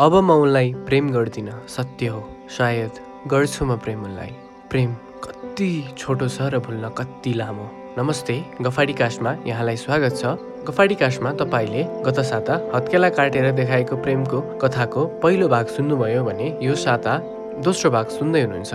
अब 0.00 0.14
म 0.24 0.30
उनलाई 0.40 0.72
प्रेम 0.88 1.10
गर्दिनँ 1.12 1.52
सत्य 1.68 2.06
हो। 2.06 2.20
सायद 2.48 2.98
गर्छु 3.28 3.64
म 3.64 3.76
प्रेम 3.76 4.04
उनलाई। 4.04 4.30
प्रेम 4.70 4.94
कति 5.24 5.68
छोटो 5.98 6.28
छ 6.28 6.48
र 6.48 6.58
भुल्न 6.64 6.88
कति 6.96 7.32
लामो। 7.32 7.66
नमस्ते 7.98 8.36
गफाडी 8.62 8.92
कास्टमा 8.92 9.36
यहाँलाई 9.46 9.76
स्वागत 9.76 10.16
छ। 10.16 10.24
गफाडी 10.64 10.94
कास्टमा 10.96 11.32
तपाईँले 11.36 11.82
गत 12.08 12.20
साता 12.24 12.54
हत्केला 12.74 13.08
काटेर 13.12 13.50
देखाएको 13.52 13.96
प्रेमको 14.00 14.40
कथाको 14.64 15.04
पहिलो 15.20 15.48
भाग 15.52 15.66
सुन्नुभयो 15.76 16.24
भने 16.24 16.48
यो 16.64 16.74
साता 16.74 17.18
दोस्रो 17.60 17.90
भाग 17.92 18.06
सुन्दै 18.16 18.42
हुनुहुन्छ। 18.48 18.72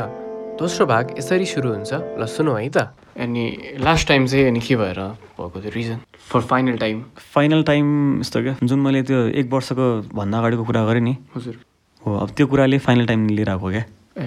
दोस्रो 0.61 0.85
भाग 0.85 1.17
यसरी 1.17 1.45
सुरु 1.49 1.69
हुन्छ। 1.73 1.93
ल 2.21 2.25
सुनौ 2.29 2.53
है 2.53 2.69
त। 2.69 2.93
अनि 3.17 3.43
लास्ट 3.81 4.07
टाइम 4.07 4.25
चाहिँ 4.27 4.45
अनि 4.47 4.59
के 4.61 4.75
भएर 4.75 4.99
भएको 5.37 5.61
थियो 5.61 5.71
reason 5.75 5.99
for 6.29 6.41
final 6.51 6.77
time 6.77 7.01
final 7.33 7.63
time 7.63 7.85
यस्तो 8.21 8.41
क्या? 8.41 8.55
जुन 8.63 8.79
मैले 8.79 9.01
त्यो 9.03 9.19
एक 9.41 9.51
वर्षको 9.53 9.85
भन्दा 10.13 10.37
अगाडिको 10.37 10.63
कुरा 10.63 10.85
गरेँ 10.85 11.01
नि। 11.01 11.15
हजुर। 11.35 11.55
हो 12.01 12.17
अब 12.17 12.29
त्यो 12.37 12.47
कुराले 12.47 12.77
फाइनल 12.77 13.05
टाइम 13.07 13.27
लिएर 13.29 13.49
आएको 13.49 13.69
क्या? 13.69 13.83
ए। 14.17 14.25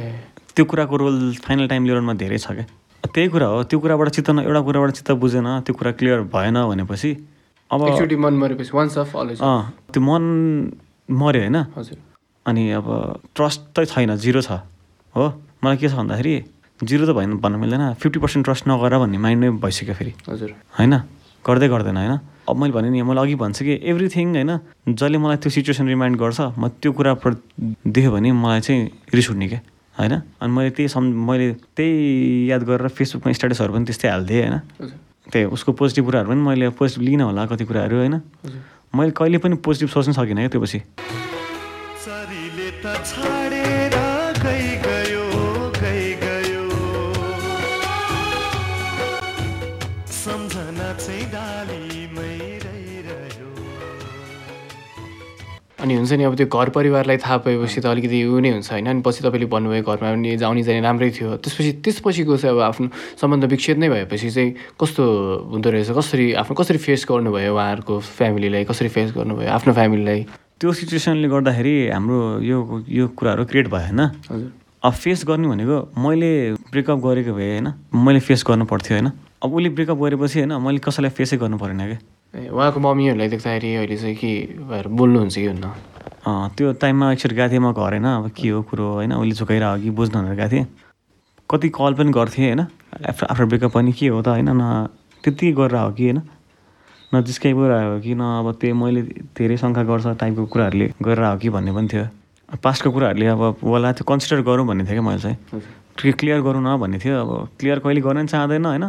त्यो 0.56 0.64
कुराको 0.64 0.96
रोल 0.96 1.34
फाइनल 1.46 1.68
टाइम 1.68 1.84
लिएरमा 1.86 2.14
धेरै 2.14 2.38
छ 2.38 2.52
क्या? 2.52 2.66
त्यही 3.04 3.28
कुरा 3.28 3.46
हो 3.46 3.62
त्यो 3.64 3.78
कुराबाट 3.80 4.08
चित्त 4.08 4.30
न 4.30 4.38
एउटा 4.44 4.60
कुराबाट 4.60 4.90
चित्त 4.90 5.10
बुझेन 5.22 5.48
त्यो 5.66 5.74
कुरा 5.74 5.92
क्लियर 5.98 6.20
भएन 6.34 6.56
भनेपछि 6.68 7.10
अब 7.70 7.86
एकचोटि 7.88 8.16
मन 8.16 8.34
मरेपछि 8.34 8.70
वान्स 8.74 8.98
अफ 8.98 9.16
अलवेज 9.16 9.40
अँ 9.40 9.60
त्यो 9.92 10.02
मन 10.02 10.22
मऱ्यो 11.10 11.40
होइन? 11.40 11.56
हजुर। 11.76 11.98
अनि 12.46 12.70
अब 12.70 12.86
ट्रस्ट 13.34 13.60
त 13.78 13.84
छैन 13.86 14.16
जिरो 14.16 14.40
छ। 14.42 14.50
हो 15.14 15.24
मलाई 15.64 15.76
के 15.76 15.88
छ 15.88 15.94
भन्दाखेरि 15.94 16.34
जिरो 16.82 17.04
त 17.06 17.16
भएन 17.16 17.36
भन्न 17.38 17.56
मिल्दैन। 17.60 17.94
फिफ्टी 18.00 18.18
पर्सेन्ट 18.20 18.44
ट्रस्ट 18.44 18.64
नगर 18.68 18.98
भन्ने 18.98 19.18
माइन्डमै 19.18 19.60
भइसक्यो 19.60 19.94
फेरि। 19.94 20.12
हजुर। 20.28 20.50
होइन? 20.78 20.94
गर्दै 21.44 21.68
गर्दैन 21.68 21.96
होइन? 21.96 22.14
अब 22.48 22.56
मैले 22.56 22.72
भने 22.72 22.88
नि 22.90 23.02
मैले 23.02 23.20
अघि 23.20 23.34
भन्छु 23.36 23.64
कि 23.64 23.74
एभ्रिथिङ 23.84 24.26
होइन? 24.34 24.52
जसले 24.88 25.18
मलाई 25.18 25.36
त्यो 25.44 25.50
सिचुएसन 25.50 25.86
रिमाइन्ड 25.88 26.16
गर्छ 26.18 26.40
म 26.56 26.68
त्यो 26.80 26.92
कुरा 26.92 27.12
देख्यो 27.84 28.10
भने 28.10 28.32
मलाई 28.32 28.60
चाहिँ 28.60 28.80
रिस 29.14 29.30
उठ्ने 29.30 29.48
क्या 29.48 29.60
होइन? 29.98 30.14
अनि 30.40 30.52
मैले 30.52 30.70
त्यही 30.70 30.88
सम् 30.88 31.12
मैले 31.12 31.52
त्यही 31.76 32.50
याद 32.50 32.62
गरेर 32.64 32.88
फेसबुकमा 32.88 33.32
स्ट्याटसहरू 33.32 33.72
पनि 33.72 33.84
त्यस्तै 33.84 34.08
हालिदिएँ 34.08 34.42
होइन? 34.42 34.56
हजुर। 34.80 34.96
त्यही 35.30 35.44
उसको 35.52 35.72
पोजिटिभ 35.72 36.04
कुराहरू 36.04 36.28
पनि 36.32 36.42
मैले 36.42 36.68
पोजिटिभ 36.74 37.02
लिन 37.06 37.20
होला 37.28 37.46
कति 37.46 37.64
कुराहरू 37.64 37.96
होइन? 37.96 38.14
हजुर। 38.44 38.60
मैले 38.96 39.12
कहिले 39.14 39.38
पनि 39.38 39.54
पोजिटिभ 39.62 39.88
सोच्न 39.88 40.12
सकिनँ 40.12 40.48
क्या 40.48 40.52
त्यो 40.52 40.60
पछि। 40.60 40.80
अनि 55.80 55.94
हुन्छ 55.96 56.12
नि 56.12 56.24
अब 56.24 56.34
त्यो 56.36 56.46
घर 56.46 56.68
परिवारलाई 56.76 57.16
थाहा 57.16 57.36
पाएपछि 57.40 57.80
त 57.80 57.86
अलिकति 57.88 58.18
उयो 58.28 58.38
नै 58.44 58.50
हुन्छ 58.52 58.68
होइन? 58.72 58.86
अनि 58.86 59.00
पछि 59.00 59.20
तपाईँले 59.24 59.46
भन्नुभयो 59.48 59.82
घरमा 59.82 60.08
पनि 60.12 60.36
जाउने 60.36 60.62
जाने 60.62 60.80
राम्रै 60.84 61.10
थियो। 61.16 61.40
त्यसपछि 61.40 61.72
त्यसपछिको 61.80 62.36
चाहिँ 62.36 62.54
अब 62.54 62.60
आफ्नो 62.68 62.88
सम्बन्ध 63.16 63.44
विच्छेद 63.48 63.78
नै 63.80 63.88
भएपछि 63.88 64.30
चाहिँ 64.30 64.50
कस्तो 64.76 65.02
हुँदो 65.56 65.68
रहेछ? 65.72 65.90
कसरी 65.96 66.26
आफ्नो 66.36 66.54
कसरी 66.60 66.78
फेस 66.84 67.06
गर्नुभयो 67.08 67.54
उहाँहरूको 67.56 67.94
फ्यामिलीलाई 67.96 68.64
कसरी 68.68 68.88
फेस 68.92 69.08
गर्नुभयो 69.16 69.48
आफ्नो 69.48 69.72
फ्यामिलीलाई 69.72 70.20
त्यो 70.60 70.72
सिचुएसनले 70.76 71.28
गर्दाखेरि 71.32 71.74
हाम्रो 71.88 72.18
यो 72.44 72.58
यो 72.84 73.04
कुराहरू 73.16 73.44
क्रिएट 73.48 73.68
भयो 73.72 73.80
होइन? 73.80 74.00
हजुर। 74.28 74.59
अब 74.82 74.92
फेस 74.92 75.24
गर्ने 75.28 75.48
भनेको 75.48 75.76
मैले 76.00 76.30
ब्रेकअप 76.72 76.98
गरेको 77.04 77.32
भए 77.36 77.48
होइन 77.50 77.72
मैले 77.94 78.20
फेस 78.20 78.44
गर्नु 78.48 78.64
पर्थ्यो 78.64 78.96
होइन। 78.96 79.10
अब 79.44 79.54
उसले 79.54 79.68
ब्रेकअप 79.76 79.98
गरेपछि 80.00 80.38
होइन 80.40 80.52
मैले 80.56 80.78
कसैलाई 80.80 81.10
फेसै 81.12 81.36
गर्नु 81.36 81.58
परेन 81.60 81.80
क्या। 81.84 81.98
ए 82.34 82.48
उहाँको 82.48 82.80
मम्मीहरूलाई 82.80 83.28
देख्दाखेरि 83.28 83.74
अहिले 83.76 83.96
चाहिँ 83.96 84.16
के 84.16 84.32
भएर 84.64 84.88
बोल्नुहुन्छ 84.88 85.34
कि 85.36 85.44
हुन्न? 85.46 85.66
त्यो 86.56 86.72
टाइममा 86.80 87.12
एकचोटि 87.12 87.34
गएको 87.36 87.50
थिएँ 87.52 87.60
म 87.60 87.72
घर 87.72 87.92
होइन 87.92 88.04
अब 88.08 88.28
के 88.32 88.48
हो 88.48 88.62
कुरो 88.64 88.86
होइन 88.94 89.12
उसले 89.20 89.34
झुकाइरहेको 89.36 89.82
कि 89.82 89.90
बुझ्नु 89.90 90.16
भनेर 90.16 90.34
गएको 90.34 90.48
थिएँ। 90.48 90.66
कति 91.50 91.68
कल 91.76 91.92
पनि 92.00 92.10
गर्थेँ 92.16 92.44
होइन 92.46 92.60
आफ्टर 93.04 93.26
आफ्टर 93.26 93.44
ब्रेकअप 93.44 93.72
पनि 93.76 93.92
के 93.92 94.08
हो 94.08 94.22
त 94.22 94.28
होइन 94.32 94.48
न 94.48 94.88
त्यति 95.24 95.52
गरेर 95.60 95.76
हो 95.76 95.92
कि 95.92 96.04
होइन 96.08 96.22
न 97.12 97.20
जिस्काइ 97.20 97.52
पो 97.52 97.68
हो 97.68 98.00
कि 98.00 98.14
न 98.16 98.22
अब 98.40 98.56
त्यो 98.56 98.74
मैले 98.74 99.02
धेरै 99.36 99.56
शङ्का 99.60 99.82
गर्छ 99.84 100.06
टाइपको 100.16 100.46
कुराहरूले 100.48 100.86
गरेर 101.02 101.24
हो 101.24 101.36
कि 101.36 101.48
भन्ने 101.52 101.72
पनि 101.76 101.88
थियो। 101.92 102.06
पास्टको 102.56 102.90
कुराहरूले 102.90 103.26
अब 103.26 103.42
होला 103.62 103.92
त्यो 103.92 104.04
कन्सिडर 104.04 104.42
गरौँ 104.42 104.66
भन्ने 104.66 104.84
थियो 104.84 104.94
क्या 104.98 105.02
मैले 105.02 105.20
चाहिँ। 105.22 105.36
क्लियर 106.12 106.40
गरौँ 106.42 106.62
न 106.62 106.76
भन्ने 106.80 106.98
थियो। 106.98 107.14
अब 107.20 107.48
क्लियर 107.60 107.78
कहिले 107.78 108.00
गर्न 108.00 108.16
पनि 108.16 108.26
चाहँदैन 108.26 108.64
होइन? 108.66 108.84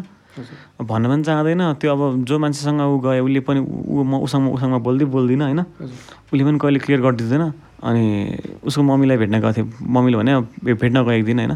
भन्न 0.82 1.06
पनि 1.12 1.24
चाहँदैन। 1.24 1.62
त्यो 1.78 1.90
अब 1.92 2.24
जो 2.26 2.40
मान्छेसँग 2.40 2.82
ऊ 2.82 2.98
गयो 3.00 3.24
उसले 3.26 3.40
पनि 3.44 3.60
ऊ 3.60 4.04
म 4.04 4.14
उसँग 4.26 4.50
उसँग 4.54 4.74
बोल्दै 4.82 5.06
बोल्दिनँ 5.06 5.46
होइन? 5.46 5.60
उसले 6.32 6.44
पनि 6.44 6.58
कहिले 6.58 6.80
क्लियर 6.80 7.02
गरिदिँदैन। 7.02 7.44
अनि 7.84 8.04
उसको 8.64 8.82
मम्मीलाई 8.82 9.18
भेट्न 9.18 9.36
गएको 9.40 9.54
थिएँ। 9.54 9.68
मम्मीले 9.82 10.18
भने 10.18 10.32
"भे- 10.66 10.78
भेट्न 10.82 10.98
गएको 11.02 11.12
एक 11.12 11.26
दिन 11.26 11.38
होइन 11.40 11.52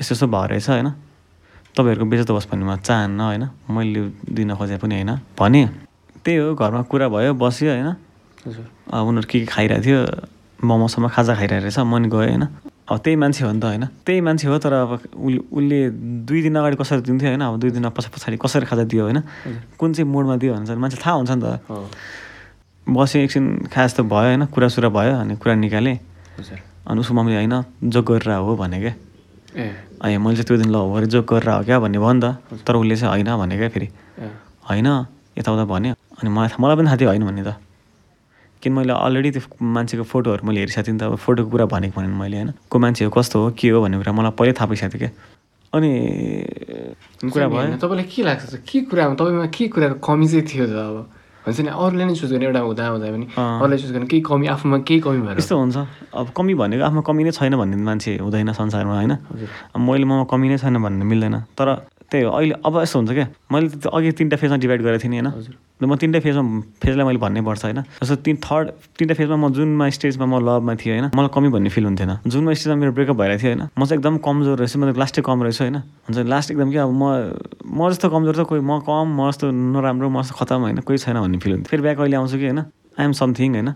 यस्तो 0.00 0.14
यस्तो 0.14 0.26
भयो 0.26 0.46
रहेछ 0.46 0.68
होइन? 0.70 0.88
तपाईँहरूको 1.76 2.06
बेचत 2.10 2.30
होस् 2.30 2.48
भन्ने 2.50 2.64
म 2.64 2.76
चाहन्न 2.76 3.20
होइन? 3.20 3.44
मैले 3.70 4.00
दिन 4.32 4.54
खोजे 4.54 4.76
पनि 4.78 4.94
होइन? 4.94 5.10
भने 5.38 5.62
त्यही 6.24 6.36
हो 6.38 6.54
घरमा 6.54 6.82
कुरा 6.82 7.08
भयो 7.08 7.34
बस्यो 7.34 7.68
होइन? 7.70 7.88
उनीहरू 8.88 9.26
के 9.28 9.38
के 9.40 9.46
खाइरहेको 9.46 9.84
थियो। 9.84 10.00
मोमोसम्म 10.58 11.08
खाजा 11.08 11.34
खाइरहेको 11.34 11.64
रहेछ 11.64 11.78
मन 11.78 12.04
गयो 12.10 12.18
होइन। 12.18 12.44
अब 12.88 12.96
त्यही 13.04 13.16
मान्छे 13.16 13.44
हो 13.44 13.52
नि 13.52 13.60
त 13.60 13.64
होइन। 13.64 13.84
त्यही 14.02 14.20
मान्छे 14.20 14.46
हो 14.48 14.56
तर 14.58 14.72
अब 14.72 14.90
उसले 15.14 15.38
उसले 15.52 15.78
दुई 16.24 16.40
दिन 16.42 16.54
अगाडि 16.56 16.76
कसरी 16.80 17.00
दिन्थ्यो 17.04 17.28
होइन 17.28 17.42
अब 17.44 17.54
दुई 17.60 17.70
दिन 17.70 17.88
पछाडि 17.92 18.10
पछाडि 18.16 18.36
कसरी 18.40 18.66
खाजा 18.66 18.84
दियो 18.88 19.02
होइन 19.04 19.18
कुन 19.78 19.92
चाहिँ 19.92 20.08
मोडमा 20.08 20.36
दियो 20.40 20.54
भने 20.54 20.66
चाहिँ 20.66 20.80
मान्छे 20.80 20.98
थाहा 20.98 21.14
हुन्छ 21.20 21.30
नि 21.30 21.42
त। 21.42 21.46
हो। 21.68 21.84
बस्यो 22.86 23.18
एकछिन 23.22 23.44
खाए 23.68 23.86
जस्तो 23.86 24.02
भयो 24.08 24.26
होइन 24.32 24.44
कुरासुरा 24.48 24.88
भयो 24.88 25.14
अनि 25.20 25.36
कुरा 25.36 25.54
निकालेँ। 25.54 25.96
अनि 26.88 26.98
उसको 27.00 27.12
मम्मीले 27.14 27.36
होइन 27.38 27.54
जोक 27.92 28.04
गरेर 28.08 28.40
हो 28.40 28.56
भने 28.56 28.78
क्या। 28.80 28.94
ए। 29.52 29.64
अनि 30.00 30.16
मैले 30.16 30.40
चाहिँ 30.40 30.48
त्यो 30.48 30.56
दिन 30.56 30.72
ल 30.72 30.76
भरे 30.88 31.06
जोक 31.12 31.24
गरेर 31.28 31.48
हो 31.52 31.62
क्या 31.68 31.76
भन्ने 31.78 31.98
भयो 32.00 32.12
नि 32.16 32.20
त। 32.24 32.26
तर 32.64 32.74
उसले 32.80 32.96
चाहिँ 32.96 33.12
होइन 33.12 33.28
भने 33.36 33.54
क्या 33.60 33.68
फेरि। 33.68 33.88
होइन 34.64 34.88
यताउता 35.38 35.64
भन्यो। 35.68 35.92
अनि 35.92 36.28
मलाई 36.32 36.56
मलाई 36.56 36.76
पनि 36.76 36.86
थाहा 36.88 36.96
थियो 36.96 37.08
होइन 37.12 37.24
भन्ने 37.28 37.44
त। 37.44 37.52
किन 38.62 38.72
मैले 38.72 38.92
अलरेडी 38.92 39.30
त्यो 39.30 39.42
मान्छेको 39.62 40.04
फोटोहरू 40.04 40.46
मैले 40.46 40.58
हेरिसकेको 40.60 40.86
थिएँ 40.86 40.94
नि 40.94 41.00
त 41.00 41.02
अब 41.08 41.16
फोटोको 41.16 41.50
कुरा 41.50 41.66
भनेको 41.66 42.00
भने 42.00 42.08
मैले 42.08 42.36
होइन? 42.36 42.50
को 42.70 42.76
मान्छे 42.78 43.04
हो 43.04 43.10
कस्तो 43.10 43.36
हो 43.38 43.50
के 43.58 43.68
हो 43.70 43.82
भन्ने 43.82 43.96
कुरा 44.02 44.12
मलाई 44.12 44.32
पहिल्यै 44.34 44.54
थाहा 44.58 44.66
पाइसकेको 44.66 44.98
थियो 44.98 45.00
क्या 45.02 45.12
अनि 45.72 45.90
कुरा 47.28 47.46
भयो। 47.48 47.76
तपाईँलाई 47.76 48.06
के 48.08 48.22
लाग्छ? 48.22 48.54
के 48.66 48.78
कुरामा 48.88 49.14
तपाईँमा 49.14 49.46
के 49.52 49.68
कुराको 49.68 49.98
कमी 50.00 50.26
चाहिँ 50.28 50.46
थियो 50.48 50.66
त 50.66 50.74
अब? 50.74 50.96
हुन्छ 51.46 51.60
नि 51.60 51.70
अरूले 51.72 52.04
नै 52.04 52.14
चुज 52.18 52.32
गर्ने 52.32 52.44
एउटा 52.48 52.60
हुँदा 52.60 52.82
हुँदा 52.88 53.06
पनि 53.08 53.26
अँ। 53.36 53.60
अरूलाई 53.62 53.78
चुज 53.78 53.92
गर्ने 53.92 54.06
केही 54.08 54.22
कमी 54.24 54.46
आफूमा 54.52 54.78
केही 54.84 55.00
कमी 55.00 55.20
भएर। 55.22 55.36
यस्तो 55.38 55.54
हुन्छ। 55.56 55.76
अब 56.12 56.26
कमी 56.36 56.54
भनेको 56.60 56.82
आफ्नो 56.84 57.00
कमी 57.08 57.22
नै 57.24 57.32
छैन 57.32 57.56
भन्ने 57.56 57.76
मान्छे 57.84 58.16
हुँदैन 58.20 58.52
संसारमा 58.52 58.94
होइन? 58.96 59.12
मैले 59.76 60.04
ममा 60.04 60.24
कमी 60.28 60.48
नै 60.48 60.58
छैन 60.58 60.76
भन्ने 60.82 61.04
मिल्दैन। 61.04 61.36
तर 61.56 61.68
त्यही 62.10 62.24
हो। 62.24 62.30
अहिले 62.32 62.54
अब 62.64 62.74
यस्तो 62.82 62.98
हुन्छ 62.98 63.12
क्या। 63.12 63.26
मैले 63.52 63.68
अघि 63.84 64.10
तिनवटा 64.12 64.36
फेजमा 64.36 64.56
डिभाइड 64.56 64.80
गरेको 64.82 65.02
थिएँ 65.04 65.12
नि 65.12 65.18
होइन। 65.20 65.88
म 65.88 65.94
तिनवटा 65.94 66.20
फेजमा 66.20 66.42
फेजलाई 66.82 67.04
मैले 67.06 67.20
भन्नै 67.20 67.40
पर्छ 67.44 67.64
होइन। 67.64 67.80
जस्तो 68.00 68.16
तिन 68.24 68.36
थर्ड 68.40 68.66
तिनवटा 68.96 69.14
फेजमा 69.14 69.36
म 69.36 69.52
जुनमा 69.52 69.88
स्टेजमा 69.92 70.26
म 70.26 70.34
लभमा 70.40 70.74
थिएँ 70.80 70.92
होइन। 70.96 71.06
मलाई 71.12 71.30
कमी 71.30 71.48
भन्ने 71.52 71.70
फिल 71.70 71.84
हुन्थेन। 71.84 72.12
जुनमा 72.26 72.52
स्टेजमा 72.56 72.76
मेरो 72.80 72.92
ब्रेकअप 72.96 73.16
भइरहेको 73.16 73.42
थियो 73.42 73.52
होइन। 73.52 73.62
म 73.68 73.82
चाहिँ 73.84 73.98
एकदम 74.00 74.14
कमजोर 74.24 74.56
रहेछु। 74.58 74.78
म 74.78 74.82
त 74.88 74.96
लास्टै 74.96 75.22
कम 75.22 75.38
रहेछु 75.44 75.62
होइन। 75.64 75.76
हुन्छ 76.08 76.18
लास्ट 76.24 76.48
एकदम 76.50 76.68
कि 76.72 76.78
अब 76.80 76.90
म 76.90 77.02
म 77.68 77.80
जस्तो 77.92 78.08
कमजोर 78.08 78.34
त 78.34 78.40
कोही 78.48 78.60
म 78.64 78.80
कम 78.82 79.06
म 79.12 79.28
जस्तो 79.28 79.46
नराम्रो 79.52 80.08
म 80.08 80.22
जस्तो 80.24 80.34
खतम 80.40 80.60
होइन। 80.64 80.80
कोही 80.82 80.98
छैन 80.98 81.16
भन्ने 81.20 81.38
फिल 81.38 81.52
हुन्थ्यो। 81.52 81.70
फेरि 81.70 81.82
ब्याक 81.82 81.98
अहिले 82.00 82.16
आउँछु 82.16 82.36
कि 82.40 82.46
होइन। 82.48 82.60
आइएम 82.98 83.12
समथिङ 83.12 83.52
होइन। 83.54 83.68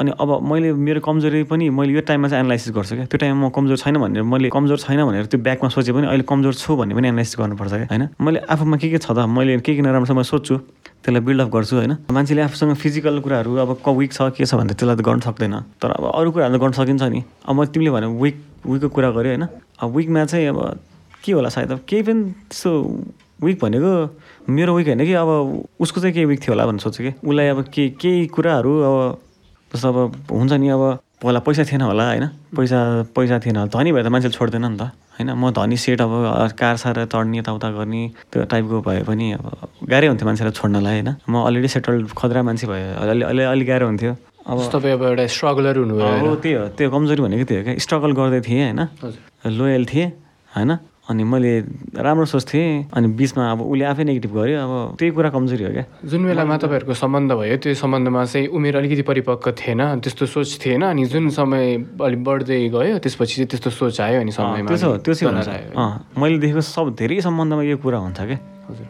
अनि 0.00 0.10
अब 0.16 0.30
मैले 0.42 0.72
मेरो 0.72 1.00
कमजोरी 1.04 1.42
पनि 1.44 1.68
मैले 1.68 1.92
यो 1.92 2.00
टाइममा 2.08 2.28
चाहिँ 2.28 2.40
एनालाइसिस 2.40 2.72
गर्छु 2.72 2.94
क्या। 2.96 3.04
त्यो 3.04 3.18
टाइममा 3.20 3.46
म 3.46 3.50
कमजोर 3.52 3.76
छैन 3.76 3.96
भनेर 4.00 4.22
मैले 4.24 4.48
कमजोर 4.48 4.78
छैन 4.80 5.04
भनेर 5.04 5.26
त्यो 5.28 5.40
ब्याकमा 5.44 5.68
सोचे 5.68 5.92
पनि 5.92 6.06
अहिले 6.08 6.24
कमजोर 6.24 6.54
छु 6.56 6.76
भन्ने 6.76 6.94
पनि 6.96 7.08
एनालाइसिस 7.08 7.36
गर्नुपर्छ 7.36 7.72
क्या 7.72 7.86
होइन? 7.92 8.08
मैले 8.16 8.38
आफूमा 8.48 8.76
के 8.80 8.88
के 8.90 8.98
छ 8.98 9.12
त? 9.12 9.28
मैले 9.28 9.60
के 9.60 9.76
के 9.76 9.82
नराम्रो 9.84 10.08
छ 10.08 10.16
म 10.16 10.22
सोध्छु 10.24 10.56
त्यसलाई 11.04 11.20
बिल्डअप 11.20 11.48
गर्छु 11.52 11.76
होइन? 11.76 11.92
मान्छेले 12.08 12.42
आफूसँग 12.48 12.74
फिजिकल 12.80 13.20
कुराहरू 13.20 13.56
अब 13.60 13.70
क 13.84 13.88
विक 13.92 14.12
छ 14.12 14.32
के 14.32 14.44
छ 14.48 14.56
भने 14.56 14.72
त्यसलाई 14.72 14.96
त 14.96 15.04
गर्न 15.04 15.20
सक्दैन। 15.20 15.54
तर 15.76 15.90
अब 16.00 16.04
अरू 16.16 16.30
कुराहरू 16.32 16.56
त 16.56 16.60
गर्न 16.64 16.72
सकिन्छ 16.80 17.02
नि। 17.04 17.20
अब 17.44 17.54
मैले 17.60 17.68
तिमीले 17.68 17.90
भने 17.92 18.06
विक 18.16 18.36
विकको 18.66 18.88
कुरा 18.88 19.10
गऱ्यो 19.12 19.36
होइन? 19.36 19.44
अब 19.84 19.88
विकमा 19.96 20.24
चाहिँ 20.24 20.48
अब 20.48 20.80
के 21.24 21.32
होला 21.32 21.48
सायद? 21.52 21.70
अब 21.76 21.80
केही 21.84 22.02
पनि 22.08 22.22
त्यस्तो 22.48 22.70
विक 23.44 23.56
भनेको 23.60 23.92
मेरो 24.48 24.72
विक 24.76 24.86
होइन 24.88 25.04
कि 25.04 25.12
अब 25.12 25.28
उसको 25.80 26.00
चाहिँ 26.00 26.14
केही 26.14 26.24
विक 26.24 26.40
थियो 26.40 26.52
होला 26.56 26.66
भनेर 26.66 26.80
सोध्छु 26.80 27.04
कि। 27.04 27.12
उसलाई 27.20 27.48
अब 27.52 27.64
के 27.68 27.88
केही 28.00 28.26
कुराहरू 28.32 28.72
अब 28.80 28.96
जस्तो 29.74 29.88
अब 29.88 30.26
हुन्छ 30.30 30.52
नि 30.52 30.68
अब 30.68 30.82
पहिला 31.22 31.40
पैसा 31.46 31.64
थिएन 31.68 31.82
होला 31.84 32.04
होइन? 32.08 32.26
पैसा 32.56 32.78
पैसा 33.14 33.38
थिएन 33.44 33.56
होला। 33.56 33.70
धनी 33.70 33.92
भए 33.92 34.02
त 34.02 34.06
मान्छेले 34.08 34.34
छोड्दैन 34.34 34.64
नि 34.66 34.76
त 34.80 34.82
होइन? 35.14 35.30
म 35.36 35.50
धनी 35.52 35.76
सेट 35.76 36.00
अब 36.00 36.12
कार 36.58 36.76
सार 36.80 37.04
चढ्ने 37.06 37.38
यताउता 37.38 37.68
गर्ने 37.76 38.02
त्यो 38.32 38.44
टाइपको 38.50 38.80
भए 38.80 39.02
पनि 39.04 39.26
अब 39.36 39.44
गाह्रै 39.84 40.06
हुन्थ्यो 40.10 40.26
मान्छेलाई 40.26 40.54
छोड्नलाई 40.56 40.94
होइन? 41.00 41.10
म 41.28 41.34
अलरेडी 41.44 41.68
सेटल्ड 41.68 42.08
खतरा 42.16 42.42
मान्छे 42.42 42.66
भए 42.66 42.82
अलि 42.98 43.22
अलि 43.22 43.42
अलिक 43.52 43.66
गाह्रो 43.68 43.86
हुन्थ्यो। 43.86 44.12
अब 44.48 44.58
तपाईँ 44.72 44.94
अब 44.96 45.02
एउटा 45.12 45.26
स्ट्रगलर 45.28 45.76
हुनुभयो 45.78 46.08
हो? 46.24 46.34
त्यही 46.40 46.54
हो। 46.56 46.64
त्यो 46.74 46.90
कमजोरी 46.90 47.20
भनेको 47.22 47.44
त्यो 47.44 47.58
हो 47.58 47.64
क्या। 47.64 47.78
स्ट्रगल 47.84 48.12
गर्दै 48.16 48.40
थिएँ 48.40 48.64
होइन? 48.64 48.80
लोयल 49.44 49.84
थिएँ 49.86 50.08
होइन? 50.56 50.70
अनि 51.10 51.24
मैले 51.26 51.52
राम्रो 52.06 52.24
सोच्थेँ 52.24 52.94
अनि 52.94 53.06
बिचमा 53.18 53.42
अब 53.52 53.60
उसले 53.66 53.84
आफै 53.84 54.04
नेगेटिभ 54.06 54.32
गर्यो 54.34 54.58
अब 54.62 54.72
त्यही 54.98 55.10
कुरा 55.10 55.30
कमजोरी 55.34 55.64
हो 55.64 55.72
क्या। 55.74 55.84
जुन 56.06 56.20
बेलामा 56.26 56.56
तपाईँहरूको 56.62 56.94
सम्बन्ध 56.94 57.30
भयो 57.34 57.56
त्यो 57.58 57.74
सम्बन्धमा 57.82 58.24
चाहिँ 58.30 58.46
उमेर 58.46 58.76
अलिकति 58.78 59.02
परिपक्व 59.10 59.50
थिएन 59.58 59.82
त्यस्तो 60.06 60.26
सोच 60.30 60.48
थिएन 60.62 60.82
अनि 60.86 61.04
जुन 61.10 61.28
समय 61.34 61.66
अलिक 61.98 62.20
बढ्दै 62.24 62.58
गयो 62.70 62.98
त्यसपछि 63.02 63.34
चाहिँ 63.34 63.48
त्यस्तो 63.50 63.70
सोच 63.74 64.00
आयो 64.00 64.20
अनि 64.20 64.32
समयमा 64.38 64.70
त्यो 64.70 64.96
त्यो 65.02 65.14
चाहिँ 65.14 66.14
मैले 66.14 66.38
देखेको 66.38 66.62
सब 66.62 66.94
धेरै 66.94 67.20
सम्बन्धमा 67.26 67.62
यो 67.66 67.76
कुरा 67.82 67.98
हुन्छ 67.98 68.20
क्या। 68.30 68.38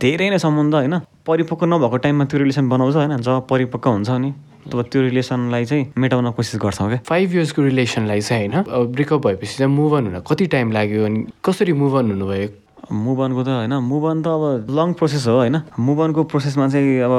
धेरै 0.01 0.31
नै 0.31 0.39
सम्बन्ध 0.39 0.75
होइन। 0.75 0.95
परिपक्व 1.27 1.67
नभएको 1.67 1.97
टाइममा 1.97 2.25
त्यो 2.25 2.39
रिलेसन 2.41 2.69
बनाउँछ 2.69 2.95
होइन 2.97 3.17
जब 3.21 3.47
परिपक्व 3.51 3.91
हुन्छ 3.91 4.11
नि 4.11 4.33
तब 4.71 4.83
त्यो 4.93 5.03
रिलेसनलाई 5.03 5.65
चाहिँ 5.65 5.85
मेटाउन 5.99 6.31
कोसिस 6.37 6.61
गर्छौँ 6.63 6.89
क्या 6.89 7.01
फाइभ 7.09 7.35
इयर्सको 7.35 7.63
रिलेसनलाई 7.63 8.21
चाहिँ 8.21 8.49
होइन 8.49 8.65
अब 8.65 8.93
ब्रेकअप 8.93 9.27
भएपछि 9.27 9.57
चाहिँ 9.59 9.73
मुभ 9.73 9.93
अन 9.97 10.07
हुन 10.07 10.21
कति 10.29 10.47
टाइम 10.47 10.73
लाग्यो 10.73 11.05
अनि 11.05 11.25
कसरी 11.45 11.73
मुभ 11.73 11.95
अन 11.99 12.11
हुनुभयो? 12.13 12.49
मुभ 12.93 13.21
अनको 13.23 13.43
त 13.45 13.49
होइन 13.49 13.75
मुभ 13.75 14.05
अन 14.11 14.23
त 14.23 14.27
अब 14.29 14.67
लङ 14.71 14.93
प्रोसेस 14.99 15.27
हो 15.27 15.37
होइन। 15.37 15.57
मुभ 15.79 16.01
अनको 16.01 16.25
प्रोसेसमा 16.25 16.69
चाहिँ 16.69 16.99
अब 17.07 17.15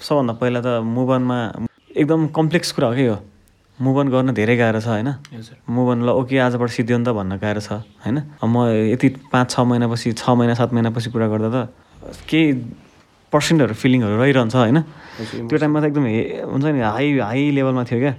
सबभन्दा 0.00 0.32
पहिला 0.40 0.60
त 0.60 0.82
मुभ 0.82 1.10
अनमा 1.14 1.38
एकदम 1.96 2.26
कम्प्लेक्स 2.34 2.72
कुरा 2.72 2.88
हो 2.88 2.94
कि 2.94 3.06
यो। 3.06 3.16
मुभ 3.78 3.98
अन 3.98 4.08
गर्न 4.08 4.32
धेरै 4.34 4.56
गाह्रो 4.56 4.80
छ 4.80 4.86
होइन। 4.86 5.10
मुभ 5.70 5.88
अन 5.92 6.02
ल 6.06 6.08
ओके 6.18 6.38
आजबाट 6.38 6.70
सिद्धियो 6.70 6.98
नि 6.98 7.04
त 7.04 7.14
भन्न 7.14 7.38
गाह्रो 7.38 7.60
छ 7.60 7.82
होइन। 8.02 8.16
म 8.42 8.70
यति 8.90 9.08
पाँच 9.30 9.50
छ 9.50 9.60
महिनापछि 9.60 10.12
छ 10.12 10.30
महिना 10.30 10.54
सात 10.54 10.72
महिनापछि 10.74 11.10
कुरा 11.10 11.28
गर्दा 11.28 11.50
त 11.50 11.56
केही 12.28 12.46
पर्सेन्टहरू 13.32 13.74
फिलिङहरू 13.74 14.14
रहिरहन्छ 14.22 14.54
होइन? 14.54 14.78
त्यो 15.48 15.56
टाइममा 15.58 15.78
त 15.80 15.84
एकदम 15.90 16.04
हुन्छ 16.52 16.64
नि 16.64 16.80
हाई 16.80 17.06
हाई 17.18 17.50
लेभलमा 17.56 17.82
थियो 17.86 17.98
क्या। 17.98 18.14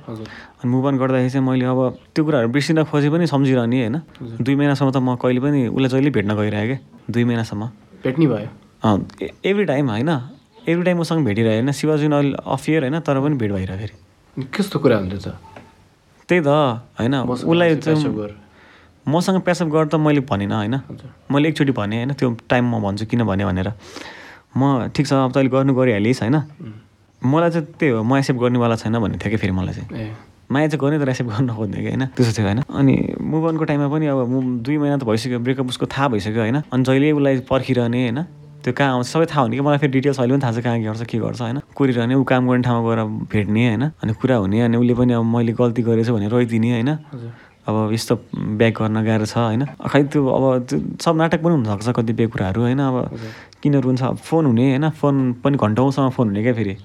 अनि 0.60 0.68
मुभ 0.68 0.86
अन 0.88 0.96
गर्दाखेरि 0.98 1.30
चाहिँ 1.30 1.46
मैले 1.48 1.66
अब 1.66 1.80
त्यो 2.16 2.22
कुराहरू 2.26 2.48
बिर्सिन 2.52 2.84
खोजे 2.84 3.10
पनि 3.10 3.26
सम्झिरहने 3.28 3.78
होइन। 3.80 3.98
दुई 4.44 4.56
महिनासम्म 4.56 4.92
त 4.92 4.98
म 5.00 5.16
कहिले 5.16 5.40
पनि 5.40 5.60
उसलाई 5.72 5.90
जहिले 5.92 6.12
भेट्न 6.16 6.32
गइरहेँ 6.36 6.68
क्या 6.68 6.80
दुई 7.10 7.24
महिनासम्म। 7.24 7.64
भेट्ने 8.04 8.26
भयो? 8.28 8.50
एभ्री 9.44 9.66
टाइम 9.66 9.86
होइन। 9.90 10.12
एभ्री 10.68 10.84
टाइम 10.84 10.98
मसँग 11.00 11.26
भेटिरहेँ 11.26 11.62
होइन। 11.62 11.72
शिवाजी 11.72 12.06
अहिले 12.08 12.36
अफियर 12.42 12.82
होइन 12.84 13.00
तर 13.00 13.20
पनि 13.22 13.36
भेट 13.38 13.52
भइरहेको 13.52 13.80
फेरि। 13.82 13.96
कस्तो 14.56 14.80
कुरा 14.80 14.98
हुन्थ्यो 14.98 15.20
त 15.20 15.28
त्यही 16.30 16.42
त 16.42 16.48
होइन। 17.00 17.16
उसलाई 17.24 17.76
मसँग 19.08 19.42
प्यासअप 19.42 19.68
गर 19.68 19.86
त 19.86 19.96
मैले 19.96 20.20
भनिनँ 20.20 20.56
होइन? 20.56 20.76
मैले 21.32 21.50
एकचोटि 21.50 21.72
भनेँ 21.72 21.98
होइन? 21.98 22.14
त्यो 22.14 22.38
टाइम 22.50 22.66
म 22.76 22.82
भन्छु 22.82 23.06
किन 23.06 23.24
भने 23.24 23.46
भनेर। 23.46 23.72
म 24.58 24.90
ठिक 24.90 25.08
छ 25.08 25.14
अब 25.14 25.32
तैँले 25.32 25.50
गर्नु 25.50 25.74
गरिहालिस् 25.74 26.22
होइन? 26.22 26.42
मलाई 27.22 27.50
चाहिँ 27.50 27.66
त्यही 27.80 27.92
हो 27.94 28.04
म 28.04 28.18
एक्सेप्ट 28.18 28.40
गर्नेवाला 28.40 28.76
छैन 28.76 29.00
भन्ने 29.00 29.18
थियो 29.18 29.30
कि 29.30 29.38
फेरि 29.38 29.52
मलाई 29.52 29.74
चाहिँ। 29.74 30.16
माया 30.52 30.68
चाहिँ 30.68 30.80
गर्ने 30.82 31.00
तर 31.00 31.10
एक्सेप्ट 31.10 31.30
गर्न 31.32 31.50
खोज्ने 31.54 31.78
कि 31.82 31.90
होइन? 31.90 32.06
त्यस्तो 32.06 32.34
थियो 32.38 32.46
होइन? 32.46 32.62
अनि 32.70 32.94
मुभ 33.22 33.44
अनको 33.50 33.64
टाइममा 33.66 33.88
पनि 33.90 34.06
अब 34.08 34.30
म 34.30 34.62
दुई 34.62 34.78
महिना 34.78 34.98
त 34.98 35.04
भइसक्यो 35.04 35.40
ब्रेकअप 35.40 35.68
उसको 35.70 35.86
थाहा 35.86 36.08
भइसक्यो 36.08 36.42
होइन? 36.42 36.62
अनि 36.74 36.84
जहिले 36.84 37.12
उसलाई 37.12 37.40
पर्खिरहने 37.50 38.02
होइन? 38.10 38.22
त्यो 38.66 38.74
कहाँ 38.74 38.94
आउँछ? 38.94 39.06
सबै 39.06 39.26
थाहा 39.26 39.42
हुने 39.42 39.56
कि 39.56 39.62
मलाई 39.62 39.78
फेरि 39.78 39.92
डिटेल्स 39.94 40.20
अहिले 40.20 40.34
पनि 40.34 40.42
थाहा 40.42 40.54
छ 40.54 40.64
कहाँ 40.66 40.78
के 40.78 40.86
गर्छ 40.86 41.04
के 41.06 41.18
गर्छ 41.18 41.42
होइन? 41.42 41.60
कुरिरहने 41.76 42.16
ऊ 42.16 42.24
काम 42.26 42.50
गर्ने 42.50 42.64
ठाउँमा 42.64 42.82
गएर 42.90 43.02
भेट्ने 43.30 43.68
होइन? 43.68 43.84
अनि 44.02 44.14
कुरा 44.14 44.36
हुने 44.36 44.62
अनि 44.62 44.78
उसले 44.78 44.94
पनि 44.94 45.14
अब 45.14 45.24
मैले 45.26 45.54
गल्ती 45.54 45.82
गरेछु 45.82 46.14
भनेर 46.14 46.30
रोइदिने 46.30 46.72
होइन? 46.72 46.90
हजुर। 47.14 47.45
अब 47.66 47.92
यस्तो 47.94 48.16
ब्याक 48.62 48.74
गर्न 48.78 48.98
गाह्रो 49.06 49.26
छ 49.26 49.38
होइन? 49.38 49.66
खै 49.90 50.04
त्यो 50.14 50.22
अब 50.22 50.44
त्यो 50.70 50.78
सब 51.02 51.16
नाटक 51.18 51.42
पनि 51.42 51.54
हुनसक्छ 51.58 51.90
कतिपय 51.98 52.28
कुराहरू 52.30 52.62
होइन? 52.62 52.80
अब 52.80 52.96
किन 53.62 53.76
रुन्छ 53.82 54.02
अब 54.04 54.18
फोन 54.22 54.46
हुने 54.46 54.66
होइन? 54.70 54.90
फोन 54.90 55.34
पनि 55.42 55.58
घन्टौँसम्म 55.58 56.10
फोन 56.14 56.28
हुने 56.30 56.44
क्या 56.44 56.54
फेरि? 56.54 56.76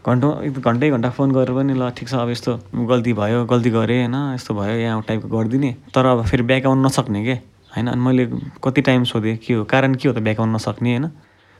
घन्टौँ 0.00 0.32
एक 0.48 0.58
घन्टै 0.64 0.90
घन्टा 0.90 1.10
फोन 1.12 1.32
गरेर 1.36 1.52
पनि 1.52 1.74
ल 1.76 1.90
ठिक 1.92 2.08
छ 2.08 2.14
अब 2.24 2.30
यस्तो 2.32 2.52
गल्ती 2.88 3.12
भयो 3.12 3.44
गल्ती 3.44 3.70
गरेँ 3.70 4.00
होइन? 4.00 4.16
यस्तो 4.34 4.54
भयो 4.56 4.76
यहाँ 4.80 5.02
टाइपको 5.08 5.28
गरिदिने। 5.28 5.70
तर 5.92 6.06
अब 6.06 6.24
फेरि 6.24 6.42
ब्याक 6.42 6.66
आउनु 6.66 6.88
नसक्ने 6.88 7.24
के? 7.24 7.34
होइन? 7.76 7.86
अनि 7.92 8.00
मैले 8.00 8.24
कति 8.64 8.80
टाइम 8.80 9.04
सोधेँ 9.04 9.36
के 9.36 9.54
हो? 9.54 9.64
कारण 9.64 9.94
के 9.94 10.08
हो 10.08 10.14
त 10.14 10.24
ब्याक 10.24 10.40
आउनु 10.40 10.56
नसक्ने 10.56 10.96
होइन? 10.96 11.08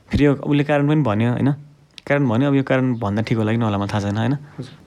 फेरि 0.09 0.27
उसले 0.41 0.63
कारण 0.63 0.87
पनि 0.89 1.01
भन्यो 1.05 1.31
होइन? 1.31 1.53
कारण 2.07 2.27
भन्यो 2.29 2.47
अब 2.49 2.55
यो 2.55 2.63
कारण 2.63 2.93
भन्दा 2.99 3.21
ठिक 3.21 3.37
होला 3.37 3.51
कि 3.51 3.57
नहोला 3.57 3.77
मलाई 3.77 3.89
थाहा 3.93 4.01
छैन 4.01 4.17
होइन? 4.17 4.35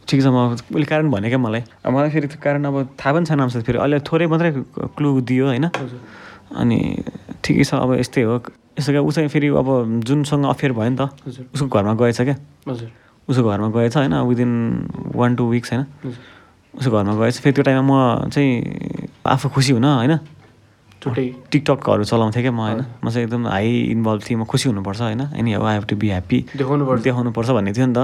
ठिक 0.09 0.19
छ 0.23 0.27
म 0.27 0.59
उसले 0.59 0.85
कारण 0.85 1.11
भन्यो 1.11 1.29
क्या 1.31 1.39
मलाई। 1.39 1.63
अब 1.85 1.91
मलाई 1.95 2.11
फेरि 2.11 2.27
त्यो 2.27 2.41
कारण 2.43 2.65
अब 2.65 2.77
थाहा 2.99 3.13
पनि 3.15 3.25
छैन 3.25 3.41
आउँछ 3.41 3.57
फेरि। 3.63 3.79
अहिले 3.79 3.99
थोरै 4.03 4.27
मात्रै 4.27 4.51
क्लु 4.99 5.11
दियो 5.23 5.47
होइन? 5.47 5.67
अनि 6.59 6.79
ठिकै 7.45 7.65
छ 7.65 7.75
अब 7.79 7.95
यस्तै 8.03 8.23
हो। 8.23 8.43
यसो 8.79 8.91
क्या 8.91 9.01
ऊ 9.01 9.11
चाहिँ 9.15 9.29
फेरि 9.31 9.49
अब 9.55 9.69
जुनसँग 10.03 10.45
अफेयर 10.51 10.73
भयो 10.75 10.91
नि 10.91 10.97
त 10.99 11.03
उसको 11.55 11.67
घरमा 11.71 11.95
गएछ 11.95 12.21
क्या? 12.21 12.37
उसको 13.29 13.49
घरमा 13.49 13.69
गएछ 13.71 13.97
होइन? 13.97 14.15
विदिन 14.29 14.53
वान 15.15 15.31
टू 15.39 15.45
विक्स 15.51 15.73
होइन? 15.73 15.87
उसको 16.75 16.91
घरमा 16.91 17.15
गएछ। 17.15 17.39
फेरि 17.39 17.55
त्यो 17.55 17.65
टाइममा 17.65 18.27
म 18.27 18.29
चाहिँ 18.35 18.51
आफू 19.23 19.49
खुसी 19.55 19.73
हुन 19.79 19.85
होइन? 19.85 20.19
छुट्टै 21.05 21.53
टिकटकहरू 21.53 22.05
चलाउँथेँ 22.09 22.43
क्या 22.43 22.53
म 22.53 22.61
होइन? 22.65 22.81
म 23.05 23.07
चाहिँ 23.13 23.29
एकदम 23.29 23.47
हाई 23.53 23.93
इन्भल्भ 23.93 24.21
थिएँ 24.25 24.39
म 24.41 24.45
खुसी 24.49 24.73
हुनुपर्छ 24.73 25.01
होइन? 25.05 25.23
एनी 25.37 25.53
अब 25.53 25.65
I 25.65 25.75
have 25.77 25.85
to 25.85 25.97
be 26.01 26.09
happy 26.09 26.39
देखाउनु 26.57 26.85
पर्छ 26.89 27.03
देखाउनुपर्छ 27.05 27.49
भन्ने 27.53 27.73
थियो 27.77 27.87
नि 27.87 27.93
त। 27.93 28.01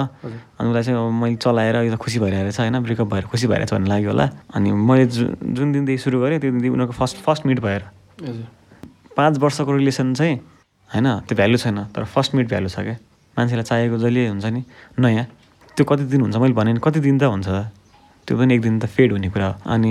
अनि 0.60 0.68
उसलाई 0.68 0.82
चाहिँ 0.84 0.98
अब 1.00 1.12
मैले 1.16 1.36
चलाएर 1.40 1.76
यो 1.88 1.90
त 1.90 1.96
खुसी 1.96 2.18
भइरहेको 2.20 2.52
छ 2.52 2.60
होइन? 2.60 2.76
ब्रेकअप 2.84 3.08
भएर 3.08 3.24
खुसी 3.32 3.46
भइरहेछ 3.48 3.72
भन्ने 3.72 3.88
लाग्यो 3.88 4.10
होला। 4.12 4.26
अनि 4.52 4.68
मैले 4.68 5.04
जुन 5.08 5.68
दिनदेखि 5.72 6.00
सुरु 6.04 6.20
गरेँ 6.20 6.38
त्यो 6.44 6.50
दिनदेखि 6.52 6.72
उनीहरूको 6.76 6.94
फर्स्ट 7.00 7.16
फर्स्ट 7.24 7.46
मिट 7.48 7.58
भएर। 7.64 7.82
हजुर। 8.20 8.46
पाँच 9.16 9.38
वर्षको 9.40 9.72
रिलेसन 9.80 10.14
चाहिँ 10.14 10.36
होइन? 10.90 11.08
त्यो 11.24 11.34
भ्यालु 11.40 11.56
छैन 11.56 11.78
तर 11.96 12.04
फर्स्ट 12.04 12.34
मिट 12.36 12.46
भ्यालु 12.52 12.68
छ 12.68 12.84
क्या। 12.84 12.96
मान्छेलाई 13.36 13.64
चाहिएको 13.64 13.96
जहिले 13.96 14.28
हुन्छ 14.28 14.44
नि 14.44 14.62
नयाँ। 15.00 15.24
त्यो 15.76 15.84
कति 15.88 16.04
दिन 16.12 16.20
हुन्छ? 16.20 16.36
मैले 16.36 16.52
भने 16.52 16.76
कति 16.84 17.00
दिन 17.00 17.16
त 17.18 17.32
हुन्छ? 17.32 17.48
त 17.48 17.72
त्यो 18.28 18.36
पनि 18.36 18.54
एक 18.54 18.62
दिन 18.62 18.78
त 18.78 18.86
फेड 18.86 19.12
हुने 19.12 19.28
कुरा 19.32 19.46
हो। 19.48 19.54
अनि 19.64 19.90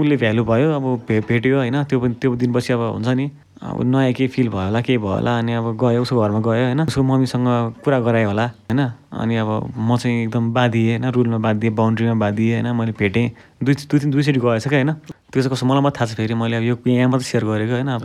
उसले 0.00 0.16
भ्यालु 0.16 0.44
भयो 0.44 0.72
अब 0.72 0.84
भे 1.06 1.20
भेट्यो 1.22 1.56
होइन 1.58 1.82
त्यो 1.84 2.00
पनि 2.00 2.14
त्यो 2.16 2.34
दिनपछि 2.36 2.72
अब 2.72 2.80
हुन्छ 2.88 3.08
नि 3.14 3.30
अब 3.62 3.82
नयाँ 3.84 4.12
केही 4.12 4.28
फिल 4.30 4.48
भयो 4.48 4.60
होला 4.62 4.80
केही 4.80 4.98
भयो 4.98 5.12
होला 5.12 5.36
अनि 5.38 5.52
अब 5.52 5.66
गयो 5.76 6.02
उसको 6.02 6.16
घरमा 6.18 6.40
गयो 6.40 6.64
होइन 6.64 6.80
उसको 6.82 7.02
मम्मीसँग 7.04 7.46
कुरा 7.84 7.98
गरायो 8.00 8.28
होला 8.28 8.46
होइन 8.64 8.80
अनि 9.12 9.36
अब 9.36 9.50
म 9.78 9.96
चाहिँ 9.96 10.22
एकदम 10.22 10.52
बाँधिएँ 10.52 10.88
होइन 10.90 11.10
रुलमा 11.10 11.38
बाँधिएँ 11.40 11.72
बााउन्ड्रीमा 11.74 12.14
बाँधिएँ 12.16 12.54
होइन 12.54 12.74
मैले 12.74 12.92
भेटेँ 12.94 13.28
दुई 13.60 13.74
दुई 13.84 13.98
तिन 13.98 14.10
दुईचोटि 14.10 14.40
गएछ 14.40 14.66
क्या 14.66 14.78
होइन 14.78 14.92
त्यो 14.92 15.38
चाहिँ 15.38 15.52
कस्तो 15.52 15.66
मलाई 15.66 15.82
मात्रै 15.82 15.98
थाहा 15.98 16.08
छ 16.08 16.16
फेरि 16.16 16.34
मैले 16.34 16.56
अब 16.56 16.62
यो 16.64 16.74
यहाँ 16.86 17.08
मात्रै 17.10 17.26
सेयर 17.26 17.44
गरेको 17.46 17.74
होइन 17.74 17.88
अब 17.90 18.02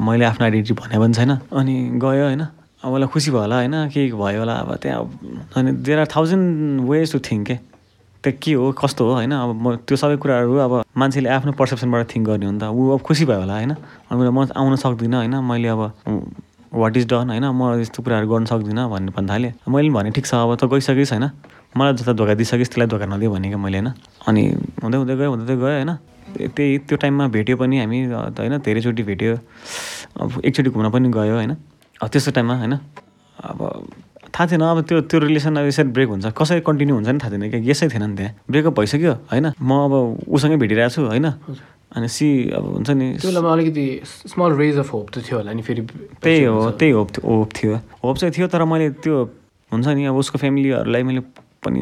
मैले 0.00 0.24
आफ्नो 0.26 0.44
आइडेन्टिटी 0.44 0.74
भने 0.76 0.98
पनि 0.98 1.14
छैन 1.14 1.30
अनि 1.52 1.74
गयो 1.96 2.24
होइन 2.24 2.42
अब 2.42 2.92
उसलाई 2.92 3.08
खुसी 3.08 3.30
भयो 3.30 3.40
होला 3.40 3.56
होइन 3.56 3.74
के 3.88 4.10
भयो 4.12 4.38
होला 4.38 4.54
अब 4.56 4.74
त्यहाँ 4.76 5.50
अनि 5.54 5.72
there 5.78 5.98
are 5.98 6.06
thousand 6.08 6.88
ways 6.90 7.12
to 7.12 7.18
think 7.22 7.46
के 7.46 7.56
त्यो 8.24 8.32
के 8.42 8.52
हो? 8.52 8.72
कस्तो 8.72 9.04
हो? 9.04 9.12
होइन 9.14 9.32
अब 9.32 9.50
म 9.54 9.76
त्यो 9.86 9.96
सबै 9.96 10.16
कुराहरू 10.18 10.56
अब 10.58 10.72
मान्छेले 10.96 11.28
आफ्नो 11.28 11.52
पर्सेप्सनबाट 11.54 12.06
थिङ्क 12.10 12.26
गर्ने 12.26 12.46
हो 12.46 12.52
नि 12.52 12.58
त। 12.58 12.64
ऊ 12.70 12.98
अब 12.98 13.00
खुसी 13.06 13.24
भयो 13.24 13.40
होला 13.40 13.54
होइन? 13.54 13.72
अनि 14.10 14.30
म 14.30 14.46
आउन 14.50 14.76
सक्दिनँ 14.76 15.18
होइन? 15.22 15.34
मैले 15.38 15.68
अब 15.68 15.80
वाट 16.74 16.96
इज 16.96 17.06
डन 17.06 17.30
होइन? 17.30 17.46
म 17.46 17.78
यस्तो 17.80 18.02
कुराहरू 18.02 18.26
गर्न 18.28 18.44
सक्दिनँ 18.50 18.88
भन्ने 18.90 19.10
भन्न 19.14 19.28
थालेँ 19.28 19.52
मैले 19.70 19.88
पनि 19.88 19.94
भने 19.94 20.10
ठिक 20.10 20.26
छ 20.26 20.34
अब 20.34 20.54
त 20.58 20.64
गइसकिस् 20.66 21.12
होइन? 21.14 21.26
मलाई 21.76 21.92
जता 21.94 22.12
धोका 22.18 22.34
दिइसकिस् 22.34 22.70
त्यसलाई 22.74 22.88
धोका 22.90 23.06
नदियो 23.06 23.30
क्या 23.30 23.58
मैले 23.58 23.78
होइन? 23.78 23.88
अनि 24.26 24.42
हुँदै 24.82 24.98
हुँदै 24.98 25.14
गयो 25.16 25.30
हुँदै 25.30 25.56
गयो 25.56 25.74
होइन? 25.78 25.92
त्यही 26.52 26.78
त्यो 26.84 26.96
टाइममा 26.98 27.26
भेट्यो 27.30 27.56
पनि 27.56 27.78
हामी 27.78 27.98
होइन? 28.10 28.58
धेरैचोटि 28.58 29.02
भेट्यो। 29.02 29.34
अब 30.18 30.42
एकचोटि 30.44 30.70
घुम्न 30.70 30.90
पनि 30.90 31.08
गयो 31.08 31.34
होइन? 31.38 31.52
अब 32.02 32.08
त्यस्तो 32.08 32.30
टाइममा 32.34 32.54
होइन? 32.58 32.74
अब 33.38 33.58
थाहा 34.34 34.46
थिएन 34.46 34.62
अब 34.62 34.80
त्यो 34.88 35.00
त्यो 35.08 35.18
रिलेसन 35.20 35.56
अब 35.56 35.66
यसरी 35.66 35.90
ब्रेक 35.96 36.08
हुन्छ। 36.08 36.26
कसरी 36.36 36.60
कन्टिन्यू 36.60 36.94
हुन्छ 36.94 37.08
नि 37.08 37.18
थाहा 37.18 37.30
थिएन। 37.32 37.50
क्या 37.50 37.60
यसै 37.70 37.88
थिएन 37.88 38.04
नि 38.10 38.16
त्यहाँ। 38.16 38.32
ब्रेकअप 38.50 38.74
भइसक्यो 38.80 39.12
होइन? 39.32 39.46
म 39.60 39.70
अब 39.86 39.92
उसँगै 40.28 40.56
भेटिरहेको 40.56 40.94
छु 40.94 41.02
होइन? 41.06 41.26
अनि 41.96 42.08
सी 42.08 42.28
अब 42.52 42.64
हुन्छ 42.84 42.90
नि 42.90 43.06
अलिकति 43.16 43.84
स्मल 44.04 44.52
रेज 44.60 44.78
अफ 44.78 44.92
होप 44.92 45.06
त 45.08 45.24
थियो 45.24 45.36
होला 45.38 45.52
नि 45.52 45.62
फेरि 45.62 45.82
त्यही 46.20 46.44
हो 46.44 46.70
त्यही 46.76 46.92
होप 46.92 47.08
थियो 47.10 47.24
होप 47.24 47.50
थियो। 47.56 47.74
होप 48.04 48.16
चाहिँ 48.16 48.32
थियो 48.36 48.46
तर 48.52 48.64
मैले 48.64 48.90
त्यो 49.00 49.16
हुन्छ 49.72 49.86
नि 49.88 50.04
अब 50.04 50.16
उसको 50.16 50.38
फ्यामिलीहरूलाई 50.38 51.02
मैले 51.02 51.20
पनि 51.64 51.80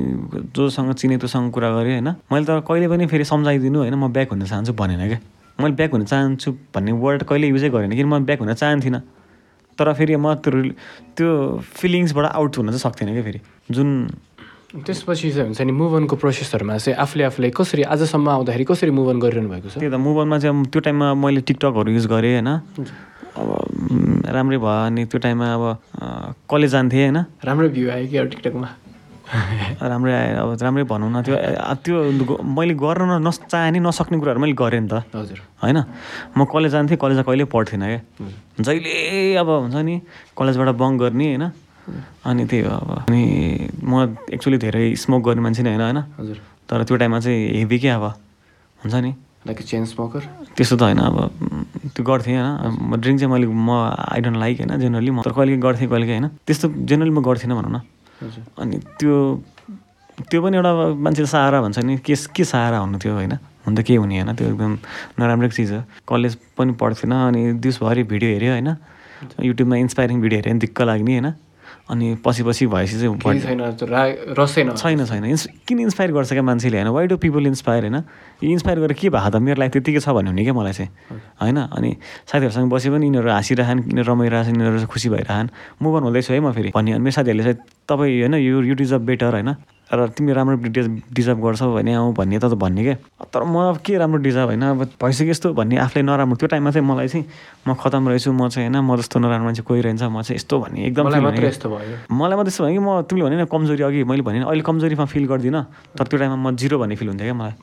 जोसँग 0.54 0.92
चिने 0.94 1.16
त्योसँग 1.18 1.50
कुरा 1.52 1.70
गरेँ 1.74 1.98
होइन? 1.98 2.08
मैले 2.32 2.44
तर 2.46 2.60
कहिले 2.62 2.88
पनि 2.88 3.06
फेरि 3.06 3.24
सम्झाइदिनु 3.24 3.78
होइन? 3.78 3.94
म 3.94 4.08
ब्याक 4.14 4.30
हुन 4.30 4.44
चाहन्छु 4.46 4.72
भनेन 4.72 5.02
क्या। 5.08 5.20
मैले 5.58 5.74
ब्याक 5.74 5.90
हुन 5.90 6.04
चाहन्छु 6.04 6.52
भन्ने 6.74 6.92
वर्ड 6.92 7.22
कहिले 7.26 7.46
युजै 7.48 7.68
गरेन 7.74 7.92
किन? 7.92 8.06
म 8.06 8.24
ब्याक 8.24 8.40
हुन 8.40 8.54
चाहन्थिनँ। 8.54 9.00
तर 9.78 9.92
फेरि 9.92 10.16
म 10.16 10.34
त्यो 10.40 10.72
त्यो 11.16 11.28
फिलिङ्सबाट 11.60 12.24
आउट 12.32 12.52
हुन 12.58 12.66
चाहिँ 12.72 12.82
सक्थिनँ 12.82 13.12
क्या 13.12 13.24
फेरि। 13.24 13.40
जुन 13.70 13.88
त्यसपछि 14.76 15.30
चाहिँ 15.30 15.46
हुन्छ 15.48 15.60
नि 15.62 15.72
मुभ 15.72 15.92
अनको 15.96 16.16
प्रोसेसहरूमा 16.16 16.76
चाहिँ 16.76 16.98
आफूले 16.98 17.24
आफूलाई 17.24 17.50
कसरी 17.56 17.82
आजसम्म 17.86 18.28
आउँदाखेरि 18.28 18.64
कसरी 18.64 18.90
मुभ 18.90 19.08
अन 19.08 19.18
गरिरहनु 19.24 19.48
भएको 19.48 19.68
छ? 19.68 19.78
त्यही 19.80 19.90
त 19.90 19.96
मोबाइलमा 19.96 20.36
चाहिँ 20.38 20.64
त्यो 20.68 20.80
टाइममा 20.84 21.14
मैले 21.16 21.40
टिकटकहरू 21.48 21.90
युज 21.92 22.06
गरेँ 22.12 22.32
होइन। 22.36 22.50
अब 23.36 23.48
राम्रै 24.32 24.58
भयो 24.58 24.84
अनि 24.88 25.04
त्यो 25.08 25.18
टाइममा 25.20 25.46
अब 25.54 25.64
कलेज 26.50 26.70
जान्थेँ 26.72 27.02
होइन। 27.04 27.18
राम्रो 27.44 27.68
भ्यू 27.72 27.86
आयो 27.90 28.06
कि 28.10 28.16
अब 28.16 28.26
टिकटकमा 28.32 28.68
राम्रै 29.82 30.12
आयो 30.14 30.34
अब 30.38 30.50
राम्रै 30.56 30.84
भनौँ 30.84 31.10
न 31.10 31.22
त्यो 31.22 31.34
त्यो 31.76 31.96
मैले 32.46 32.74
गर्न 32.74 33.02
न- 33.12 33.20
नचाहने 33.20 33.78
नसक्ने 33.80 34.16
कुराहरू 34.18 34.40
मैले 34.40 34.54
गरेँ 34.54 34.80
नि 34.80 34.88
त। 34.88 35.02
हजुर। 35.10 35.38
होइन? 35.60 35.78
म 36.32 36.44
कलेज 36.44 36.70
जान्थेँ 36.72 36.96
कलेजमा 36.96 37.22
कहिले 37.22 37.44
पढ्थिनँ 37.44 37.86
क्या। 37.88 38.00
जहिले 38.62 39.34
अब 39.36 39.48
हुन्छ 39.64 39.76
नि 39.78 39.94
कलेजबाट 40.32 40.68
बङ्क 40.76 40.94
गर्ने 41.00 41.26
होइन? 41.26 41.44
अनि 42.24 42.42
त्यही 42.44 42.62
हो 42.62 42.70
अब। 42.72 42.90
अनि 43.04 43.22
म 43.82 43.92
एक्चुली 44.28 44.58
धेरै 44.58 44.94
स्मोक 44.96 45.20
गर्ने 45.24 45.42
मान्छे 45.42 45.62
नै 45.62 45.70
होइन 45.70 45.82
होइन? 45.82 45.98
हजुर। 46.18 46.36
तर 46.68 46.82
त्यो 46.84 46.96
टाइममा 46.96 47.18
चाहिँ 47.20 47.38
हेभी 47.58 47.78
क्या 47.78 47.94
अब 47.96 48.04
हुन्छ 48.80 48.94
नि? 48.96 49.10
लाइक 49.46 49.58
चेन 49.62 49.84
स्मोकर 49.86 50.22
त्यस्तो 50.56 50.76
त 50.76 50.82
होइन 50.84 50.98
अब 51.00 51.16
त्यो 51.94 52.02
गर्थेँ 52.04 52.34
होइन? 52.36 52.94
ड्रिङ्क 52.96 53.18
चाहिँ 53.20 53.30
मैले 53.32 53.46
म 53.46 53.70
आई 53.90 54.20
डोन्ट 54.20 54.36
लाइक 54.36 54.54
होइन 54.60 54.78
जेनरली 54.78 55.10
म। 55.10 55.22
तर 55.22 55.30
कहिले 55.32 55.56
गर्थेँ 55.58 55.88
कहिले 55.88 56.06
होइन? 56.08 56.26
त्यस्तो 56.42 56.66
जेनरली 56.84 57.10
म 57.10 57.22
गर्थेन 57.22 57.54
भनौँ 57.54 57.70
न। 57.70 57.78
अनि 58.58 58.76
त्यो 58.98 59.14
त्यो 60.16 60.42
पनि 60.42 60.56
एउटा 60.56 60.72
मान्छेले 60.96 61.28
सहारा 61.28 61.60
भन्छ 61.60 61.78
नि 61.78 61.96
के 62.00 62.14
के 62.32 62.44
सहारा 62.44 62.78
हुनु 62.78 62.98
थियो 62.98 63.14
होइन? 63.14 63.32
हुन 63.66 63.74
त 63.76 63.80
केही 63.84 63.96
हुने 64.00 64.20
होइन 64.20 64.34
त्यो 64.36 64.48
एकदम 64.48 64.72
नराम्रो 65.20 65.48
चिज 65.52 65.72
हो। 65.72 65.80
कलेज 66.08 66.34
पनि 66.56 66.72
पढ्थेन 66.80 67.12
अनि 67.12 67.52
दिउँसभरि 67.60 68.02
भिडियो 68.02 68.30
हेऱ्यो 68.32 68.52
होइन। 68.52 68.70
युट्युबमा 69.44 69.76
इन्सपाइरिङ 69.76 70.20
भिडियो 70.20 70.38
हेऱ्यो 70.40 70.52
भने 70.52 70.60
दिक्क 70.60 70.80
लाग्ने 70.82 71.12
होइन। 71.12 71.28
अनि 71.86 72.16
पछि 72.24 72.42
पछि 72.42 72.66
भएपछि 72.66 72.98
चाहिँ 72.98 73.14
छैन 73.38 74.74
छैन। 74.74 75.04
छैन 75.06 75.24
इन्स 75.24 75.46
किन 75.68 75.78
इन्सपायर 75.80 76.12
गर्छ 76.12 76.32
क्या 76.32 76.42
मान्छेले 76.42 76.76
होइन? 76.82 76.90
वाइ 76.90 77.06
डु 77.06 77.16
पिपल 77.16 77.46
इन्सपायर 77.46 77.82
होइन? 77.86 77.96
यो 78.42 78.50
इन्सपायर 78.50 78.78
गरेर 78.80 78.92
के 78.98 79.08
भएको 79.10 79.30
त? 79.30 79.36
मेरो 79.38 79.58
लाइफ 79.62 79.72
त्यतिकै 79.72 80.00
छ 80.02 80.08
भन्ने 80.10 80.30
हुने 80.30 80.42
क्या 80.42 80.54
मलाई 80.54 80.72
चाहिँ। 80.72 80.90
होइन? 81.38 81.58
अनि 81.70 81.90
साथीहरूसँग 82.26 82.70
बसे 82.70 82.90
पनि 82.90 83.06
यिनीहरू 83.06 83.30
हाँसिरहन् 83.30 83.80
यिनीहरू 83.86 84.12
रमाइरहेछन् 84.12 84.56
यिनीहरू 84.58 84.86
खुसी 84.90 85.08
भइरहन्। 85.14 85.48
मुभ 85.78 85.94
अन 85.94 86.02
हुँदैछु 86.10 86.32
है 86.34 86.40
म 86.42 86.50
फेरि। 86.50 86.70
भन्ने 86.74 86.92
अनि 86.98 87.02
मेरो 87.06 87.14
साथीहरूले 87.14 87.44
चाहिँ 87.46 87.58
तपाईँ 87.86 88.18
होइन 88.18 88.34
यो 88.34 88.62
यु 88.66 88.74
डिजर्भ 88.74 89.02
बेटर 89.06 89.32
होइन? 89.38 89.54
र 89.86 90.08
तिमी 90.18 90.32
राम्रो 90.32 90.56
डिज 90.66 90.86
डिजर्भ 91.14 91.38
गर्छौ 91.38 91.70
भने 91.74 91.94
आऊ 91.94 92.12
भन्ने 92.12 92.38
त 92.42 92.58
भन्ने 92.58 92.82
क्या 92.82 92.96
तर 93.30 93.42
म 93.46 93.54
अब 93.70 93.76
के 93.86 93.94
राम्रो 94.02 94.18
डिजर्भ 94.18 94.48
होइन? 94.50 94.62
अब 94.74 94.82
भइसक्यो 94.98 95.30
यस्तो 95.30 95.52
भन्ने 95.54 95.76
आफूलाई 95.78 96.02
नराम्रो। 96.02 96.36
त्यो 96.36 96.48
टाइममा 96.50 96.70
चाहिँ 96.74 96.86
मलाई 96.86 97.08
चाहिँ 97.08 97.24
म 97.68 97.74
खतम 97.78 98.08
रहेछु। 98.10 98.32
म 98.34 98.48
चाहिँ 98.50 98.66
होइन 98.66 98.82
म 98.82 98.96
जस्तो 98.98 99.16
नराम्रो 99.22 99.44
मान्छे 99.46 99.62
कोही 99.62 99.80
रहन्छ 99.86 100.02
म 100.10 100.22
चाहिँ 100.26 100.36
यस्तो 100.42 100.54
भन्ने 100.58 100.80
एकदम 100.90 101.06
मलाई 101.06 101.46
यस्तो 101.46 101.68
भयो। 101.70 101.96
मलाई 102.10 102.36
मात्रै 102.36 102.50
यस्तो 102.50 102.64
भयो 102.66 102.74
कि 102.74 102.82
म 102.82 102.88
तिमीले 103.06 103.24
भने 103.30 103.36
नि 103.38 103.46
कमजोरी 103.46 103.82
अघि 103.86 104.02
मैले 104.10 104.22
भने 104.26 104.38
अहिले 104.42 104.62
कमजोरीमा 104.66 105.04
फिल 105.06 105.24
गर्दिनँ। 105.30 105.62
तर 105.94 106.04
त्यो 106.10 106.18
टाइममा 106.18 106.38
म 106.50 106.56
जिरो 106.58 106.76
भन्ने 106.82 106.94
फिल 106.98 107.08
हुन्थ्यो 107.14 107.26
क्या 107.30 107.38
मलाई। 107.38 107.54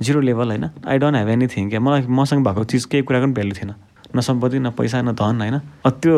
जिरो 0.00 0.20
लेभल 0.24 0.48
होइन। 0.56 0.64
आई 0.80 0.96
डोन्ट 0.96 1.16
ह्याभ 1.16 1.28
एनिथिङ 1.28 1.68
क्या। 1.70 1.80
मलाई 1.80 2.08
मसँग 2.08 2.40
भएको 2.40 2.64
चिज 2.72 2.84
केही 2.88 3.02
कुराको 3.04 3.24
पनि 3.28 3.32
भ्यालु 3.36 3.52
थिएन। 3.52 3.72
न 4.16 4.20
सम्पत्ति 4.24 4.58
न 4.64 4.72
पैसा 4.72 5.04
न 5.04 5.12
धन 5.12 5.40
होइन। 5.44 5.56
त्यो 5.84 6.14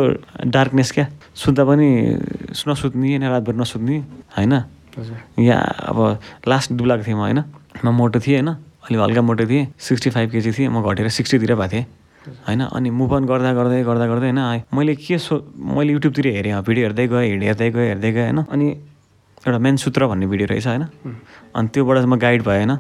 डार्कनेस 0.47 0.91
क्या। 0.95 1.07
सुत्दा 1.35 1.63
पनि 1.67 1.89
नसुत्ने 2.55 3.07
होइन 3.11 3.25
रातभर 3.27 3.55
नसुत्ने 3.59 3.97
होइन। 4.39 4.55
यहाँ 5.39 5.63
अब 5.89 5.99
लास्ट 6.49 6.73
दुब्लाएको 6.73 7.05
थिएँ 7.05 7.15
म 7.15 7.19
होइन? 7.19 7.43
म 7.85 7.89
मोटो 7.95 8.21
थिएँ 8.21 8.41
होइन? 8.41 8.49
अलिक 8.89 9.01
हल्का 9.01 9.23
मोटो 9.23 9.47
थिएँ। 9.47 9.67
सिक्सटी 9.79 10.11
फाइभ 10.11 10.31
केजी 10.33 10.53
थिएँ 10.53 10.69
म 10.69 10.83
घटेर 10.83 11.09
सिक्सटीतिर 11.09 11.55
भएको 11.55 11.73
थिएँ 11.73 11.87
होइन? 12.47 12.61
अनि 12.73 12.91
मुभ 12.91 13.15
अन 13.15 13.25
गर्दा 13.25 13.53
गर्दै 13.53 13.83
गर्दा 13.85 14.07
गर्दै 14.07 14.31
होइन। 14.31 14.63
मैले 14.75 14.95
के 14.97 15.19
सो 15.19 15.45
मैले 15.57 15.93
युट्युबतिर 15.93 16.27
हेरेँ 16.27 16.63
भिडियो 16.63 16.87
हेर्दै 16.87 17.07
गएँ 17.09 17.29
हिँड 17.31 17.43
हेर्दै 17.43 17.71
गएँ 17.71 17.89
हेर्दै 17.89 18.13
गएँ 18.13 18.33
होइन? 18.33 18.39
अनि 18.49 18.67
एउटा 19.47 19.59
मेन 19.59 19.77
सूत्र 19.77 20.07
भन्ने 20.07 20.27
भिडियो 20.27 20.47
रहेछ 20.51 20.67
होइन? 20.67 20.83
अनि 21.55 21.69
त्योबाट 21.73 21.97
चाहिँ 21.97 22.11
म 22.11 22.17
गाइड 22.19 22.43
भएँ 22.43 22.65
होइन? 22.65 22.77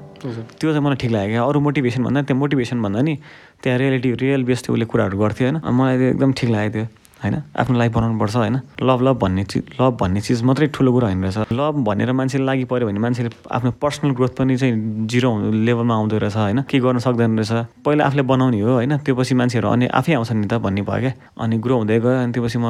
त्यो 0.59 0.69
चाहिँ 0.73 0.85
मलाई 0.85 0.97
ठिक 1.01 1.11
लाग्यो 1.11 1.33
क्या। 1.33 1.43
अरू 1.45 1.61
मोटिभेसन 1.61 2.03
भन्दा 2.05 2.23
त्यो 2.29 2.37
मोटिभेसन 2.37 2.83
भन्दा 2.83 3.01
नि 3.03 3.15
त्यहाँ 3.63 3.79
रियालिटी 3.79 4.13
रियल 4.23 4.45
बेस 4.45 4.69
उसले 4.69 4.85
कुराहरू 4.85 5.19
गर्थ्यो 5.19 5.45
होइन? 5.49 5.57
मलाई 5.65 5.97
त्यो 5.99 6.09
एकदम 6.09 6.33
ठिक 6.33 6.51
लाग्यो 6.51 6.71
त्यो 6.73 6.85
होइन? 7.23 7.35
आफ्नो 7.59 7.79
लाइफ 7.79 7.93
बनाउनुपर्छ 7.93 8.37
होइन? 8.37 8.57
लभ 8.83 9.03
लभ 9.03 9.19
भन्ने 9.19 9.45
चिज 9.45 9.63
लभ 9.81 9.97
भन्ने 10.01 10.21
चिज 10.21 10.43
मात्रै 10.43 10.67
ठुलो 10.75 10.93
कुरा 10.93 11.07
होइन 11.09 11.23
रहेछ। 11.25 11.53
लभ 11.53 11.75
भनेर 11.85 12.13
मान्छेले 12.13 12.45
लागि 12.45 12.65
पऱ्यो 12.71 12.87
भने 12.87 12.99
मान्छेले 12.99 13.31
आफ्नो 13.51 13.71
पर्सनल 13.83 14.11
ग्रोथ 14.15 14.33
पनि 14.39 14.57
चाहिँ 14.57 15.07
जिरो 15.07 15.31
लेभलमा 15.51 15.95
आउँदो 15.95 16.19
रहेछ 16.19 16.37
होइन? 16.37 16.63
के 16.63 16.79
गर्न 16.79 16.99
सक्दैन 16.99 17.39
रहेछ। 17.39 17.83
पहिला 17.85 18.05
आफूले 18.07 18.23
बनाउने 18.23 18.61
हो 18.61 18.73
होइन? 18.73 18.97
त्यो 19.03 19.15
पछि 19.15 19.35
मान्छेहरू 19.35 19.69
अनि 19.69 19.87
आफै 19.91 20.13
आउँछ 20.15 20.33
नि 20.33 20.47
त 20.47 20.63
भन्ने 20.63 20.83
भयो 20.83 21.01
क्या। 21.01 21.13
अनि 21.43 21.59
ग्रो 21.59 21.75
हुँदै 21.79 21.99
गयो 22.01 22.23
अनि 22.23 22.33
त्यो 22.33 22.43
पछि 22.45 22.59
म 22.59 22.67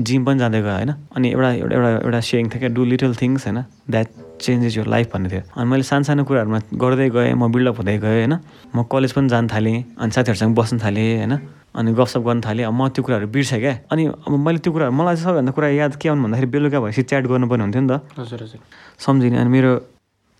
जिम 0.00 0.24
पनि 0.24 0.38
जाँदै 0.38 0.60
गएँ 0.62 0.72
होइन? 0.74 0.90
अनि 1.16 1.28
एउटा 1.30 1.50
एउटा 1.52 1.74
एउटा 1.76 1.90
एउटा 2.04 2.20
सेयिङ 2.20 2.48
थियो 2.48 2.60
क्या 2.60 2.68
डु 2.72 2.84
लिटल 2.84 3.14
थिङ्स 3.14 3.46
होइन? 3.46 3.58
द्याट 3.90 4.08
चेन्जेस 4.40 4.76
यो 4.76 4.84
लाइफ 4.84 5.12
भन्ने 5.14 5.28
थियो। 5.28 5.42
अनि 5.56 5.70
मैले 5.70 5.82
सानो 5.82 6.04
सानो 6.04 6.24
कुराहरूमा 6.24 6.58
गर्दै 6.74 7.08
गएँ 7.10 7.34
म 7.34 7.52
बिल्डअप 7.52 7.76
हुँदै 7.78 7.96
गएँ 7.98 8.24
होइन? 8.24 8.34
म 8.74 8.82
कलेज 8.88 9.12
पनि 9.12 9.28
जान 9.28 9.48
थालेँ 9.48 9.84
अनि 10.00 10.10
साथीहरूसँग 10.10 10.54
बस्न 10.56 10.78
थालेँ 10.78 11.06
होइन? 11.18 11.34
अनि 11.74 11.92
गफसप 11.92 12.22
गर्न 12.22 12.40
थालेँ। 12.40 12.64
अब 12.64 12.74
म 12.74 12.88
त्यो 12.94 13.02
कुराहरू 13.04 13.26
बिर्सेँ 13.28 13.60
क्या। 13.60 13.74
अनि 13.90 14.02
अब 14.06 14.30
मैले 14.30 14.58
त्यो 14.58 14.72
कुराहरू 14.72 14.94
मलाई 14.94 15.14
चाहिँ 15.16 15.26
सबैभन्दा 15.26 15.52
कुरा 15.52 15.68
याद 15.74 15.92
के 15.98 16.08
आउनु 16.08 16.22
भन्दाखेरि 16.24 16.48
बेलुका 16.54 16.78
भएपछि 16.80 17.02
च्याट 17.02 17.24
गर्नुपर्ने 17.26 17.62
हुन्थ्यो 17.64 17.82
नि 17.82 17.88
त। 17.90 17.94
हजुर 18.18 18.40
हजुर। 18.42 18.60
सम्झिने। 18.98 19.36
अनि 19.38 19.50
मेरो 19.50 19.70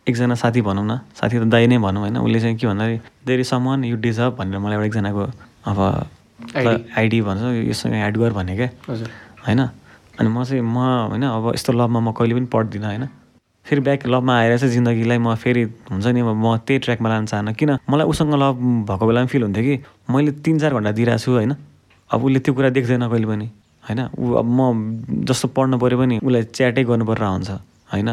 एकजना 0.06 0.34
साथी 0.34 0.60
भनौँ 0.62 0.84
न 0.86 0.92
साथी 1.18 1.36
त 1.38 1.44
दाइ 1.50 1.66
नै 1.66 1.78
भनौँ 1.82 2.00
होइन। 2.06 2.16
उसले 2.22 2.38
चाहिँ 2.40 2.56
के 2.56 2.66
भन्दाखेरि 2.66 2.98
there 3.26 3.40
is 3.40 3.46
someone 3.66 3.84
you 3.84 3.96
deserve 3.98 4.32
भनेर 4.38 4.58
मलाई 4.62 4.74
एउटा 4.78 4.86
एकजनाको 4.86 5.22
अब. 5.70 5.78
आइडी। 6.54 7.20
भन्छ। 7.26 7.42
योसँग 7.66 7.94
एड 7.94 8.16
गर 8.16 8.32
भने 8.32 8.54
क्या। 8.56 8.68
होइन? 9.46 9.60
अनि 10.20 10.28
म 10.28 10.44
चाहिँ 10.44 10.62
म 10.62 10.78
होइन 11.10 11.22
अब 11.24 11.52
यस्तो 11.54 11.72
लभमा 11.72 12.00
म 12.00 12.12
कहिले 12.12 12.34
पनि 12.34 12.46
पढ्दिनँ 12.46 12.86
होइन। 12.86 13.04
फेरि 13.64 13.80
ब्याक 13.80 14.06
लभमा 14.06 14.32
आएर 14.38 14.58
चाहिँ 14.58 14.72
जिन्दगीलाई 14.72 15.18
म 15.18 15.34
फेरि 15.34 15.62
हुन्छ 15.90 16.06
नि 16.06 16.20
अब 16.20 16.36
म 16.36 16.56
त्यही 16.68 16.78
ट्र्याकमा 16.84 17.08
लान 17.08 17.26
चाहन्न। 17.26 17.52
किन? 17.56 17.70
मलाई 17.88 18.06
उसँग 18.06 18.34
लभ 18.36 18.56
भएको 18.88 19.04
बेलामा 19.06 19.26
फिल 19.26 19.42
हुन्थ्यो 19.42 19.64
कि 19.64 19.74
मैले 20.12 20.32
तिन 20.44 20.58
चार 20.60 20.74
घन्टा 20.74 20.92
दिइरहेको 20.92 21.24
छु 21.24 21.32
होइन। 21.32 21.52
अब 22.10 22.24
उसले 22.24 22.38
त्यो 22.44 22.52
कुरा 22.54 22.68
देख्दैन 22.76 23.08
कहिले 23.08 23.26
पनि 23.26 23.46
होइन? 23.84 24.00
ऊ 24.20 24.24
अब 24.36 24.46
म 24.46 24.60
जस्तो 25.24 25.48
पढ्नु 25.48 25.76
पऱ्यो 25.80 25.98
भने 25.98 26.16
उसलाई 26.20 26.42
च्याटै 26.52 26.84
गर्नु 26.84 27.04
पर्छ 27.08 27.22
हुन्छ 27.24 27.50
होइन? 27.92 28.10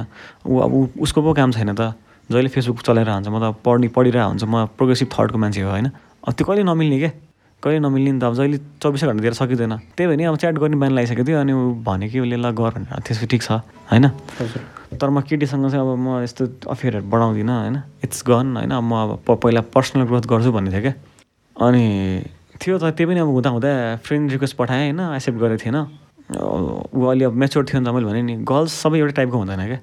ऊ 0.48 0.54
अब 0.64 0.72
उसको 1.04 1.20
पो 1.20 1.34
काम 1.36 1.52
छैन 1.52 1.76
त। 1.76 2.00
जहिले 2.32 2.48
फेसबुक 2.48 2.80
चलाइरहेको 2.88 3.20
हुन्छ 3.20 3.28
म 3.28 3.38
त 3.44 3.52
पढ्ने 3.60 3.88
पढिरहेको 3.92 4.30
हुन्छ 4.32 4.44
म 4.48 4.72
प्रोग्रेसिभ 4.80 5.08
थटको 5.12 5.38
मान्छे 5.38 5.62
हो 5.62 5.70
होइन? 5.70 5.92
अब 6.24 6.32
त्यो 6.32 6.48
कहिले 6.48 6.64
नमिल्ने 6.64 6.98
क्या 7.00 7.12
कहिले 7.60 7.80
नमिल्ने 7.84 8.20
त 8.20 8.24
अब 8.24 8.34
जहिले 8.40 8.58
चौबिसै 8.80 9.06
घन्टा 9.08 9.22
दिएर 9.22 9.36
सकिँदैन। 9.36 9.74
त्यही 10.00 10.08
भएर 10.08 10.18
नि 10.18 10.24
अब 10.32 10.36
च्याट 10.40 10.56
गर्ने 10.64 10.78
बानी 10.80 10.96
लगाइसकेको 10.96 11.28
थियो 11.28 11.40
अनि 11.44 11.54
ऊ 11.54 11.84
भन्यो 11.84 12.08
कि 12.08 12.20
उसले 12.24 12.38
ल 12.40 12.48
गर 12.56 12.72
भनेर। 12.80 13.04
त्यसपछि 13.04 13.28
ठिक 13.28 13.42
छ 13.44 13.52
होइन? 13.92 14.08
तर 15.00 15.10
म 15.10 15.22
केटीसँग 15.22 15.72
चाहिँ 15.72 15.92
अब 15.92 15.98
म 15.98 16.24
यस्तो 16.24 16.48
अफेयरहरू 16.70 17.06
बढाउँदिनँ 17.06 17.62
होइन? 17.62 17.82
इट्स 18.04 18.24
गन 18.28 18.58
होइन? 18.58 18.74
म 18.74 18.94
अब 18.96 19.38
पहिला 19.38 19.62
पर्सनल 19.62 20.04
ग्रोथ 20.04 20.22
गर्छु 20.22 20.52
भन्ने 20.52 20.72
थियो 20.72 20.82
क्या। 20.82 20.94
अनि 21.68 22.24
थियो 22.68 22.78
त 22.78 22.84
त्यही 22.84 23.06
पनि 23.06 23.20
अब 23.20 23.28
हुँदा 23.28 23.50
हुँदा 23.50 23.96
फ्रेन्ड 23.96 24.32
रिक्वेस्ट 24.32 24.56
पठाएँ 24.56 24.92
होइन? 24.92 25.16
एक्सेप्ट 25.16 25.40
गरेको 25.40 25.66
थिएन। 25.66 25.88
ऊ 26.94 27.06
अलि 27.06 27.24
अब 27.24 27.34
मेच्योर 27.34 27.66
थियो 27.66 27.82
नि 27.82 27.86
त 27.86 27.90
मैले 27.90 28.06
भने 28.06 28.22
नि 28.22 28.36
गर्ल्स 28.36 28.74
सबै 28.74 29.00
एउटै 29.00 29.14
टाइपको 29.14 29.38
हुँदैन 29.38 29.68
क्या? 29.68 29.80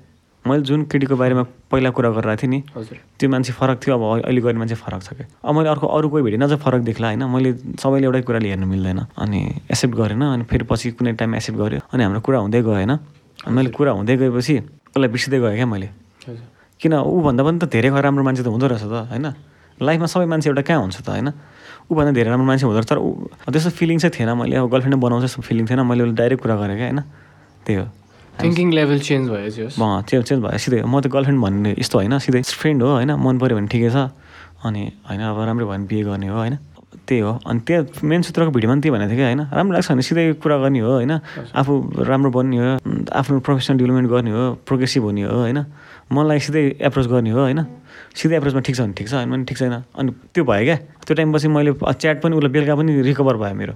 मैले 0.47 0.63
जुन 0.63 0.85
केटीको 0.85 1.17
बारेमा 1.17 1.43
पहिला 1.43 1.91
कुरा 1.91 2.11
गरिरहेको 2.11 2.43
थिएँ 2.43 2.51
नि 2.51 2.63
हजुर। 2.77 2.99
त्यो 3.21 3.31
मान्छे 3.31 3.53
फरक 3.53 3.81
थियो 3.87 3.95
अब 3.95 4.15
अहि- 4.15 4.25
अहिले 4.25 4.41
गर्ने 4.41 4.59
मान्छे 4.59 4.75
फरक 4.75 5.03
छ 5.03 5.09
क्या। 5.09 5.27
अब 5.45 5.55
मैले 5.55 5.69
अर्को 5.69 5.87
अरू 5.87 6.09
कोही 6.09 6.23
भेटेन 6.23 6.43
अझ 6.43 6.59
फरक 6.59 6.83
देख्ला 6.83 7.07
होइन? 7.09 7.25
मैले 7.25 7.53
सबैले 7.53 8.05
एउटै 8.05 8.23
कुराले 8.23 8.49
हेर्नु 8.49 8.67
मिल्दैन। 8.67 8.99
अनि 9.19 9.47
एक्सेप्ट 9.47 9.95
गरेन 9.95 10.23
अनि 10.23 10.45
फेरि 10.45 10.65
पछि 10.65 10.91
कुनै 10.91 11.13
टाइम 11.13 11.35
एक्सेप्ट 11.35 11.59
गऱ्यो। 11.59 11.81
अनि 11.93 12.05
हाम्रो 12.05 12.21
कुरा 12.21 12.39
हुँदै 12.39 12.63
गयो 12.63 12.73
होइन? 12.73 12.99
मैले 13.49 13.71
कुरा 13.71 13.93
हुँदै 13.93 14.17
गएपछि 14.17 14.61
उसलाई 14.95 15.09
बिर्सिँदै 15.09 15.39
गएँ 15.39 15.57
क्या 15.57 15.67
मैले? 15.67 15.89
किन? 16.81 16.93
ऊभन्दा 16.95 17.43
पनि 17.45 17.59
त 17.59 17.65
धेरै 17.69 17.89
राम्रो 17.91 18.23
मान्छे 18.25 18.43
त 18.43 18.49
हुँदो 18.49 18.67
रहेछ 18.67 18.85
त 18.87 18.95
होइन? 19.11 19.27
लाइफमा 19.79 20.07
सबै 20.07 20.27
मान्छे 20.27 20.49
एउटा 20.51 20.63
कहाँ 20.63 20.81
हुन्छ 20.83 20.97
त 21.03 21.09
होइन? 21.09 21.29
ऊभन्दा 21.91 22.13
धेरै 22.13 22.31
राम्रो 22.31 22.47
मान्छे 22.47 22.65
हुँदो 22.67 22.79
रहेछ 22.79 22.89
तर 22.89 22.99
ऊ 22.99 23.51
त्यस्तो 23.51 23.71
फिलिङ 23.79 23.99
चाहिँ 23.99 24.13
थिएन 24.15 24.31
मैले 24.37 24.57
अब 24.59 24.69
गर्लफ्रेन्ड 24.71 24.97
बनाउँछ 25.01 25.23
जस्तो 25.25 25.43
फिलिङ 25.43 25.65
थिएन 25.67 25.81
मैले 25.87 26.03
उसले 26.05 26.17
डाइरेक्ट 26.21 26.43
कुरा 26.43 26.57
गरेँ 26.57 26.77
क्या 26.77 26.87
होइन? 26.87 27.01
त्यही 27.67 27.79
हो। 27.79 27.87
थिङ्किङ 28.43 28.69
लेभल 28.73 28.99
चेन्ज 29.01 29.25
भयो 29.31 29.51
चेन्ज 29.51 30.25
चेन्ज 30.29 30.41
भयो 30.45 30.59
सिधै। 30.59 30.83
म 30.87 31.01
त 31.01 31.07
गर्लफ्रेन्ड 31.09 31.41
भन्ने 31.43 31.71
यस्तो 31.79 31.99
होइन 31.99 32.19
सिधै 32.19 32.43
फ्रेन्ड 32.43 32.83
हो 32.83 32.89
होइन? 33.03 33.11
मन 33.17 33.35
पऱ्यो 33.39 33.57
भने 33.59 33.69
ठिकै 33.73 33.91
छ 33.91 34.13
अनि 34.63 34.83
होइन 35.09 35.21
अब 35.23 35.39
राम्रो 35.43 35.67
भयो 35.67 35.75
भने 35.75 35.87
बिहे 35.91 36.03
गर्ने 36.05 36.29
हो 36.29 36.37
होइन? 36.39 36.57
त्यही 37.09 37.21
हो। 37.25 37.33
अनि 37.41 37.61
त्यहाँ 37.65 37.83
मेन 38.05 38.21
सूत्रको 38.29 38.51
भिडियोमा 38.53 38.75
पनि 38.77 38.83
त्यही 38.85 38.93
भनेको 38.93 39.09
थियो 39.09 39.19
कि 39.19 39.25
होइन। 39.25 39.43
राम्रो 39.49 39.73
लाग्छ 39.75 39.89
भने 39.93 40.03
सिधै 40.05 40.25
कुरा 40.45 40.57
गर्ने 40.61 40.81
हो 40.85 40.93
होइन। 41.01 41.13
आफू 41.57 41.73
राम्रो 42.05 42.31
बन्ने 42.37 42.57
हो 42.61 42.69
आफ्नो 43.09 43.41
प्रोफेसनल 43.41 43.77
डेभलपमेन्ट 43.81 44.09
गर्ने 44.13 44.31
हो 44.37 44.43
प्रोग्रेसिभ 44.69 45.03
हुने 45.09 45.23
हो 45.25 45.37
होइन। 45.49 45.59
मनलाई 46.13 46.39
सिधै 46.45 46.63
एप्रोच 46.85 47.07
गर्ने 47.09 47.31
हो 47.33 47.41
होइन। 47.49 47.61
सिधै 48.13 48.37
एप्रोचमा 48.37 48.61
ठिक 48.61 48.75
छ 48.77 48.81
भने 48.85 48.95
ठिक 48.99 49.09
छ 49.09 49.15
होइन 49.25 49.45
ठिक 49.49 49.59
छैन। 49.59 49.75
अनि 49.97 50.11
त्यो 50.37 50.45
भयो 50.45 50.65
क्या। 50.69 50.77
त्यो 51.09 51.15
टाइमपछि 51.17 51.49
मैले 51.49 51.73
च्याट 51.81 52.17
पनि 52.21 52.37
उसलाई 52.37 52.53
बेलुका 52.53 52.75
पनि 52.77 52.91
रिकभर 53.09 53.37
भयो 53.41 53.55
मेरो। 53.57 53.75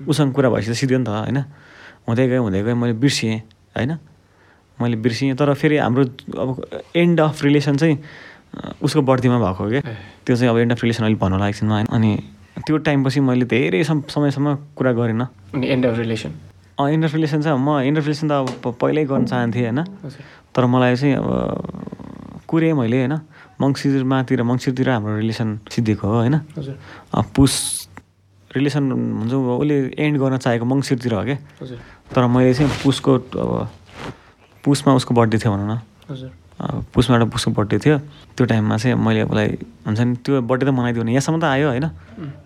उसँग 0.00 0.32
कुरा 0.36 0.48
भएपछि 0.52 0.70
त 0.72 0.76
सिधै 0.76 0.96
नि 1.00 1.04
त 1.04 1.08
होइन। 1.08 1.38
हुँदै 2.08 2.24
गयो 2.28 2.40
हुँदै 2.44 2.60
गयो 2.64 2.76
मैले 2.76 2.94
बिर्सिएँ 3.00 3.38
होइन। 3.76 3.92
मैले 4.80 4.96
बिर्सिएँ 4.96 5.36
तर 5.36 5.52
फेरि 5.54 5.76
हाम्रो 5.76 6.04
अब 6.36 6.48
एन्ड 6.96 7.20
अफ 7.20 7.36
रिलेसन 7.44 7.76
चाहिँ 7.76 7.96
उसको 8.82 9.00
बर्थडेमा 9.04 9.38
भएको 9.38 9.64
क्या। 9.68 9.80
त्यो 10.24 10.36
चाहिँ 10.36 10.50
अब 10.50 10.58
एन्ड 10.58 10.72
अफ 10.72 10.80
रिलेसन 10.82 11.04
अलिक 11.04 11.18
भन्नु 11.20 11.36
लागेको 11.38 11.58
छैन 11.60 11.70
होइन। 11.70 11.86
अनि 11.92 12.10
त्यो 12.66 12.76
टाइमपछि 12.86 13.20
मैले 13.20 13.44
धेरै 13.44 13.82
सम 13.84 14.02
समयसम्म 14.10 14.54
कुरा 14.76 14.92
गरेन। 14.92 15.22
अनि 15.54 15.66
end 15.66 15.86
of 15.86 15.98
relation 15.98 16.30
end 16.80 17.04
of 17.04 17.14
relation 17.14 17.40
चाहिँ 17.42 17.58
म 17.58 17.78
एन्ड 17.84 17.98
अफ 17.98 18.04
रिलेसन 18.04 18.28
त 18.28 18.32
अब 18.32 18.74
पहिल्यै 18.80 19.04
गर्न 19.04 19.24
चाहन्थेँ 19.24 19.62
होइन। 19.62 19.80
तर 20.54 20.64
मलाई 20.66 20.96
चाहिँ 20.96 21.14
अब 21.20 21.28
कुरेँ 22.48 22.72
मैले 22.72 22.98
होइन। 23.04 23.14
मङ्सिरमातिर 23.60 24.42
मङ्सिरतिर 24.42 24.88
हाम्रो 24.90 25.16
रिलेसन 25.20 25.48
सिद्धिएको 25.70 26.06
हो 26.08 26.16
होइन। 26.24 26.36
पुस 27.36 27.52
रिलेसन 28.56 28.84
हुन्छ 28.90 29.32
उसले 29.32 29.76
एन्ड 30.00 30.16
गर्न 30.18 30.36
चाहेको 30.40 30.64
मङ्सिरतिर 30.64 31.12
हो 31.14 31.22
क्या। 31.28 31.38
तर 32.10 32.26
मैले 32.26 32.54
चाहिँ 32.54 32.72
पुसको 32.82 33.12
अब 33.36 33.68
पुसमा 34.64 34.94
उसको 34.96 35.14
बर्थडे 35.14 35.38
थियो 35.38 35.52
भनौँ 35.52 35.68
न 35.68 35.78
पुसमा 36.92 37.16
एउटा 37.16 37.26
पुसको 37.32 37.50
बर्थडे 37.56 37.78
थियो। 37.80 37.96
त्यो 38.36 38.44
टाइममा 38.44 38.76
चाहिँ 38.76 38.96
मैले 38.96 39.22
उसलाई 39.24 39.48
हुन्छ 39.86 40.00
नि 40.00 40.14
त्यो 40.20 40.40
बर्थडे 40.44 40.66
त 40.66 40.70
मनाइदियो 40.76 41.02
भने 41.04 41.12
यहाँसम्म 41.16 41.40
त 41.40 41.44
आयो 41.44 41.66
होइन। 41.72 41.86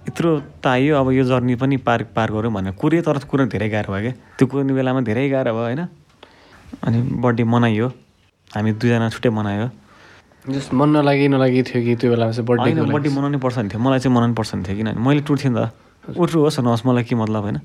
यत्रो 0.07 0.31
त 0.63 0.67
आयो 0.71 0.93
अब 1.03 1.11
यो 1.19 1.25
जर्नी 1.27 1.55
पनि 1.59 1.77
पार 1.83 2.15
पार 2.15 2.31
गऱ्यो 2.31 2.51
भनेर। 2.51 2.79
कुरेँ 2.79 3.03
तर 3.03 3.19
कुर्न 3.27 3.51
धेरै 3.51 3.69
गाह्रो 3.75 3.91
भयो 3.91 4.03
क्या। 4.03 4.15
त्यो 4.39 4.47
कुर्ने 4.47 4.73
बेलामा 4.73 5.01
धेरै 5.03 5.29
गाह्रो 5.35 5.51
भयो 5.51 5.67
होइन। 5.67 5.83
अनि 6.87 6.99
बर्थडे 7.23 7.45
मनाइयो। 7.45 7.87
हामी 8.55 8.71
दुईजना 8.79 9.09
छुट्टै 9.11 9.31
मनायो। 9.35 9.67
जस्ट 10.47 10.71
मन 10.79 10.89
नलागि 11.01 11.27
नलागि 11.35 11.61
थियो 11.67 11.81
कि 11.83 11.93
त्यो 11.99 12.11
बेलामा 12.15 12.33
चाहिँ 12.33 12.47
बर्थडेको 12.47 12.81
होइन 12.81 12.93
बर्थडे 12.95 13.11
मनाउनै 13.19 13.39
पर्छ 13.43 13.59
नि 13.59 13.69
थियो। 13.75 13.81
मलाई 13.83 13.99
चाहिँ 13.99 14.15
मनाउनु 14.15 14.35
पर्छ 14.39 14.51
नि 14.55 14.63
थियो 14.63 14.77
किनभने 14.79 15.01
मैले 15.03 15.21
टुर्थेँ 15.27 15.51
नि 15.51 15.59
त। 15.59 15.75
उठ्रु 16.15 16.39
होस् 16.45 16.61
नहोस् 16.63 16.87
मलाई 16.87 17.03
के 17.09 17.15
मतलब 17.17 17.43
होइन। 17.43 17.59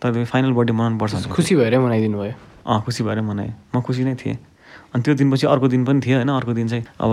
तर 0.00 0.24
फाइनल 0.24 0.52
बर्थडे 0.56 0.72
मनाउनु 0.72 0.96
पर्छ 0.96 1.28
खुसी 1.28 1.52
भएरै 1.60 1.76
मनाइदिनु 1.76 2.16
भयो। 2.16 2.34
अँ 2.64 2.80
खुसी 2.86 3.02
भएर 3.04 3.20
मनाएँ। 3.20 3.52
म 3.74 3.80
खुसी 3.82 4.04
नै 4.06 4.14
थिएँ। 4.14 4.38
अनि 4.94 5.02
त्यो 5.02 5.14
दिनपछि 5.14 5.46
अर्को 5.46 5.68
दिन 5.68 5.84
पनि 5.84 6.00
थियो 6.02 6.16
होइन 6.18 6.28
अर्को 6.30 6.52
दिन 6.52 6.68
चाहिँ 6.68 6.84
अब 6.98 7.10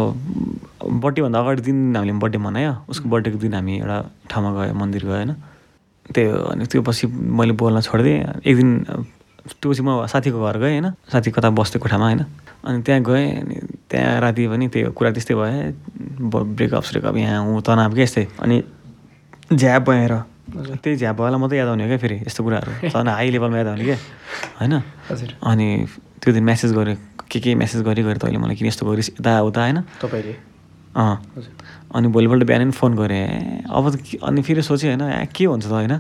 बर्थडेभन्दा 1.02 1.40
अगाडि 1.40 1.62
दिन 1.62 1.96
हामीले 1.96 2.14
बर्थडे 2.20 2.38
मनायो 2.38 2.74
उसको 2.90 3.10
बर्थडेको 3.10 3.38
दिन 3.38 3.54
हामी 3.54 3.74
एउटा 3.78 3.98
ठाउँमा 4.30 4.50
गयो 4.56 4.74
मन्दिर 4.74 5.04
गयो 5.06 5.14
होइन। 5.14 5.32
त्यही 6.08 6.28
हो 6.30 6.38
अनि 6.52 6.66
त्यो 6.66 6.82
पछि 6.82 7.08
मैले 7.08 7.54
बोल्न 7.54 7.82
छोडिदिएँ। 7.82 8.42
एक 8.42 8.56
दिन 8.56 8.70
त्यो 9.60 9.72
पछि 9.72 9.82
म 9.84 10.06
साथीको 10.08 10.40
घर 10.40 10.58
गएँ 10.58 10.80
होइन 10.80 10.88
साथी 11.12 11.30
कता 11.32 11.50
बस्दै 11.54 11.80
कोठामा 11.80 12.06
होइन। 12.06 12.22
अनि 12.66 12.82
त्यहाँ 12.82 13.02
गएँ 13.04 13.28
अनि 13.42 13.56
त्यहाँ 13.92 14.20
राति 14.22 14.48
पनि 14.48 14.68
त्यही 14.74 14.86
हो 14.88 14.92
कुरा 14.98 15.12
त्यस्तै 15.14 15.36
भयो। 15.36 16.32
ब्रेकअप 16.32 16.84
स्रेकअप 16.84 17.16
यहाँ 17.16 17.46
ऊ 17.46 17.62
तनाव 17.62 17.94
क्या 17.94 18.04
यस्तै। 18.04 18.26
अनि 18.42 18.56
झ्याप 19.54 19.82
भएर 19.90 20.14
त्यही 20.48 20.96
झ्याप 20.96 21.16
भएलाई 21.16 21.40
मात्रै 21.40 21.58
याद 21.58 21.68
आउने 21.68 21.88
क्या 21.88 21.98
फेरि 21.98 22.16
यस्तो 22.16 22.44
कुराहरू? 22.44 22.72
झन् 22.94 23.08
हाई 23.08 23.30
लेभलमा 23.32 23.58
याद 23.58 23.68
आउने 23.68 23.84
क्या? 23.84 23.98
होइन? 24.60 24.74
हजुर। 25.12 25.30
अनि 25.44 25.68
त्यो 26.24 26.34
दिन 26.34 26.44
म्यासेज 26.44 26.74
गरेँ 26.74 26.96
के 27.32 27.40
के 27.40 27.56
म्यासेज 27.56 27.82
गरी 27.82 28.02
गरे 28.04 28.20
तैँले 28.20 28.38
मलाई 28.38 28.56
किन 28.56 28.68
यस्तो 28.68 28.86
गरिस् 28.86 29.10
यताउता 29.20 29.62
होइन? 29.62 29.82
तपाईँले। 30.02 30.36
अँ। 30.96 31.16
अनि 31.96 32.08
भोलिपल्ट 32.08 32.44
बिहान 32.44 32.62
नि 32.62 32.72
फोन 32.72 32.96
गरेँ। 32.96 33.68
अब 33.68 33.84
अनि 34.24 34.42
फेरि 34.42 34.62
सोचेँ 34.62 34.96
होइन 34.96 35.26
के 35.36 35.46
हुन्छ 35.46 35.66
त 35.68 35.72
होइन? 35.72 35.94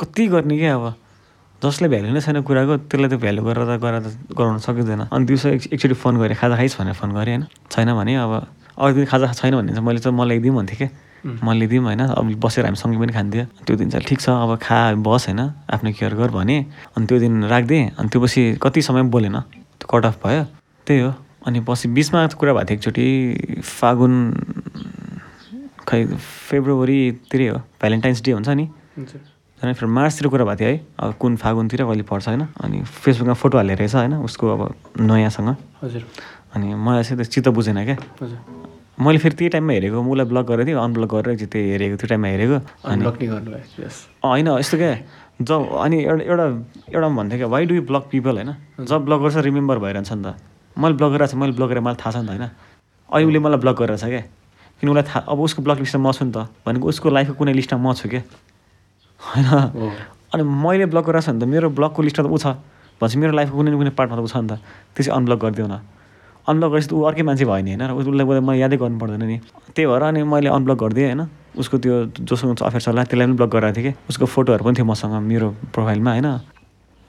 कति 0.00 0.26
गर्ने 0.28 0.58
क्या 0.58 0.74
अब? 0.74 0.94
जसले 1.62 1.88
भ्यालु 1.88 2.12
नै 2.12 2.20
छैन 2.20 2.42
कुराको 2.44 2.76
त्यसलाई 2.92 3.08
त 3.08 3.16
भ्यालु 3.16 3.40
गरेर 3.40 3.64
त 3.64 3.80
गरेर 3.80 4.04
गराउन 4.36 4.58
सकिँदैन। 4.60 5.00
अनि 5.08 5.24
दिउँसो 5.24 5.48
एक 5.48 5.62
एकचोटि 5.72 5.96
फोन 5.96 6.20
गरेँ 6.20 6.36
खाजा 6.36 6.56
खाइस् 6.56 6.76
भनेर 6.76 6.94
फोन 6.94 7.10
गरेँ 7.16 7.34
होइन? 7.34 7.44
छैन 7.72 7.88
भने 7.96 8.14
अब 8.20 8.32
अरू 8.78 8.92
दिन 8.94 9.04
खाजा 9.06 9.32
छैन 9.32 9.54
भने 9.56 9.72
चाहिँ 9.72 9.86
मैले 9.86 10.00
त 10.00 10.06
मलाई 10.08 10.38
दिउँ 10.38 10.56
भन्थेँ 10.56 10.76
क्या 10.76 10.88
मैले 11.24 11.66
दिउँ 11.66 11.84
होइन। 11.84 12.00
अब 12.00 12.34
बसेर 12.36 12.64
हामी 12.64 12.76
सँगै 12.76 12.98
पनि 12.98 13.12
खान्थ्यो। 13.12 13.44
त्यो 13.64 13.76
दिन 13.76 13.90
चाहिँ 13.90 14.04
ठिक 14.04 14.20
छ। 14.20 14.28
अब 14.28 14.60
खा 14.60 14.92
बस 15.00 15.28
होइन। 15.28 15.40
आफ्नो 15.72 15.90
केयर 15.96 16.14
गर 16.14 16.30
भने। 16.30 16.56
अनि 16.96 17.06
त्यो 17.06 17.18
दिन 17.18 17.44
राखिदिएँ। 17.44 17.96
अनि 17.96 18.08
त्यो 18.08 18.20
पछि 18.20 18.42
कति 18.60 18.82
समय 18.82 19.02
बोलेन। 19.08 19.40
त्यो 19.80 19.86
कट 19.88 20.04
अफ 20.04 20.20
भयो। 20.20 20.44
त्यही 20.86 21.00
हो। 21.00 21.14
अनि 21.46 21.60
पछि 21.60 21.88
बिचमा 21.88 22.26
कुरा 22.36 22.52
भएको 22.52 22.64
थियो 22.68 22.76
एकचोटि 22.76 23.06
फागुन 23.64 24.14
खै 25.88 26.04
फेब्रुअरीतिरै 26.48 27.48
हो। 27.48 27.58
भ्यालेन्टाइन्स 27.80 28.22
डे 28.22 28.32
हुन्छ 28.32 28.48
नि। 28.48 28.68
झन् 28.98 29.72
फेरि 29.72 29.88
मार्चतिर 29.88 30.28
कुरा 30.28 30.44
भएको 30.44 30.60
थियो 30.60 30.68
है। 30.68 30.76
अब 30.98 31.14
कुन 31.20 31.36
फागुनतिर 31.36 31.84
कहिले 31.84 32.04
पर्छ 32.04 32.28
होइन। 32.28 32.42
अनि 32.60 32.82
फेसबुकमा 32.84 33.34
फोटो 33.34 33.56
हालेर 33.56 33.78
रहेछ 33.78 33.94
होइन। 33.94 34.14
उसको 34.28 34.44
अब 34.44 34.60
नयाँसँग। 35.00 35.56
हजुर। 35.82 36.02
अनि 36.52 36.74
मलाई 36.74 37.02
चाहिँ 37.02 37.16
त्यो 37.16 37.32
चित्त 37.32 37.48
बुझेन 37.48 37.84
क्या 37.84 37.96
हजुर। 38.20 38.63
मैले 38.98 39.18
फेरि 39.18 39.34
त्यही 39.34 39.48
टाइममा 39.50 39.72
हेरेको 39.72 39.98
उसलाई 40.00 40.26
ब्लक 40.30 40.44
गरेको 40.46 40.66
थिएँ 40.66 40.78
अनब्लक 40.78 41.10
गरेर 41.14 41.36
चाहिँ 41.36 41.50
त्यही 41.50 41.70
हेरेको 41.70 41.96
त्यो 41.98 42.08
टाइममा 42.08 42.28
हेरेको। 42.28 42.56
अनि 42.84 43.02
होइन 44.22 44.48
यस्तो 44.58 44.76
क्या 44.78 44.92
जब 45.42 45.60
अनि 45.82 45.96
एउटा 46.04 46.24
एउटा 46.24 46.46
एउटा 46.94 47.08
भन्थ्यो 47.08 47.38
क्या 47.38 47.48
why 47.50 47.62
do 47.66 47.74
you 47.74 47.82
block 47.90 48.04
people 48.10 48.34
होइन? 48.38 48.50
जब 48.86 49.04
ब्लक 49.04 49.20
गर्छ 49.20 49.36
रिमेम्बर 49.50 49.78
भइरहन्छ 49.82 50.12
नि 50.12 50.22
त। 50.22 50.38
मैले 50.78 50.94
ब्लक 50.94 51.10
गरेर 51.10 51.26
छ 51.26 51.34
मैले 51.34 51.52
ब्लक 51.58 51.68
गरेर 51.74 51.82
मलाई 51.82 51.98
थाहा 51.98 52.10
छ 52.14 52.16
नि 52.22 52.26
त 52.26 52.30
होइन? 52.30 52.46
अहिले 53.10 53.26
उसले 53.26 53.38
मलाई 53.42 53.58
ब्लक 53.58 53.76
गरेर 53.82 53.96
छ 53.98 54.04
क्या। 54.14 54.22
किन 54.78 54.88
उसलाई 54.90 55.06
थाहा 55.10 55.20
अब 55.26 55.38
उसको 55.42 55.62
ब्लक 55.66 55.78
लिस्टमा 55.82 56.02
म 56.06 56.12
छु 56.14 56.24
नि 56.24 56.30
त 56.30 56.38
भनेको 56.62 56.86
उसको 56.86 57.10
लाइफको 57.10 57.34
कुनै 57.34 57.52
लिस्टमा 57.58 57.82
म 57.82 57.94
छु 57.98 58.08
क्या। 58.08 58.22
होइन? 59.20 59.46
अनि 60.34 60.42
मैले 60.42 60.86
ब्लक 60.86 61.04
गरेर 61.10 61.22
छ 61.26 61.34
भने 61.34 61.42
त 61.42 61.50
मेरो 61.50 61.68
ब्लकको 61.74 61.98
लिस्टमा 61.98 62.26
त 62.26 62.30
ऊ 62.30 62.38
छ 62.38 62.46
भनेपछि 63.02 63.18
मेरो 63.18 63.32
लाइफको 63.34 63.56
कुनै 63.58 63.70
न 63.74 63.76
कुनै 63.82 63.90
पार्टमा 63.98 64.14
त 64.18 64.22
ऊ 64.22 64.30
छ 64.30 64.36
नि 64.38 64.48
त। 64.54 64.62
त्यो 64.94 65.02
चाहिँ 65.02 65.18
अनब्लक 65.18 65.38
गरिदिउ 65.42 65.66
न 65.66 65.82
अनब्लक 66.46 66.70
गरेपछि 66.70 66.88
त 66.88 66.92
ऊ 66.92 67.02
अर्कै 67.08 67.22
मान्छे 67.24 67.44
भयो 67.44 67.64
नि 67.64 67.70
होइन? 67.74 67.82
र 67.88 67.92
उसलाई 67.96 68.40
मलाई 68.40 68.58
यादै 68.60 68.76
गर्नु 68.76 68.98
पर्दैन 69.00 69.22
नि। 69.24 69.38
त्यही 69.72 69.86
भएर 69.88 70.02
अनि 70.02 70.22
मैले 70.22 70.48
अनब्लक 70.52 70.78
गरिदिएँ 70.78 71.06
होइन। 71.08 71.22
उसको 71.56 71.76
त्यो 71.78 71.94
जोसँग 72.20 72.60
अफेयर 72.60 72.82
चल्ला 72.82 73.04
त्यसलाई 73.04 73.26
पनि 73.26 73.36
ब्लक 73.38 73.50
गरेको 73.50 73.74
थिएँ 73.76 73.86
कि। 73.86 73.98
उसको 74.10 74.26
फोटोहरू 74.26 74.64
पनि 74.64 74.74
थियो 74.76 74.86
मसँग 74.86 75.14
मेरो 75.24 75.48
प्रोफाइलमा 75.72 76.10
होइन। 76.10 76.28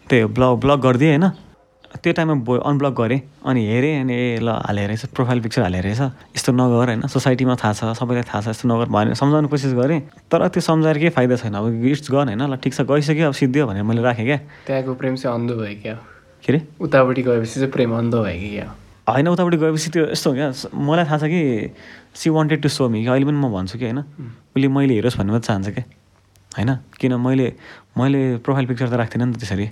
त्यही 0.07 0.21
हो 0.21 0.27
ब्लक 0.29 0.51
ब्लक 0.63 0.79
गरिदिएँ 0.79 1.11
होइन। 1.11 1.27
त्यो 1.95 2.11
टाइममा 2.11 2.35
बो 2.43 2.53
अनब्लक 2.59 2.93
गरेँ। 2.93 3.19
अनि 3.43 3.61
हेरेँ 3.65 3.93
अनि 4.03 4.13
ए 4.13 4.39
ल 4.43 4.49
हालेर 4.67 4.87
रहेछ 4.87 5.15
प्रोफाइल 5.15 5.39
पिक्चर 5.41 5.61
हालेर 5.63 5.83
रहेछ 5.83 6.01
यस्तो 6.35 6.51
नगर 6.51 6.87
होइन 6.91 7.01
सोसाइटीमा 7.07 7.55
थाहा 7.55 7.73
छ 7.73 7.95
सबैलाई 7.95 8.23
थाहा 8.27 8.41
छ 8.41 8.47
यस्तो 8.51 8.67
नगर 8.67 8.87
भनेर 8.91 9.15
सम्झाउनु 9.15 9.47
कोसिस 9.47 9.73
गरेँ। 9.73 9.99
तर 10.27 10.47
त्यो 10.47 10.61
सम्झाएर 10.61 10.97
केही 10.99 11.11
फाइदा 11.15 11.35
छैन। 11.39 11.55
अब 11.55 11.71
इट्स 11.71 12.11
गन 12.11 12.35
होइन। 12.35 12.43
ल 12.51 12.55
ठिक 12.59 12.73
छ 12.75 12.81
गइसक्यो 12.83 13.27
अब 13.27 13.35
सिद्धियो 13.39 13.67
भनेर 13.67 13.83
मैले 13.83 14.01
राखेँ 14.03 14.25
क्या। 14.27 14.39
त्यहाँको 14.67 14.93
प्रेम 14.95 15.15
चाहिँ 15.15 15.35
अन्धो 15.35 15.55
भयो 15.55 15.75
क्या? 15.81 15.95
के 16.43 16.51
अरे 16.51 16.59
उतापट्टि 16.79 17.21
गएपछि 17.23 17.55
चाहिँ 17.59 17.71
प्रेम 17.71 17.95
अन्धो 17.95 18.19
भयो 18.23 18.39
कि 18.39 18.49
क्या? 18.59 18.67
होइन 19.05 19.27
उतापट्टि 19.27 19.57
गएपछि 19.57 19.89
त्यो 19.93 20.03
यस्तो 20.11 20.29
हो 20.29 20.35
क्या। 20.35 20.47
मलाई 20.73 21.05
थाहा 21.05 21.17
छ 21.21 21.23
कि 21.29 21.41
she 22.17 22.29
wanted 22.29 22.61
to 22.61 22.69
show 22.69 22.89
me 22.89 23.05
कि 23.05 23.09
अहिले 23.13 23.25
पनि 23.29 23.37
म 23.37 23.53
भन्छु 23.53 23.77
कि 23.77 23.85
होइन। 23.85 24.01
उसले 24.57 24.67
मैले 24.67 24.93
हेरोस् 24.97 25.17
भन्ने 25.21 25.31
मात्रै 25.31 25.45
चाहन्छ 25.45 25.67
क्या 25.77 25.83
होइन? 26.57 26.71
किन 26.97 27.13
मैले 27.21 27.47
मैले 27.93 28.21
प्रोफाइल 28.41 28.65
पिक्चर 28.65 28.89
त 28.89 28.93
राख्दिनँ 28.97 29.25
नि 29.29 29.33
त 29.35 29.45
त्यसरी। 29.45 29.67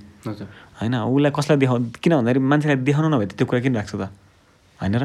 होइन? 0.77 0.93
उसलाई 1.01 1.31
कसलाई 1.33 1.57
देखाउ 1.57 1.77
किन 1.97 2.13
भन्दाखेरि 2.21 2.39
मान्छेलाई 2.45 2.77
देखाउनु 2.85 3.09
नभए 3.09 3.25
त 3.25 3.33
त्यो 3.41 3.45
कुरा 3.49 3.59
किन 3.65 3.73
राख्छ 3.73 3.93
त? 3.97 4.03
होइन 4.77 4.95
र? 5.01 5.03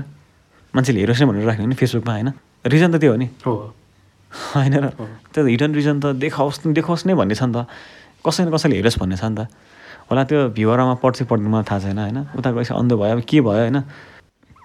मान्छेले 0.76 1.00
हेरोस् 1.00 1.20
नै 1.22 1.26
भनेर 1.32 1.44
राख्ने 1.48 1.66
नि 1.72 1.76
फेसबुकमा 1.80 2.12
होइन? 2.12 2.28
रिजन 2.68 2.90
त 2.92 2.96
त्यो 3.00 3.10
हो 3.12 3.16
नि। 3.16 3.26
होइन 3.48 4.74
र? 4.76 4.86
त्यो 5.32 5.40
हिडन 5.48 5.72
रिजन 5.72 5.96
त 6.04 6.12
देखाओस् 6.20 6.68
देखाओस् 6.68 7.08
नै 7.08 7.14
भन्ने 7.16 7.32
छ 7.32 7.48
नि 7.48 7.56
त। 7.56 7.64
कसै 8.20 8.44
न 8.44 8.52
कसैले 8.52 8.76
हेरोस् 8.76 9.00
भन्ने 9.00 9.16
छ 9.16 9.24
नि 9.24 9.36
त। 9.40 9.48
होला 10.12 10.22
त्यो 10.28 10.52
भ्युवरमा 10.52 10.94
पढ्छ 11.00 11.24
पढ्नु 11.24 11.48
मलाई 11.48 11.64
थाहा 11.64 11.80
छैन 11.80 11.98
होइन? 11.98 12.18
उता 12.36 12.48
गएपछि 12.52 12.74
अन्ध 12.76 12.92
भयो 12.92 13.16
अब 13.16 13.20
के 13.24 13.40
भयो 13.40 13.64
होइन? 13.64 13.78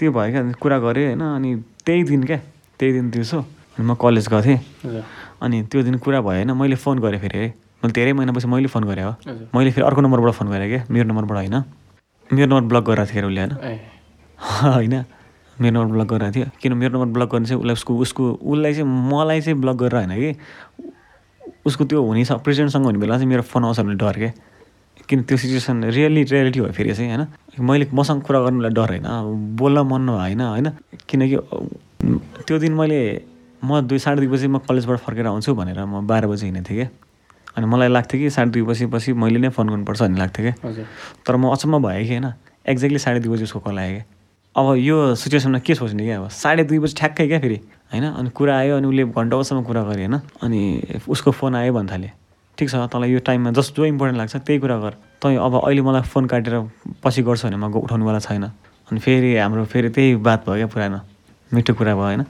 त्यो 0.04 0.12
भयो 0.12 0.32
क्या 0.32 0.42
कुरा 0.60 0.78
गरेँ 0.84 1.06
होइन 1.08 1.22
अनि 1.24 1.56
त्यही 1.86 2.04
दिन 2.04 2.24
क्या 2.24 2.38
त्यही 2.80 2.92
दिन 2.94 3.10
दिउँसो 3.10 3.40
अनि 3.40 3.84
म 3.88 3.96
कलेज 3.96 4.28
गएको 4.28 4.42
थिएँ 4.44 5.04
अनि 5.42 5.64
त्यो 5.64 5.82
दिन 5.84 5.96
कुरा 5.98 6.20
भयो 6.22 6.44
होइन 6.44 6.52
मैले 6.52 6.76
फोन 6.76 7.00
गरेँ 7.00 7.20
फेरि 7.20 7.38
है। 7.38 7.48
मैले 7.84 7.94
धेरै 7.94 8.14
महिनापछि 8.14 8.48
मैले 8.48 8.68
फोन 8.68 8.84
गरेँ 8.84 9.04
हो। 9.04 9.14
मैले 9.56 9.72
फेरि 9.72 9.86
अर्को 9.88 10.02
नम्बरबाट 10.02 10.34
फोन 10.34 10.48
गरेँ 10.48 10.68
क्या 10.70 10.84
मेरो 10.92 11.08
नम्बरबाट 11.08 11.38
होइन। 11.38 11.56
मेरो 12.30 12.48
नम्बर 12.52 12.68
ब्लक 12.68 12.84
गरेर 12.84 13.08
थियो 13.08 13.28
उसले 13.28 13.42
होइन। 13.42 13.54
होइन। 14.76 14.96
मेरो 15.62 15.74
नम्बर 15.74 15.94
ब्लक 15.96 16.08
गरेको 16.08 16.32
थियो 16.36 16.46
किन 16.62 16.74
मेरो 16.74 16.92
नम्बर 16.94 17.10
ब्लक 17.14 17.30
गर्ने 17.32 17.48
चाहिँ 17.48 17.60
उसलाई 17.60 17.74
उसको 17.74 17.98
उसको 17.98 18.24
उसलाई 18.44 18.74
चाहिँ 18.74 18.90
मलाई 19.12 19.42
चाहिँ 19.42 19.60
ब्लक 19.60 19.76
गरेर 19.76 19.96
होइन 19.96 20.12
कि 20.20 20.30
उसको 21.66 21.86
त्यो 21.86 22.04
हुने 22.04 22.24
छ 22.26 22.32
प्रेसिडेन्टसँग 22.44 22.86
हुने 22.86 23.00
बेला 23.00 23.16
चाहिँ 23.16 23.30
मेरो 23.30 23.42
फोन 23.42 23.66
आउँछ 23.66 23.80
भने 23.80 23.96
डर 23.96 24.20
के 24.20 24.30
किन 25.10 25.24
त्यो 25.24 25.38
सिचुएसन 25.38 25.84
रियली 25.84 26.24
रियालिटी 26.24 26.60
हो 26.60 26.68
फेरि 26.72 26.94
चाहिँ 26.96 27.10
होइन? 27.16 27.28
मैले 27.60 27.88
मसँग 27.94 28.22
कुरा 28.24 28.40
गर्नुलाई 28.40 28.72
डर 28.72 28.90
होइन 28.90 29.56
बोल्न 29.60 29.80
मन 29.88 30.10
होइन 30.10 30.42
होइन? 30.42 30.70
किनकि 31.10 31.38
त्यो 32.48 32.60
दिन 32.60 32.74
मैले 32.74 33.00
म 33.64 33.80
दुई 33.82 34.00
साढे 34.00 34.18
दुई 34.18 34.28
बजी 34.28 34.48
म 34.48 34.58
कलेजबाट 34.64 35.00
फर्केर 35.00 35.28
आउँछु 35.28 35.54
भनेर 35.56 35.84
म 35.86 36.08
बाह्र 36.08 36.28
बजी 36.28 36.46
हिँडेको 36.46 36.70
थिएँ 36.70 36.86
क्या 36.86 36.90
अनि 37.58 37.66
मलाई 37.66 37.88
लाग्थ्यो 37.88 38.20
कि 38.22 38.30
साढे 38.30 38.52
दुई 38.52 38.62
बजीपछि 38.62 39.14
मैले 39.14 39.40
नै 39.40 39.50
फोन 39.56 39.70
गर्नुपर्छ 39.70 40.02
भन्ने 40.02 40.20
लाग्थ्यो 40.20 40.52
क्या 40.52 40.86
तर 41.26 41.36
म 41.36 41.52
अचम्म 41.52 41.84
भएँ 41.84 42.04
कि 42.04 42.10
होइन? 42.10 42.34
एक्ज्याक्टली 42.68 43.00
साढे 43.00 43.20
दुई 43.20 43.32
बजी 43.34 43.44
उसको 43.44 43.60
कल 43.60 43.80
आयो 43.80 43.94
क्या 43.94 44.06
अब 44.56 44.76
यो 44.78 45.16
सिचुएसनमा 45.16 45.60
के 45.60 45.76
सोच्ने 45.76 46.04
क्या 46.04 46.18
अब? 46.20 46.28
साढे 46.30 46.64
दुई 46.64 46.80
बजी 46.80 46.96
ठ्याक्कै 46.98 47.28
क्या 47.28 47.40
फेरि 47.40 47.60
होइन? 47.94 48.04
अनि 48.04 48.30
कुरा 48.30 48.58
आयो 48.58 48.78
अनि 48.78 48.88
उसले 48.88 49.04
घन्टासम्म 49.06 49.64
कुरा 49.64 49.84
गरेँ 49.84 50.08
होइन? 50.08 50.20
अनि 50.44 50.62
उसको 51.08 51.32
फोन 51.32 51.56
आयो 51.56 51.74
भन्न 51.74 51.90
थाल्यो। 51.92 52.10
ठिक 52.58 52.70
छ 52.70 52.76
तँलाई 52.92 53.10
यो 53.12 53.20
टाइममा 53.20 53.52
जस्ट 53.52 53.76
जो 53.76 53.86
इम्पोर्टेन्ट 53.86 54.18
लाग्छ 54.18 54.36
त्यही 54.36 54.60
कुरा 54.60 54.78
गर। 54.78 54.94
तँ 55.22 55.36
अब 55.38 55.54
अहिले 55.64 55.82
मलाई 55.82 56.02
फोन 56.06 56.26
काटेर 56.28 56.56
पछि 57.04 57.22
गर्छु 57.24 57.48
भने 57.48 57.58
म 57.58 57.74
उठाउनेवाला 57.74 58.20
छैन। 58.20 58.44
अनि 58.90 59.00
फेरि 59.00 59.36
हाम्रो 59.38 59.66
फेरि 59.66 59.90
त्यही 59.90 60.16
बात 60.22 60.46
भयो 60.46 60.56
क्या 60.56 60.68
पुरानो। 60.70 61.00
मिठो 61.54 61.74
कुरा 61.74 61.94
भयो 61.94 62.04
होइन? 62.04 62.22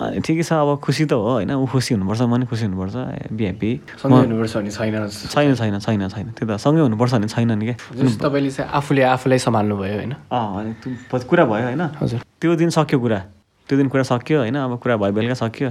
अनि 0.00 0.20
ठिकै 0.20 0.44
छ 0.44 0.52
अब 0.52 0.80
खुसी 0.84 1.04
त 1.04 1.12
हो 1.12 1.44
होइन? 1.44 1.52
ऊ 1.56 1.64
खुसी 1.64 1.96
हुनुपर्छ 1.96 2.20
म 2.28 2.36
नि 2.40 2.46
खुसी 2.48 2.64
हुनुपर्छ 2.68 3.32
बी 3.32 3.44
ह्याप्पी 3.44 3.70
छैन। 4.00 5.08
छैन 5.08 5.54
छैन 5.56 5.78
छैन 5.80 6.08
छैन। 6.08 6.26
त्यो 6.36 6.44
त 6.44 6.56
सँगै 6.60 6.80
हुनुपर्छ 6.84 7.12
भने 7.14 7.28
छैन 7.28 7.52
नि 7.56 7.64
क्या? 7.72 7.76
तपाईँले 8.20 8.50
चाहिँ 8.52 8.68
आफूले 8.68 9.02
आफूलाई 9.16 9.38
सम्हाल्नु 9.40 9.76
भयो 9.76 9.96
होइन? 9.96 10.12
अँ 10.28 11.24
कुरा 11.24 11.44
भयो 11.44 11.64
होइन? 11.68 11.82
हजुर। 12.00 12.20
त्यो 12.20 12.54
दिन 12.56 12.70
सक्यो 12.76 13.00
कुरा। 13.00 13.20
त्यो 13.68 13.76
दिन 13.80 13.88
कुरा 13.88 14.04
सक्यो 14.08 14.38
होइन? 14.44 14.56
अब 14.56 14.76
कुरा 14.76 14.96
भयो 14.96 15.12
बेलुका 15.12 15.36
सक्यो। 15.40 15.70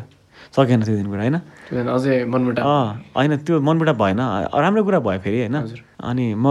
सकेन 0.55 0.81
त्यो 0.83 0.95
दिन 0.95 1.07
कुरा 1.07 1.21
होइन? 1.21 1.37
अझै 1.69 2.25
मनमुटा 2.25 2.61
अँ 2.65 3.13
होइन 3.15 3.37
त्यो 3.45 3.59
मनबाट 3.61 3.89
भएन। 4.01 4.19
राम्रो 4.49 4.83
कुरा 4.83 4.99
भयो 4.99 5.19
फेरि 5.21 5.39
होइन। 5.45 5.57
अनि 6.01 6.25
म 6.33 6.45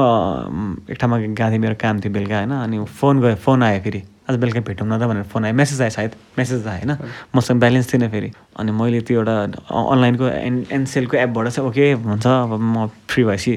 एक 0.87 0.97
ठाउँमा 1.01 1.17
गएको 1.19 1.51
थिएँ 1.51 1.59
मेरो 1.59 1.75
काम 1.83 2.01
थियो 2.01 2.13
बेलुका 2.13 2.37
होइन? 2.39 2.53
अनि 2.63 2.77
फोन 2.87 3.15
गयो 3.21 3.35
फोन 3.43 3.63
आयो 3.63 3.81
फेरि। 3.83 4.03
आज 4.29 4.37
बेलुका 4.39 4.61
भेटौँ 4.61 4.87
न 4.87 4.99
त 5.01 5.03
भनेर 5.11 5.27
फोन 5.33 5.45
आयो। 5.45 5.55
मेसेज 5.55 5.81
आयो 5.83 5.91
सायद 5.91 6.13
मेसेज 6.39 6.67
आयो 6.67 6.87
होइन? 6.87 6.93
मसँग 7.35 7.59
ब्यालेन्स 7.61 7.93
थिएन 7.93 8.09
फेरि। 8.15 8.31
अनि 8.55 8.71
मैले 8.71 9.01
त्यो 9.03 9.19
एउटा 9.19 9.35
अनलाइनको 9.67 10.27
एन 10.47 10.55
एनसेलको 10.79 11.17
एपबाट 11.17 11.49
चाहिँ 11.49 11.69
ओके 11.69 11.93
हुन्छ 12.07 12.27
अब 12.27 12.53
म 12.55 12.87
फ्री 13.09 13.25
भएपछि 13.25 13.55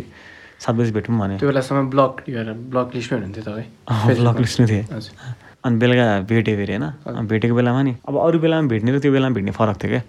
सात 0.62 0.76
बजी 0.76 0.92
भेटौँ 0.96 1.18
भने 1.20 1.38
त्यो 1.38 1.48
बेलासम्म 1.50 1.90
ब्लक 1.90 2.14
ब्लक 2.72 2.88
लिस्टमै 2.96 3.18
हुनुहुन्थ्यो 3.18 3.44
तपाईँ। 3.46 3.68
ब्लक 4.18 4.38
लिस्ट 4.40 4.60
नै 4.62 4.68
थिएँ। 4.68 4.86
अनि 5.64 5.76
बेलुका 5.78 6.06
भेटेँ 6.26 6.56
फेरि 6.58 6.74
होइन। 6.76 6.86
भेटेको 7.28 7.54
बेलामा 7.56 7.82
नि 7.82 7.94
अब 8.08 8.16
अरू 8.18 8.38
बेलामा 8.40 8.68
भेट्ने 8.68 8.90
र 8.92 9.00
त्यो 9.00 9.12
बेलामा 9.12 9.34
भेट्ने 9.36 9.52
फरक 9.54 9.78
थियो 9.84 9.90
क्या। 9.92 10.02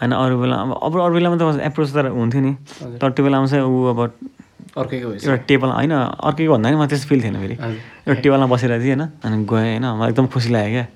होइन 0.00 0.12
अरू 0.12 0.34
बेला 0.40 0.56
अब 0.56 0.70
अब 0.82 0.92
अरू 1.04 1.14
बेलामा 1.14 1.36
त 1.36 1.60
एप्रोच 1.68 1.88
त 1.92 1.96
हुन्थ्यो 2.16 2.40
नि। 2.40 2.52
तर 3.00 3.10
त्यो 3.12 3.22
बेलामा 3.24 3.46
चाहिँ 3.46 3.64
ऊ 3.64 3.92
अब 3.92 4.00
अर्कैको 4.76 5.08
एउटा 5.12 5.36
टेबल 5.48 5.68
होइन 5.72 5.92
अर्कैको 5.92 6.52
भन्दा 6.52 6.68
नि 6.70 6.76
मलाई 6.76 6.88
त्यस्तो 6.88 7.08
फिल 7.08 7.20
थिएन 7.24 7.36
फेरि। 7.40 7.56
एउटा 8.08 8.20
टेबलमा 8.20 8.46
बसेर 8.52 8.72
थिएँ 8.80 8.96
होइन 8.96 9.04
अनि 9.24 9.36
गएँ 9.44 9.76
होइन 9.76 9.84
मलाई 9.84 10.10
एकदम 10.12 10.26
खुसी 10.32 10.48
लाग्यो 10.52 10.72
क्या। 10.72 10.86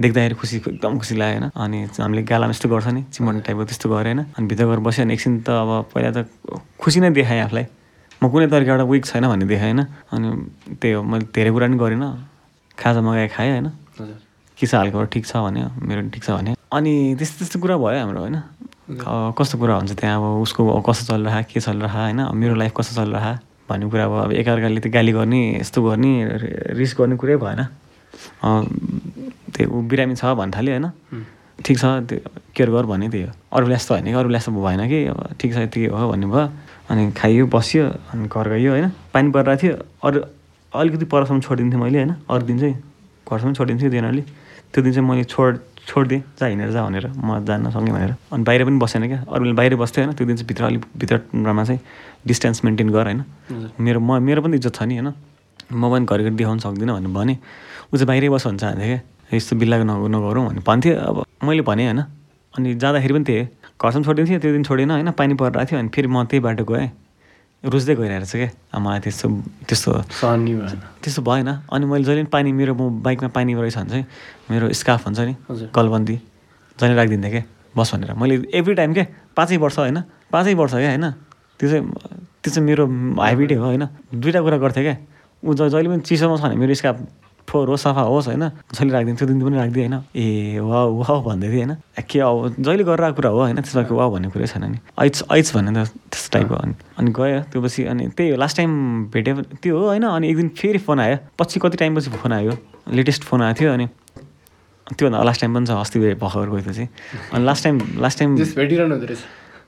देख्दाखेरि 0.00 0.34
खुसी 0.40 0.56
एकदम 0.56 0.98
खुसी 0.98 1.14
लाग्यो 1.16 1.40
होइन। 1.40 1.50
अनि 1.56 1.78
हामीले 2.00 2.22
गालामा 2.24 2.52
यस्तो 2.56 2.68
गर्छ 2.72 2.88
नि 2.88 3.02
चिमन 3.12 3.40
टाइपको 3.44 3.64
त्यस्तो 3.68 3.86
गरेँ 3.88 4.14
होइन। 4.16 4.20
अनि 4.36 4.44
भित्र 4.48 4.64
गएर 4.64 4.80
बस्यो 4.80 5.04
अनि 5.04 5.12
एकछिन 5.12 5.32
त 5.44 5.48
अब 5.60 5.70
पहिला 5.92 6.10
त 6.16 6.28
खुसी 6.80 7.00
नै 7.00 7.10
देखाएँ 7.12 7.40
आफूलाई। 7.44 7.66
म 8.20 8.28
कुनै 8.28 8.46
तरिकाबाट 8.52 8.84
विक 8.88 9.04
छैन 9.06 9.24
भन्ने 9.28 9.44
देखाएँ 9.48 9.72
होइन। 9.72 9.80
अनि 10.12 10.28
त्यही 10.80 10.92
हो 10.92 11.02
मैले 11.02 11.24
धेरै 11.32 11.50
कुरा 11.52 11.66
पनि 11.68 11.76
गरिनँ। 11.80 12.08
खाजा 12.80 13.00
मगाए 13.00 13.28
खाएँ 13.34 13.50
होइन। 13.50 13.68
किसा 14.58 14.78
हालको 14.78 15.04
ठिक 15.12 15.24
छ 15.26 15.36
भन्यो 15.44 15.66
मेरो 15.88 16.00
ठिक 16.14 16.22
छ 16.24 16.30
भने 16.36 16.54
अनि 16.72 16.92
त्यस्तो 17.18 17.36
त्यस्तो 17.38 17.58
कुरा 17.60 17.76
भयो 17.76 17.98
हाम्रो 18.00 18.20
होइन। 18.20 18.36
कस्तो 19.38 19.56
कुरा 19.58 19.74
हुन्छ 19.80 19.92
त्यहाँ 20.00 20.16
अब 20.16 20.42
उसको 20.44 20.62
कस्तो 20.88 21.04
चलिरह 21.14 21.36
के 21.52 21.60
चलिरह 21.60 21.92
होइन 21.96 22.20
मेरो 22.36 22.54
लाइफ 22.60 22.72
कस्तो 22.76 22.92
चलिरह 23.00 23.26
भन्ने 23.68 23.86
कुरा 23.90 24.04
अब 24.04 24.14
अब 24.24 24.32
एकअर्काले 24.32 24.80
त्यो 24.84 24.92
गाली 24.92 25.12
गर्ने 25.12 25.40
यस्तो 25.60 25.78
गर्ने 25.82 26.12
रि- 26.42 26.76
रिस 26.78 26.94
गर्ने 26.98 27.16
कुरै 27.16 27.36
भएन। 27.38 27.60
त्यो 29.54 29.64
ऊ 29.70 29.80
बिरामी 29.90 30.14
छ 30.20 30.24
भन्न 30.38 30.50
थाल्यो 30.56 30.72
होइन। 30.74 30.86
ठिक 31.64 31.76
छ 31.78 31.84
त्यो 32.08 32.18
केयर 32.56 32.68
गर 32.74 32.84
भन्ने 32.90 33.08
त्यही 33.12 33.24
हो। 33.24 33.32
अरूले 33.56 33.74
यस्तो 33.74 33.94
होइन 33.94 34.04
कि 34.06 34.12
अरूले 34.20 34.36
यस्तो 34.38 34.50
भएन 34.52 34.80
कि 34.90 34.98
अब 35.12 35.18
ठिक 35.40 35.50
छ 35.54 35.56
यति 35.70 35.80
हो 35.86 36.08
भन्ने 36.10 36.26
भयो। 36.26 36.44
अनि 36.90 37.02
खाइयो 37.14 37.46
बस्यो 37.46 37.84
अनि 38.12 38.26
घर 38.28 38.46
गयो 38.58 38.70
होइन। 38.74 38.88
पानी 39.14 39.30
परिरहेको 39.30 39.60
थियो 39.62 39.74
अरू 40.04 40.20
अलिकति 40.72 41.04
परसम्म 41.04 41.40
छोडिदिन्थेँ 41.40 41.80
मैले 41.80 41.98
होइन 41.98 42.14
अरू 42.30 42.46
दिन 42.46 42.58
चाहिँ 42.58 42.74
घरसम्म 43.26 43.52
छोडिदिन्थेँ 43.54 43.90
जेनरली 43.90 44.22
त्यो 44.72 44.82
दिन 44.82 44.92
चाहिँ 44.92 45.08
मैले 45.08 45.24
छोड 45.24 45.58
छोडिदिएँ 45.86 46.22
जा 46.38 46.46
हिँडेर 46.46 46.70
जा 46.70 46.82
भनेर 46.86 47.06
म 47.10 47.42
जान्न 47.44 47.70
सँगै 47.70 47.92
भनेर। 47.92 48.14
अनि 48.30 48.42
बाहिर 48.44 48.64
पनि 48.64 48.78
बसेन 48.78 49.06
क्या 49.06 49.18
अरूले 49.26 49.52
बाहिर 49.58 49.74
बस्थ्यो 49.76 50.04
होइन 50.04 50.14
त्यो 50.14 50.26
दिन 50.26 50.36
चाहिँ 50.36 50.46
भित्र 50.46 50.64
अलिक 50.64 50.84
भित्रमा 50.96 51.64
चाहिँ 51.64 51.80
डिस्टेन्स 52.26 52.64
मेन्टेन 52.64 52.88
गर 52.90 53.04
होइन। 53.04 53.24
मेरो 53.80 54.00
म 54.00 54.22
मेरो 54.22 54.42
पनि 54.42 54.56
इज्जत 54.56 54.74
छ 54.74 54.82
नि 54.86 54.94
होइन। 54.94 55.10
म 55.74 55.82
पनि 55.90 56.06
घरिघरि 56.06 56.34
देखाउन 56.38 56.58
सक्दिनँ 56.62 56.94
भनेर 56.94 57.10
भने 57.10 57.34
ऊ 57.90 57.96
चाहिँ 57.96 58.06
बाहिरै 58.06 58.28
बस 58.30 58.46
भन्छ 58.46 58.60
चाहन्थ्यो 58.60 58.86
क्या। 58.86 59.00
यस्तो 59.36 59.56
बिल्लाको 59.58 59.84
नग 59.90 60.06
नगरौँ 60.14 60.46
भने 60.48 60.60
भन्थ्यो। 60.62 60.94
अब 60.94 61.16
मैले 61.42 61.62
भनेँ 61.66 61.86
होइन। 61.90 62.00
अनि 62.54 62.74
जाँदाखेरि 62.78 63.14
पनि 63.14 63.24
त्यही 63.24 63.40
हो। 63.42 63.46
घरसम्म 63.82 64.02
छोडिदिन्थेँ 64.06 64.38
त्यो 64.38 64.52
दिन 64.52 64.62
छोडेन 64.62 64.90
होइन 64.90 65.10
पानी 65.18 65.34
परिरहेको 65.34 65.70
थियो 65.70 65.78
अनि 65.80 65.88
फेरि 65.90 66.06
म 66.06 66.22
त्यही 66.30 66.40
बाटो 66.46 66.64
गएँ। 66.64 66.88
रुच्दै 67.60 67.94
गइरहेको 67.94 68.24
छ 68.24 68.34
क्या 68.40 68.78
मलाई 68.80 69.00
त्यस्तो 69.04 69.26
त्यस्तो 69.68 69.90
त्यस्तो 71.04 71.20
भएन। 71.22 71.48
अनि 71.68 71.84
मैले 71.84 72.04
जहिले 72.04 72.24
पनि 72.24 72.32
पानी 72.32 72.52
मेरो 72.56 72.72
म 72.72 73.04
बाइकमा 73.04 73.28
पानी 73.36 73.52
रहेछ 73.52 73.76
भने 73.76 73.90
चाहिँ 73.90 74.04
मेरो 74.50 74.72
स्काफ 74.72 75.06
हुन्छ 75.06 75.20
नि 75.20 75.34
हजुर। 75.50 75.68
गलबन्दी 75.68 76.16
जहिले 76.80 76.94
राखिदिन्थेँ 76.96 77.30
क्या 77.30 77.44
बस 77.76 77.94
भनेर। 77.94 78.16
मैले 78.16 78.34
एभ्री 78.56 78.74
टाइम 78.74 78.92
क्या 78.96 79.06
पाँचै 79.36 79.56
वर्ष 79.60 79.78
होइन? 79.78 79.98
पाँचै 80.32 80.54
वर्ष 80.56 80.72
क्या 80.72 80.88
होइन? 80.88 81.06
त्यो 81.60 81.68
चाहिँ 81.68 81.84
त्यो 82.40 82.50
चाहिँ 82.50 82.64
मेरो 82.64 82.84
हेबिटै 83.20 83.54
हो 83.60 83.64
होइन? 83.64 83.84
दुइटा 84.16 84.40
कुरा 84.40 84.56
गर्थेँ 84.64 84.84
क्या 84.84 84.96
ऊ 85.44 85.54
जहिले 85.54 85.88
पनि 85.88 86.00
चिसोमा 86.00 86.36
छ 86.36 86.42
भने 86.48 86.56
मेरो 86.56 86.74
स्काफ 86.80 86.96
फोहोर 87.50 87.68
होस् 87.68 87.82
सफा 87.82 88.02
होस् 88.04 88.26
होइन 88.28 88.44
जहिले 88.70 88.92
राखिदिन्छु 88.92 89.18
त्यो 89.18 89.28
दिन 89.28 89.42
पनि 89.42 89.56
राखिदिएँ 89.56 89.88
होइन 89.88 89.96
ए 90.14 90.58
वा 90.62 90.80
वा 90.96 91.14
भन्दै 91.20 91.48
थिएँ 91.48 91.64
होइन 91.64 91.74
के 92.00 92.18
अब 92.20 92.54
जहिले 92.60 92.84
गरेर 92.84 93.04
आएको 93.04 93.16
कुरा 93.16 93.30
हो 93.30 93.40
होइन 93.40 93.56
त्यसमा 93.58 93.82
वा 93.90 94.08
भन्ने 94.08 94.28
कुरै 94.30 94.46
छैन 94.46 94.64
नि 94.66 94.78
ऐच 94.96 95.16
ऐच 95.28 95.52
भन्ने 95.52 95.70
त 95.72 95.90
त्यस्तो 96.06 96.30
टाइपको 96.30 96.54
अनि 96.56 96.74
अनि 96.96 97.10
गयो 97.12 97.40
त्यो 97.50 97.62
पछि 97.62 97.84
अनि 97.86 98.08
त्यही 98.12 98.30
हो 98.30 98.36
लास्ट 98.38 98.56
टाइम 98.56 98.70
भेट्यो 99.10 99.34
त्यो 99.58 99.72
हो 99.74 99.84
होइन 99.86 100.04
अनि 100.08 100.30
एक 100.30 100.36
दिन 100.36 100.48
फेरि 100.54 100.78
फोन 100.80 101.00
आयो 101.00 101.16
पछि 101.38 101.60
कति 101.60 101.76
टाइमपछि 101.76 102.10
फोन 102.16 102.32
आयो 102.32 102.54
लेटेस्ट 102.92 103.22
फोन 103.24 103.42
आएको 103.42 103.60
थियो 103.60 103.72
अनि 103.72 103.86
त्योभन्दा 104.86 105.22
लास्ट 105.22 105.40
टाइम 105.40 105.54
पनि 105.54 105.66
छ 105.66 105.70
अस्ति 105.80 105.98
भर्खर 106.16 106.48
गयो 106.48 106.62
त्यो 106.62 106.72
चाहिँ 106.72 106.88
अनि 107.32 107.44
लास्ट 107.44 107.64
टाइम 107.64 107.80
लास्ट 107.98 108.18
टाइम 108.18 108.36
भेटिरहनु 108.36 108.94
हुँदो 108.94 109.06
रहेछ 109.06 109.22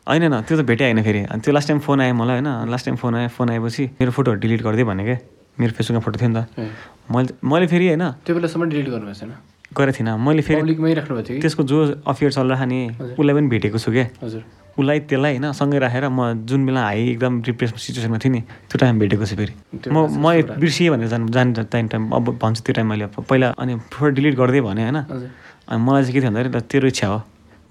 होइन 0.08 0.24
न 0.24 0.40
त्यो 0.42 0.56
त 0.58 0.66
भेटै 0.66 0.84
होइन 0.84 1.02
फेरि 1.02 1.20
अनि 1.26 1.40
त्यो 1.40 1.52
लास्ट 1.54 1.68
टाइम 1.68 1.80
फोन 1.80 2.00
आयो 2.00 2.14
मलाई 2.14 2.40
होइन 2.40 2.70
लास्ट 2.70 2.84
टाइम 2.86 2.96
फोन 2.96 3.14
आयो 3.14 3.28
फोन 3.28 3.50
आएपछि 3.50 3.84
मेरो 4.00 4.10
फोटोहरू 4.10 4.40
डिलिट 4.40 4.62
गरिदिएँ 4.62 4.86
भने 4.86 5.04
क्या 5.04 5.18
मेरो 5.58 5.72
फेसबुकमा 5.76 6.00
फोटो 6.00 6.16
थियो 6.20 6.30
नि 6.30 6.40
त। 6.40 6.70
मैले 7.12 7.30
मैले 7.44 7.66
फेरि 7.66 7.86
होइन। 7.92 8.04
त्यो 8.24 8.34
बेलासम्म 8.34 8.62
डिलिट 8.70 8.88
गर्नुभएको 8.88 9.18
छैन? 9.20 9.32
गरेको 9.72 9.96
थिइनँ। 9.98 10.16
मैले 10.16 10.42
फेरि 10.42 11.40
त्यसको 11.40 11.62
जो 11.64 12.04
अफेयर 12.06 12.30
चलिरहेको 12.32 12.66
नि। 12.68 12.80
उसलाई 13.16 13.34
पनि 13.34 13.48
भेटेको 13.48 13.78
छु 13.78 13.90
क्या 13.92 14.06
हजुर। 14.22 14.42
उसलाई 14.72 14.98
त्यसलाई 15.04 15.36
होइन 15.36 15.52
सँगै 15.52 15.78
राखेर 15.84 16.08
म 16.08 16.44
जुन 16.48 16.60
बेला 16.66 16.80
हाई 16.80 17.16
एकदम 17.16 17.32
डिप्रेस 17.44 17.70
सिचुएसनमा 17.76 18.18
थिएँ 18.20 18.32
नि 18.32 18.40
त्यो 18.68 18.76
टाइम 18.80 18.98
भेटेको 19.00 19.24
छु 19.24 19.36
फेरि। 19.36 19.52
म 19.92 20.08
म 20.08 20.24
बिर्सिएँ 20.60 20.90
भनेर 20.92 21.08
जान 21.08 21.28
जान 21.28 21.64
टाइम 21.68 21.88
टाइम 21.88 22.02
अब 22.12 22.24
भन्छु 22.40 22.60
त्यो 22.64 22.72
टाइम 22.76 22.86
मैले 22.88 23.06
पहिला 23.16 23.48
अनि 23.60 23.72
फोटो 23.92 24.10
डिलिट 24.16 24.34
गरिदिएँ 24.36 24.64
भने 24.64 24.82
होइन। 24.88 24.96
अनि 24.96 25.80
मलाई 25.84 26.02
चाहिँ 26.02 26.14
के 26.14 26.20
थियो 26.20 26.30
भन्दाखेरि 26.32 26.60
तेरो 26.72 26.86
इच्छा 26.88 27.06
हो। 27.08 27.18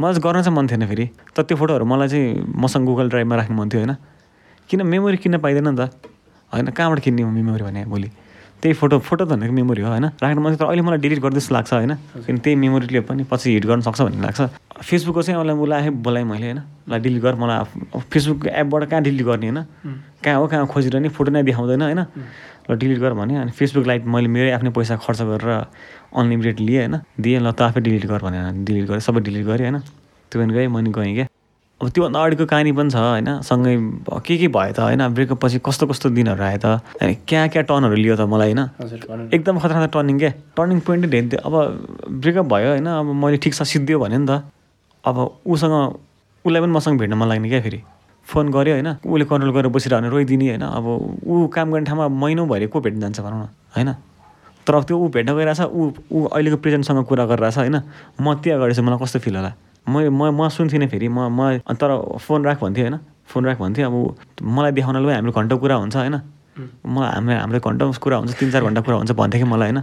मलाई 0.02 0.14
चाहिँ 0.14 0.24
गर्न 0.26 0.42
चाहिँ 0.42 0.58
मन 0.58 0.66
थिएन 0.70 0.86
फेरि। 0.86 1.06
तर 1.34 1.42
त्यो 1.44 1.58
फोटोहरू 1.58 1.86
मलाई 1.86 2.08
चाहिँ 2.10 2.46
मसँग 2.50 2.86
गुगल 2.86 3.10
ड्राइभमा 3.10 3.36
राख्नु 3.36 3.58
मन 3.58 3.70
थियो 3.70 3.82
होइन। 3.82 3.94
किन 4.70 4.86
मेमोरी 4.86 5.18
किन्न 5.18 5.38
पाइँदैन 5.38 5.68
नि 5.70 5.78
त। 5.78 5.90
होइन 6.54 6.68
कहाँबाट 6.68 7.00
किन्ने 7.00 7.22
हो 7.22 7.30
मेमोरी 7.32 7.64
भने 7.64 7.86
भोलि? 7.86 8.10
त्यही 8.62 8.74
फोटो 8.74 9.00
फोटो 9.00 9.26
त 9.26 9.30
भनेको 9.30 9.54
मेमोरी 9.54 9.82
हो 9.82 9.90
होइन? 9.90 10.06
राख्नु 10.22 10.42
मन 10.42 10.56
तर 10.56 10.66
अहिले 10.66 10.82
मलाई 10.82 11.00
डिलिट 11.00 11.20
गर्दै 11.20 11.40
जस्तो 11.40 11.56
लाग्छ 11.56 11.74
होइन? 11.74 11.94
किन 12.26 12.38
त्यही 12.38 12.56
मेमोरीले 12.56 13.00
पनि 13.02 13.24
पछि 13.24 13.54
हिट 13.54 13.66
गर्न 13.66 13.82
सक्छ 13.82 14.02
भन्ने 14.02 14.22
लाग्छ। 14.22 14.42
फेसबुकको 14.86 15.22
चाहिँ 15.22 15.40
उसलाई 15.40 15.56
उसलाई 15.56 15.80
आफै 15.82 15.90
बोलाएँ 15.90 16.26
मैले 16.26 16.46
होइन? 16.46 16.60
ल 16.90 16.94
डिलिट 17.00 17.22
गर 17.22 17.36
मलाई 17.36 17.58
आफ- 17.58 17.96
अब 17.96 18.02
फेसबुक 18.02 18.48
एपबाट 18.48 18.84
कहाँ 18.86 19.02
डिलिट 19.02 19.26
गर्ने 19.26 19.50
होइन? 19.50 19.60
कहाँ 20.24 20.38
हो 20.38 20.48
कहाँ 20.48 20.68
खोजिरहने 20.68 21.10
फोटो 21.10 21.32
नै 21.32 21.44
देखाउँदैन 21.44 21.82
होइन? 21.82 22.02
ल 22.70 22.76
डिलिट 22.78 23.00
गर 23.00 23.14
भने 23.14 23.38
अनि 23.38 23.52
फेसबुक 23.52 23.86
लाइट 23.88 24.06
मैले 24.06 24.28
मेरै 24.28 24.52
आफ्नै 24.52 24.70
पैसा 24.70 24.96
खर्च 25.02 25.22
गरेर 25.22 25.50
अनलिमिटेड 26.14 26.60
लिएँ 26.60 26.80
होइन? 26.86 26.96
दिएँ 27.18 27.40
ल 27.40 27.52
त 27.52 27.62
आफै 27.62 27.82
डिलिट 27.82 28.06
गर 28.06 28.22
भनेर 28.22 28.64
डिलिट 28.64 28.86
गरेँ 28.86 29.00
सबै 29.00 29.22
डिलिट 29.22 29.46
गरेँ 29.46 29.70
होइन? 29.70 29.80
त्यो 30.32 30.38
पनि 30.38 30.54
गएँ 30.54 30.68
मैले 30.68 30.92
गएँ 30.92 31.14
क्या। 31.16 31.26
अब 31.82 31.90
त्योभन्दा 31.90 32.20
अगाडिको 32.20 32.46
कहानी 32.46 32.72
पनि 32.78 32.90
छ 32.90 32.96
होइन? 32.96 33.42
सँगै 33.42 33.74
के 34.22 34.38
के 34.38 34.48
भयो 34.54 34.74
त 34.74 34.80
होइन? 34.86 35.02
ब्रेकअप 35.18 35.40
पछि 35.42 35.60
कस्तो 35.66 35.88
कस्तो 35.90 36.10
दिनहरू 36.14 36.44
आयो 36.46 36.58
त 36.62 36.66
अनि 37.02 37.14
क्या 37.26 37.48
क्या 37.50 37.62
टर्नहरू 37.66 37.96
लियो 37.98 38.16
त 38.16 38.30
मलाई 38.30 38.54
होइन। 38.54 39.34
एकदम 39.34 39.58
खतरनाक 39.58 39.90
टर्निङ 39.90 40.20
क्या 40.20 40.32
टर्निङ 40.54 40.80
पोइन्टै 40.86 41.10
धेरै 41.10 41.42
अब 41.42 41.54
ब्रेकअप 42.22 42.46
भयो 42.46 42.70
होइन? 42.78 42.86
अब 42.86 43.06
मैले 43.18 43.38
ठिक 43.42 43.54
छ 43.58 43.66
सिद्धियो 43.66 43.98
भने 43.98 44.18
नि 44.18 44.28
त। 44.30 44.46
अब 45.04 45.18
उसँग 45.42 45.74
उसलाई 46.46 46.62
पनि 46.62 46.72
मसँग 46.78 47.00
भेट्न 47.02 47.14
मन 47.18 47.28
लाग्ने 47.28 47.50
क्या 47.50 47.62
फेरि। 47.66 47.82
फोन 48.28 48.52
गऱ्यो 48.54 48.74
होइन? 48.78 48.90
उसले 49.02 49.26
कन्ट्रोल 49.26 49.52
गरेर 49.58 49.74
बसिरह्यो 49.74 50.02
भने 50.02 50.10
रोइदिने 50.14 50.48
होइन? 50.54 50.62
अब 50.62 50.86
ऊ 51.26 51.48
काम 51.50 51.72
गर्ने 51.74 51.86
ठाउँमा 51.90 52.08
महिनौभरि 52.14 52.68
को 52.70 52.78
भेट्न 52.78 53.00
जान्छ 53.02 53.20
भनौँ 53.26 53.42
न 53.42 53.50
होइन? 53.74 53.90
तर 54.68 54.74
अब 54.78 54.84
त्यो 54.86 54.98
ऊ 55.02 55.10
भेट्न 55.10 55.34
गइरहेछ 55.34 55.62
ऊ 55.66 55.82
ऊ 56.14 56.18
अहिलेको 56.30 56.58
प्रेजेन्टसँग 56.62 57.04
कुरा 57.10 57.26
गरिरहेछ 57.26 57.58
होइन? 57.58 57.78
म 58.22 58.38
त्यो 58.38 58.54
अगाडि 58.54 58.74
चाहिँ 58.78 58.86
मलाई 58.86 59.00
कस्तो 59.02 59.20
फिल 59.26 59.36
होला? 59.42 59.54
म 59.88 60.10
म 60.10 60.30
म 60.32 60.48
सुन्थिनँ 60.50 60.88
फेरि। 60.88 61.08
म 61.08 61.30
म 61.30 61.58
तर 61.74 62.18
फोन 62.20 62.46
राख 62.46 62.60
भन्थेँ 62.62 62.84
होइन। 62.84 62.98
फोन 63.28 63.46
राख 63.46 63.58
भन्थेँ 63.60 63.86
अब 63.86 63.96
मलाई 64.44 64.72
देखाउनलाई 64.72 65.04
पनि 65.04 65.14
हाम्रो 65.14 65.32
घन्टा 65.32 65.56
कुरा 65.56 65.76
हुन्छ 65.76 65.96
होइन। 65.96 66.16
मलाई 66.86 67.10
हाम्रो 67.16 67.34
हाम्रो 67.34 67.60
घन्टा 67.60 67.84
कुरा 67.98 68.18
हुन्छ 68.18 68.34
तिन 68.40 68.52
चार 68.52 68.64
घन्टा 68.64 68.82
कुरा 68.82 68.98
हुन्छ 68.98 69.12
भन्थ्यो 69.12 69.40
कि 69.42 69.48
मलाई 69.50 69.72
होइन। 69.72 69.82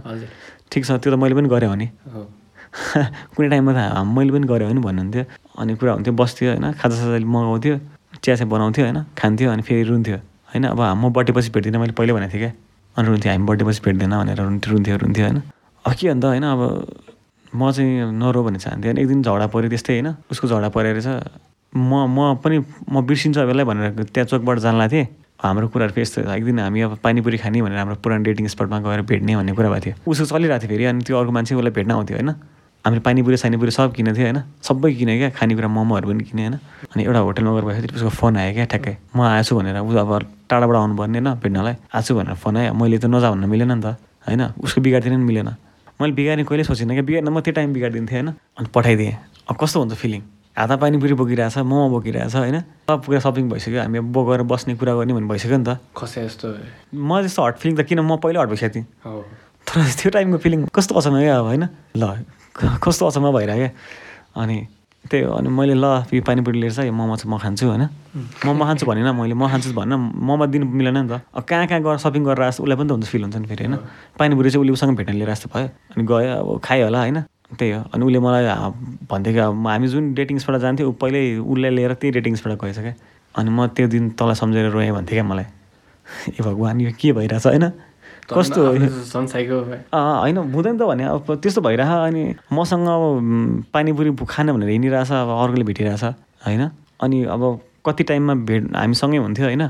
ठिक 0.71 0.85
छ 0.85 0.91
त्यो 1.01 1.11
त 1.11 1.15
मैले 1.19 1.35
पनि 1.35 1.49
गरेँ 1.49 1.69
भने। 1.69 1.87
कुनै 3.33 3.49
टाइममा 3.49 3.71
त 3.73 4.03
मैले 4.05 4.31
पनि 4.31 4.45
गरेँ 4.47 4.67
भने 4.69 4.81
भन्नुहुन्थ्यो। 4.81 5.23
अनि 5.57 5.75
कुरा 5.75 5.91
हुन्थ्यो 5.93 6.13
बस्थ्यो 6.13 6.47
होइन 6.51 6.65
खाजा 6.79 6.95
साजा 6.95 7.17
मगाउँथ्यो 7.25 7.75
चिया 8.21 8.35
चाहिँ 8.35 8.49
बनाउँथ्यो 8.49 8.83
होइन 8.85 8.99
खान्थ्यो 9.17 9.47
अनि 9.51 9.61
फेरि 9.61 9.83
रुन्थ्यो। 9.89 10.17
होइन 10.51 10.63
अब 10.69 10.81
म 11.01 11.09
बर्थडे 11.09 11.33
पछि 11.33 11.49
भेट्दिनँ 11.49 11.79
मैले 11.81 11.93
पहिल्यै 11.97 12.15
भनेको 12.15 12.33
थिएँ 12.33 12.41
क्या। 12.43 12.51
अनि 12.95 13.05
रुन्थ्यो 13.09 13.31
हामी 13.31 13.45
बर्थडे 13.49 13.65
पछि 13.65 13.81
भेट्दैन 13.85 14.13
भनेर 14.21 14.37
रुन्थ्यो 14.39 14.69
रुन्थ्यो 14.73 14.95
रुन्थ्यो 15.03 15.25
होइन। 15.25 15.41
अब 15.85 15.93
के 15.97 16.07
अन्त 16.09 16.25
होइन 16.25 16.43
अब 16.45 16.61
म 17.53 17.71
चाहिँ 17.71 18.11
नरो 18.13 18.43
भन्ने 18.43 18.59
चाहन्थेँ। 18.59 18.91
होइन 18.91 18.97
एक 18.97 19.07
दिन 19.07 19.21
झगडा 19.23 19.47
पऱ्यो 19.47 19.69
त्यस्तै 19.69 19.93
होइन 19.93 20.09
उसको 20.31 20.47
झगडा 20.47 20.69
परेर 20.69 20.95
रहेछ 20.95 21.07
म 21.73 21.91
म 22.09 22.35
पनि 22.43 22.57
म 22.89 23.01
बिर्सिन्छु 23.05 23.45
बेला 23.45 23.63
भनेर 23.63 24.03
त्यहाँ 24.09 24.27
चोकबाट 24.27 24.57
जान 24.59 24.87
थिएँ। 24.87 25.07
हाम्रो 25.39 25.67
कुराहरू 25.71 25.93
फेस 25.95 26.17
एक 26.19 26.43
दिन 26.45 26.59
हामी 26.59 26.81
अब 26.81 26.97
पानीपुरी 26.99 27.37
खाने 27.39 27.61
भनेर 27.61 27.77
हाम्रो 27.79 27.95
पुरानो 28.03 28.23
डेटिङ 28.27 28.47
स्पटमा 28.51 28.79
गएर 28.83 29.01
भेट्ने 29.07 29.35
भन्ने 29.39 29.53
कुरा 29.55 29.69
भएको 29.69 29.85
थियो। 29.85 29.95
उसको 30.03 30.25
चलिरहेको 30.35 30.59
थियो 30.59 30.69
फेरि 30.69 30.85
अनि 30.91 31.01
त्यो 31.07 31.15
अर्को 31.15 31.31
मान्छे 31.31 31.55
उसलाई 31.55 31.71
भेट्न 31.71 31.91
आउँथ्यो 31.91 32.17
होइन। 32.17 32.29
हामीले 32.85 33.01
पानीपुरी 33.07 33.37
सानीपुरी 33.37 33.71
सब 33.71 33.93
किनेको 33.95 34.15
थियो 34.17 34.27
होइन। 34.27 34.39
सबै 34.59 34.91
किने 34.99 35.13
क्या 35.17 35.29
खानेकुरा 35.39 35.67
मोमोहरू 35.67 36.07
पनि 36.11 36.23
किने 36.27 36.41
होइन। 36.43 36.55
अनि 36.91 37.01
एउटा 37.07 37.19
होटलमा 37.23 37.51
गएर 37.55 37.65
बसेपछि 37.71 37.95
उसको 37.95 38.11
फोन 38.19 38.35
आयो 38.35 38.51
क्या 38.53 38.65
ठ्याक्कै। 38.67 38.95
म 39.15 39.19
आएछु 39.31 39.55
भनेर 39.55 39.79
ऊ 39.79 39.91
अब 39.95 40.11
टाढाबाट 40.49 40.75
आउनुपर्ने 40.75 41.19
होइन 41.19 41.29
भेट्नलाई। 41.39 41.75
आछु 41.87 42.11
भनेर 42.19 42.35
फोन 42.35 42.57
आयो। 42.57 42.73
मैले 42.75 42.97
त 42.99 43.05
नजा 43.07 43.31
भन्न 43.31 43.45
मिलेन 43.47 43.71
नि 43.71 43.81
त 43.83 43.95
होइन। 44.27 44.59
उसको 44.59 44.79
बिगारिदिन 44.81 45.19
नि 45.19 45.23
मिलेन। 45.23 45.49
मैले 45.99 46.13
बिगार्ने 46.15 46.43
कहिले 46.47 46.63
सोचिनँ 46.63 46.93
क्या। 46.95 47.03
बिगार्न 47.03 47.27
म 47.27 47.39
त्यो 47.43 47.53
टाइम 47.53 47.73
बिगारिदिन्थेँ 47.73 48.15
होइन? 48.15 48.29
अनि 48.55 48.67
पठाइदिएँ। 48.71 49.15
अब 49.51 49.55
कस्तो 49.59 49.79
हुन्छ 49.79 49.93
फिलिङ 49.99 50.21
हात 50.55 50.71
पानीपुरी 50.79 51.13
बोकिरहेछ 51.19 51.57
मोमो 51.59 51.89
बोकिरहेछ 51.91 52.35
होइन? 52.35 52.59
सब 52.87 53.03
कुरा 53.03 53.19
सपिङ 53.19 53.49
भइसक्यो। 53.51 53.79
हामी 53.83 53.97
अब 53.99 54.07
बोकेर 54.15 54.41
बस्ने 54.47 54.75
कुरा 54.79 54.93
गर्ने 54.95 55.13
भन्ने 55.13 55.27
भइसक्यो 55.27 55.57
नि 55.59 55.65
त। 55.67 55.79
खसे 55.91 56.23
जस्तो 56.23 56.47
म 56.95 57.19
त्यस्तो 57.19 57.43
हट 57.43 57.55
फिलिङ 57.59 57.75
त 57.75 57.81
किन? 57.83 57.99
म 57.99 58.15
पहिला 58.15 58.39
हट 58.41 58.49
भइसकेको 58.55 58.75
थिएँ। 58.75 58.87
तर 59.67 59.75
त्यो 59.99 60.09
टाइमको 60.15 60.37
फिलिङ 60.39 60.59
कस्तो 60.71 60.95
अचम्म 60.95 61.19
क्या 61.19 61.35
अब 61.39 61.45
होइन? 61.51 61.63
ल 61.99 62.03
कस्तो 62.79 63.03
अचम्म 63.07 63.31
भइरहेको 63.35 63.59
क्या? 63.59 63.71
अनि 64.39 64.57
त्यही 65.05 65.23
हो 65.23 65.31
अनि 65.31 65.49
मैले 65.49 65.73
ल 65.73 65.85
यो 66.11 66.21
पानीपुरी 66.21 66.59
लिएर 66.59 66.73
चाहिँ 66.73 66.91
मोमो 66.91 67.15
चाहिँ 67.15 67.31
म 67.31 67.37
खान्छु 67.39 67.65
होइन? 67.65 67.83
मोमो 68.45 68.63
खान्छु 68.65 68.85
भनेन 68.85 69.09
मैले 69.15 69.33
म 69.33 69.47
खान्छु 69.47 69.71
भनेर 69.73 69.97
मोमो 69.97 70.45
दिनु 70.51 70.65
मिलेन 70.67 70.97
नि 70.97 71.09
त। 71.09 71.23
अब 71.33 71.43
कहाँ 71.43 71.67
कहाँ 71.67 71.81
गएर 71.81 71.97
सपिङ 72.03 72.23
गरेर 72.27 72.43
आएको 72.51 72.63
उसलाई 72.63 72.77
पनि 72.77 72.87
त 72.89 72.91
हुन्छ 72.91 73.07
फिल 73.07 73.21
हुन्छ 73.23 73.35
नि 73.37 73.47
फेरि 73.47 73.63
होइन? 73.65 73.75
पानीपुरी 74.19 74.49
चाहिँ 74.51 74.61
उसले 74.61 74.73
उसँग 74.73 74.95
भेट्न 74.97 75.13
लिएर 75.15 75.29
जस्तो 75.31 75.49
भयो 75.49 75.67
अनि 75.95 76.03
गयो 76.03 76.29
अब 76.35 76.59
खायो 76.59 76.83
होला 76.85 76.99
होइन? 76.99 77.17
त्यही 77.57 77.71
हो 77.71 77.81
अनि 77.93 78.05
उसले 78.05 78.19
मलाई 78.19 78.45
भन्थ्यो 79.09 79.33
कि 79.33 79.39
अब 79.39 79.67
हामी 79.67 79.87
जुन 79.87 80.13
डेटिङ्सबाट 80.13 80.55
जान्थ्यो 80.61 80.89
ऊ 80.89 80.91
पहिल्यै 81.01 81.37
उसलाई 81.41 81.71
लिएर 81.71 81.93
त्यही 81.97 82.11
डेटिङ्सबाट 82.19 82.53
गएछ 82.61 82.79
क्या 82.79 82.93
अनि 83.35 83.49
म 83.49 83.67
त्यो 83.73 83.87
दिन 83.87 84.09
तँलाई 84.13 84.35
सम्झेर 84.35 84.69
रोएँ 84.69 84.91
भन्थेँ 84.91 85.15
क्या 85.17 85.23
मलाई। 85.23 85.45
ए 86.37 86.41
भगवान् 86.41 86.81
यो 86.81 86.91
के 86.99 87.11
भइरहेछ 87.13 87.45
होइन? 87.47 87.65
कस्तो 88.29 88.61
होइन 88.61 90.37
हुँदैन 90.37 90.77
त 90.77 90.81
भने 90.85 91.03
अब 91.03 91.41
त्यस्तो 91.41 91.61
भइरह 91.61 91.91
अनि 92.07 92.23
मसँग 92.53 92.87
अब 92.87 93.03
पानीपुरी 93.73 94.11
खान 94.29 94.51
भनेर 94.53 94.69
हिँडिरहेछ 94.69 95.11
अब 95.11 95.29
अर्कोले 95.29 95.63
भेटिरहेछ 95.65 96.03
होइन? 96.45 96.63
अनि 97.01 97.17
अब 97.25 97.43
कति 97.85 98.03
टाइममा 98.03 98.33
भेट 98.45 98.75
हामी 98.75 98.95
सँगै 98.95 99.17
हुन्थ्यो 99.17 99.45
होइन? 99.45 99.63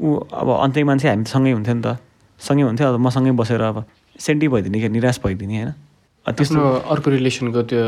ऊ 0.00 0.08
अब 0.32 0.48
अन्त्य 0.64 0.84
मान्छे 0.84 1.08
हामी 1.08 1.24
सँगै 1.24 1.52
हुन्थ्यो 1.52 1.74
नि 1.74 1.82
त। 1.82 1.98
सँगै 2.40 2.62
हुन्थ्यो 2.62 2.86
अब 2.88 3.00
मसँगै 3.00 3.32
बसेर 3.36 3.62
अब 3.62 3.84
सेन्टी 4.20 4.48
भइदिने 4.48 4.80
कि 4.80 4.88
निराश 4.88 5.20
भइदिने 5.24 5.56
होइन? 5.56 5.72
त्यस्तो। 6.26 6.60
अर्को 6.90 7.10
रिलेसनको 7.10 7.62
त्यो 7.70 7.82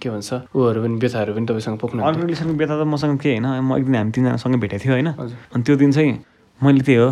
के 0.00 0.08
भन्छ 0.10 0.32
ऊहरू 0.56 0.78
पनि 0.82 0.94
व्यथाहरू 1.02 1.32
पनि 1.34 1.46
तपाईँसँग 1.46 1.78
पोख्नु 1.78 2.00
अर्को 2.00 2.20
रिलेसनको 2.24 2.54
बेथा 2.56 2.74
त 2.80 2.86
मसँग 2.86 3.18
के 3.20 3.28
होइन। 3.36 3.46
म 3.60 3.76
एक 3.76 3.84
दिन 3.84 3.94
हामी 3.94 4.10
तिनजनासँगै 4.14 4.58
भेटेको 4.62 4.82
थियो 4.84 4.92
होइन। 4.94 5.08
अनि 5.52 5.62
त्यो 5.62 5.76
दिन 5.76 5.92
चाहिँ 5.92 6.12
मैले 6.62 6.80
त्यही 6.80 6.98
हो। 6.98 7.08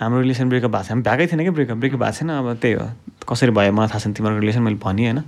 हाम्रो 0.00 0.20
रिलेसन 0.20 0.48
ब्रेकअप 0.48 0.70
भएको 0.70 0.84
छैन। 0.88 1.02
भएकै 1.02 1.26
थिएन 1.26 1.42
कि 1.44 1.50
ब्रेकअप? 1.50 1.76
ब्रेकअप 1.76 2.00
भएको 2.00 2.12
छैन। 2.16 2.30
अब 2.30 2.46
त्यही 2.62 2.74
हो। 2.74 2.86
कसरी 3.28 3.50
भयो? 3.50 3.72
मलाई 3.72 3.88
थाहा 3.88 3.98
छैन। 3.98 4.12
तिमीहरूको 4.16 4.40
रिलेसन 4.40 4.62
मैले 4.62 4.78
भनेँ 4.82 5.04
होइन। 5.06 5.20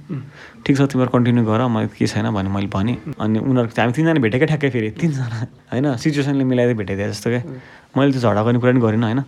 ठिक 0.65 0.77
छ 0.77 0.81
तिमीहरू 0.89 1.11
कन्टिन्यू 1.13 1.45
गर। 1.45 1.63
मलाई 1.69 1.87
के 1.95 2.07
छैन 2.07 2.31
भने 2.33 2.49
मैले 2.49 2.67
भनेँ। 2.67 2.97
अनि 3.21 3.39
उनीहरू 3.39 3.69
हामी 3.69 3.93
तिनजना 3.93 4.21
भेटेकै 4.25 4.47
ठ्याक्कै 4.47 4.71
फेरि। 4.71 4.91
तिनजना 4.99 5.39
होइन? 5.73 5.87
सिचुएसनले 5.97 6.45
मिलाएर 6.45 6.75
भेटाइदिए 6.75 7.09
जस्तो 7.13 7.31
क्या 7.31 7.43
मैले 7.97 8.11
त्यो 8.13 8.21
झगडा 8.21 8.43
गर्ने 8.43 8.59
कुरा 8.59 8.73
पनि 8.73 8.81
गरिनँ 8.81 9.07
होइन? 9.07 9.21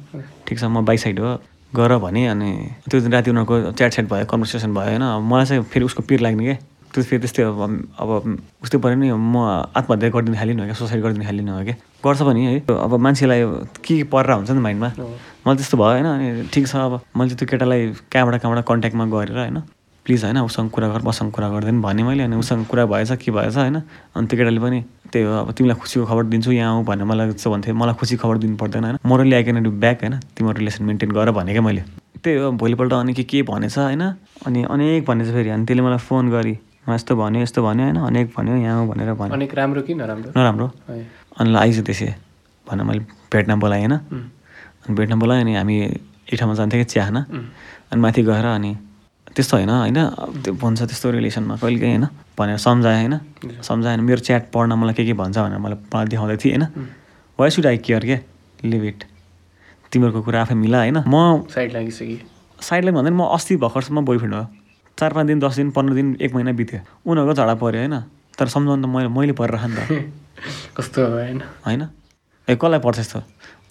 ठिक 0.49 0.59
छ 0.59 0.65
म 0.65 0.85
बाइक 0.85 1.01
साइड 1.01 1.21
हो। 1.21 1.37
गर 1.71 1.97
भने 2.03 2.27
अनि 2.27 2.51
त्यो 2.91 3.01
दिन 3.01 3.13
राति 3.13 3.31
उनीहरूको 3.31 3.73
च्याट 3.79 3.93
स्याट 3.93 4.07
भयो 4.11 4.25
कन्भर्सेसन 4.27 4.75
भयो 4.75 4.99
होइन? 4.99 5.05
मलाई 5.31 5.47
चाहिँ 5.47 5.63
फेरि 5.63 5.85
उसको 5.85 6.03
पिर 6.03 6.21
लाग्ने 6.21 6.45
क्या 6.45 6.57
त्यो 6.95 7.03
फेरि 7.05 7.21
त्यस्तै 7.23 7.43
अब 7.43 7.61
अब 8.03 8.11
उस्तै 8.63 8.79
पऱ्यो 8.79 8.97
नि 8.99 9.11
म 9.13 9.37
आत्महत्या 9.79 10.11
गरिदिनु 10.11 10.37
थालिनु 10.37 10.61
हो 10.63 10.67
क्या 10.67 10.75
सुसाइड 10.75 11.03
गरिदिनु 11.03 11.25
थालिनु 11.27 11.53
हो 11.53 11.63
क्या। 11.65 11.75
गर्छ 12.05 12.21
पनि 12.23 12.41
है। 12.45 12.55
अब 12.67 12.93
मान्छेलाई 13.07 13.41
के 13.85 13.95
के 13.97 14.05
परेर 14.11 14.33
हुन्छ 14.33 14.51
नि 14.51 14.61
माइन्डमा? 14.61 14.89
मलाई 15.47 15.57
त्यस्तो 15.57 15.77
भयो 15.79 15.91
होइन 15.91 16.07
अनि 16.07 16.49
ठिक 16.53 16.67
छ 16.67 16.77
अब। 16.77 17.01
मैले 17.17 17.29
चाहिँ 17.31 17.39
त्यो 17.39 17.47
केटालाई 17.51 17.81
कहाँबाट 18.11 18.41
कहाँबाट 18.43 18.65
कन्ट्याक्टमा 18.67 19.05
गरेर 19.15 19.39
होइन 19.39 19.59
प्लिज 20.07 20.25
होइन 20.25 20.39
उसँग 20.41 20.71
कुरा 20.75 20.89
गर 20.89 21.03
मसँग 21.07 21.31
कुरा 21.31 21.49
गर्दैन 21.49 21.81
भने 21.83 22.03
मैले 22.03 22.23
अनि 22.25 22.37
उसँग 22.37 22.65
कुरा 22.67 22.87
भएछ 22.87 23.13
के 23.23 23.31
भएछ 23.31 23.57
होइन 23.57 23.77
अनि 24.17 24.27
त्यो 24.27 24.37
केटाले 24.39 24.61
पनि 24.61 24.81
त्यही 25.13 25.25
हो 25.27 25.33
अब 25.45 25.53
तिमीलाई 25.53 25.77
खुसीको 25.77 26.07
खबर 26.07 26.25
दिन्छु 26.33 26.53
यहाँ 26.53 26.75
आऊ 26.75 26.83
भनेर 26.85 27.05
मलाई 27.05 27.31
जस्तो 27.31 27.51
भन्थ्यो 27.51 27.75
मलाई 27.75 27.95
खुसी 28.01 28.17
खबर 28.17 28.39
दिनु 28.39 28.57
पर्दैन 28.57 28.85
होइन। 28.85 28.99
Morally 29.07 29.35
I 29.37 29.43
can 29.45 29.63
do 29.63 29.71
back 29.71 30.01
होइन 30.01 30.19
तिम्रो 30.37 30.53
रिलेसन 30.59 30.85
मेन्टेन 30.85 31.11
गर 31.13 31.31
भने 31.31 31.53
क्या 31.53 31.63
मैले। 31.63 31.83
त्यही 32.25 32.37
हो 32.37 32.51
भोलिपल्ट 32.53 32.93
अनि 32.93 33.13
के 33.15 33.23
के 33.25 33.43
भनेछ 33.43 33.79
होइन 33.79 34.03
अनि 34.47 34.65
अनेक 34.65 35.05
भनेछ 35.05 35.29
फेरि 35.33 35.51
अनि 35.51 35.65
त्यसले 35.67 35.83
मलाई 35.83 35.99
फोन 36.09 36.31
गरी 36.31 36.53
म 36.53 36.70
यस्तो 36.95 37.17
भन्यो 37.17 37.43
यस्तो 37.43 37.63
भन्यो 37.63 37.85
होइन? 37.85 37.99
अनेक 38.01 38.27
भन्यो 38.37 38.55
यहाँ 38.57 38.87
भनेर 38.89 39.13
भन्यो। 39.15 39.35
अनेक 39.35 39.55
राम्रो 39.55 39.83
कि 39.83 39.95
नराम्रो? 39.95 40.31
नराम्रो। 40.37 40.67
अनि 41.39 41.49
ल 41.51 41.57
आइज 41.57 41.85
त्यसै 41.87 42.15
भनेर 42.67 42.85
मैले 42.85 43.01
भेट्न 43.33 43.59
बोलाएँ 43.61 43.87
होइन? 43.87 43.95
अनि 43.95 44.95
भेट्न 44.95 45.19
बोलाएँ 45.19 45.41
अनि 45.43 45.55
हामी 45.57 45.77
एक 46.31 46.39
ठाउँमा 46.39 46.55
जान्थ्यौँ 46.55 46.85
कि 46.85 46.89
चिया 46.91 47.07
अनि 47.91 48.01
माथि 48.01 48.23
गएर 48.23 48.47
अनि 48.47 48.73
त्यस्तो 49.37 49.57
होइन 49.57 49.71
होइन? 49.71 49.99
त्यो 50.43 50.53
भन्छ 50.55 50.83
त्यस्तो 50.83 51.11
रिलेसनमा 51.11 51.57
कहिले 51.63 51.79
काहीँ 51.81 51.97
होइन? 51.97 52.07
भनेर 52.39 52.57
सम्झाएँ 52.59 52.99
होइन? 52.99 53.15
सम्झाएँ 53.63 53.95
अनि 53.97 54.03
मेरो 54.07 54.21
च्याट 54.27 54.51
पढ्न 54.55 54.73
मलाई 54.75 54.95
के 54.95 55.05
के 55.07 55.13
भन्छ 55.15 55.39
भनेर 55.39 55.59
मलाई 55.59 55.79
मलाई 55.95 56.07
देखाउँदै 56.07 56.37
थिएँ 56.43 56.57
होइन? 56.57 56.89
वाइ 57.39 57.51
सुड 57.51 57.67
आई 57.67 57.79
केयर 57.79 58.03
क्या 58.05 58.19
लिभ 58.65 58.85
इट 58.85 59.05
तिमीहरूको 59.93 60.23
कुरा 60.23 60.41
आफै 60.43 60.55
मिला 60.55 60.79
होइन? 60.79 60.99
म 61.07 61.47
साइड 61.51 61.73
लागिसक्यो 61.73 62.63
साइडलाई 62.63 62.93
भन्दैन 62.95 63.15
म 63.15 63.23
अस्ति 63.35 63.57
भर्खरसम्म 63.57 64.05
बोयफ्रेन्ड 64.05 64.35
हो। 64.35 64.45
चार 65.01 65.13
पाँच 65.13 65.27
दिन 65.27 65.41
दस 65.41 65.57
दिन 65.57 65.71
पन्ध्र 65.71 65.95
दिन 65.95 66.17
एक 66.21 66.35
महिना 66.35 66.53
बित्यो। 66.53 66.81
उनीहरूको 67.07 67.35
झगडा 67.35 67.55
पऱ्यो 67.55 67.81
होइन? 67.81 67.97
तर 68.39 68.47
सम्झाउनु 68.47 68.85
त 68.85 68.91
मैले 68.93 69.09
मैले 69.09 69.33
परेर 69.33 69.61
नि 69.65 69.77
त। 69.77 70.13
कस्तो 70.77 71.01
होइन? 71.07 71.41
होइन? 71.67 71.83
ए 72.49 72.55
कसलाई 72.57 72.81
पर्छ 72.81 72.99
यस्तो? 72.99 73.19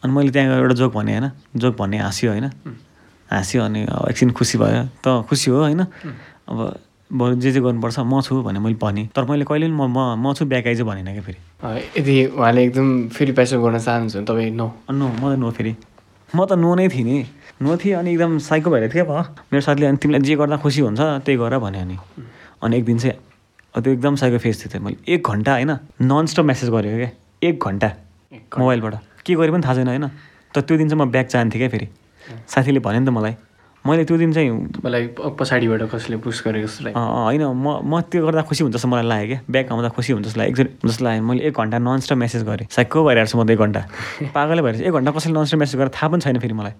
अनि 0.03 0.13
मैले 0.13 0.31
त्यहाँ 0.31 0.57
एउटा 0.57 0.75
जोक 0.75 0.93
भनेँ 0.93 1.13
होइन? 1.13 1.31
जोक 1.55 1.77
भन्ने 1.77 1.97
हाँस्यो 1.97 2.29
होइन? 2.31 2.45
हाँस्यो 3.29 3.63
अनि 3.63 3.81
एकछिन 4.09 4.29
खुसी 4.31 4.57
भयो। 4.57 4.83
त 5.05 5.25
खुसी 5.29 5.51
हो 5.51 5.57
होइन? 5.59 5.81
अब 6.49 6.57
बरु 7.11 7.35
जे 7.35 7.51
जे 7.51 7.61
गर्नुपर्छ 7.61 7.99
म 7.99 8.21
छु 8.21 8.41
भने 8.41 8.59
मैले 8.59 8.75
भनेँ। 8.75 9.07
तर 9.07 9.25
मैले 9.25 9.45
कहिले 9.45 9.67
पनि 9.67 9.75
म 9.75 9.85
म 9.85 10.17
म 10.17 10.33
छु 10.33 10.45
ब्याक 10.45 10.67
आइज 10.67 10.81
भनेन 10.81 11.13
क्या 11.13 11.21
फेरि? 11.21 11.39
यदि 11.97 12.15
उहाँले 12.25 12.63
एकदम 12.63 12.87
फेरि 13.09 13.31
पैसा 13.31 13.57
गर्न 13.57 13.77
चाहनुहुन्छ 13.77 14.15
भने 14.15 14.25
तपाईँ 14.25 14.51
नो। 14.51 14.67
नो 14.91 15.07
म 15.07 15.33
त 15.33 15.37
नो 15.37 15.51
फेरि। 15.51 15.75
म 16.29 16.45
त 16.45 16.53
नो 16.53 16.75
नै 16.75 16.87
थिएँ 16.89 17.05
नि। 17.05 17.17
नो 17.61 17.75
थिएँ 17.77 17.93
अनि 17.93 18.11
एकदम 18.11 18.37
साइको 18.39 18.71
भएर 18.71 18.89
थिएँ 18.93 19.03
भयो 19.03 19.21
मेरो 19.51 19.61
साथीले 19.61 19.85
अनि 19.85 19.97
तिमीलाई 19.97 20.21
जे 20.21 20.35
गर्दा 20.35 20.57
खुसी 20.57 20.81
हुन्छ 20.81 20.99
त्यही 20.99 21.37
गर 21.37 21.57
भन्यो 21.59 21.81
अनि। 21.81 21.97
अनि 22.63 22.77
एक 22.77 22.85
दिन 22.85 22.97
चाहिँ 22.99 23.15
त्यो 23.83 23.93
एकदम 23.93 24.15
साइको 24.15 24.37
फेस 24.37 24.63
थियो 24.65 24.81
मैले 24.83 25.13
एक 25.13 25.27
घन्टा 25.27 25.51
होइन 25.53 25.71
ननस्टप 26.01 26.45
मेसेज 26.45 26.69
गरेको 26.69 26.97
क्या। 26.97 27.09
एक 27.43 27.59
घन्टा 27.59 27.89
मोबाइलबाट। 28.59 28.95
के 29.25 29.35
गरेँ 29.35 29.51
पनि 29.51 29.63
थाहा 29.63 29.75
छैन 29.75 29.87
होइन। 29.87 30.07
तर 30.55 30.61
त्यो 30.61 30.77
दिन 30.77 30.89
चाहिँ 30.89 31.03
म 31.03 31.11
ब्याग 31.11 31.25
चाहन्थेँ 31.25 31.59
क्या 31.59 31.69
फेरि। 31.69 31.87
साथीले 32.47 32.79
भन्यो 32.79 32.99
नि 32.99 33.05
त 33.05 33.09
मलाई। 33.09 33.35
मैले 33.85 34.03
त्यो 34.05 34.17
दिन 34.17 34.33
चाहिँ 34.33 34.49
मलाई 34.83 35.07
पछाडिबाट 35.17 35.81
कसले 35.91 36.17
पुस 36.23 36.43
गरेको 36.47 36.67
जस्तो 36.67 36.95
होइन 36.95 37.43
म 37.43 37.83
म 37.83 38.01
त्यो 38.07 38.23
गर्दा 38.25 38.41
खुसी 38.47 38.63
हुन्छ 38.63 38.75
जस्तो 38.75 38.87
मलाई 38.87 39.03
लाग्यो 39.03 39.27
क्या। 39.27 39.39
ब्याग 39.51 39.71
आउँदा 39.71 39.89
खुसी 39.99 40.13
हुन्छ 40.13 40.25
जस्तो 40.27 40.39
लाग्यो। 40.39 40.51
एकचोटि 40.51 40.87
जस्तो 40.87 41.03
लाग्यो। 41.05 41.23
मैले 41.23 41.43
एक 41.47 41.53
घन्टा 41.59 41.77
ननस्टप 41.79 42.17
मेसेज 42.23 42.43
गरेँ। 42.43 42.67
साइको 42.71 43.03
भइरहेको 43.03 43.31
छु 43.31 43.37
म 43.39 43.43
त 43.43 43.51
एक 43.51 43.59
घन्टा। 43.59 43.81
पागलै 44.35 44.61
भइरहेको 44.63 44.83
छु। 44.83 44.87
एक 44.87 44.95
घन्टा 44.95 45.11
कसैले 45.11 45.35
ननस्टप 45.39 45.59
मेसेज 45.59 45.75
गरेर 45.75 45.91
थाहा 45.95 46.07
पनि 46.07 46.21
छैन 46.23 46.39
फेरि 46.39 46.55
मलाई। 46.55 46.75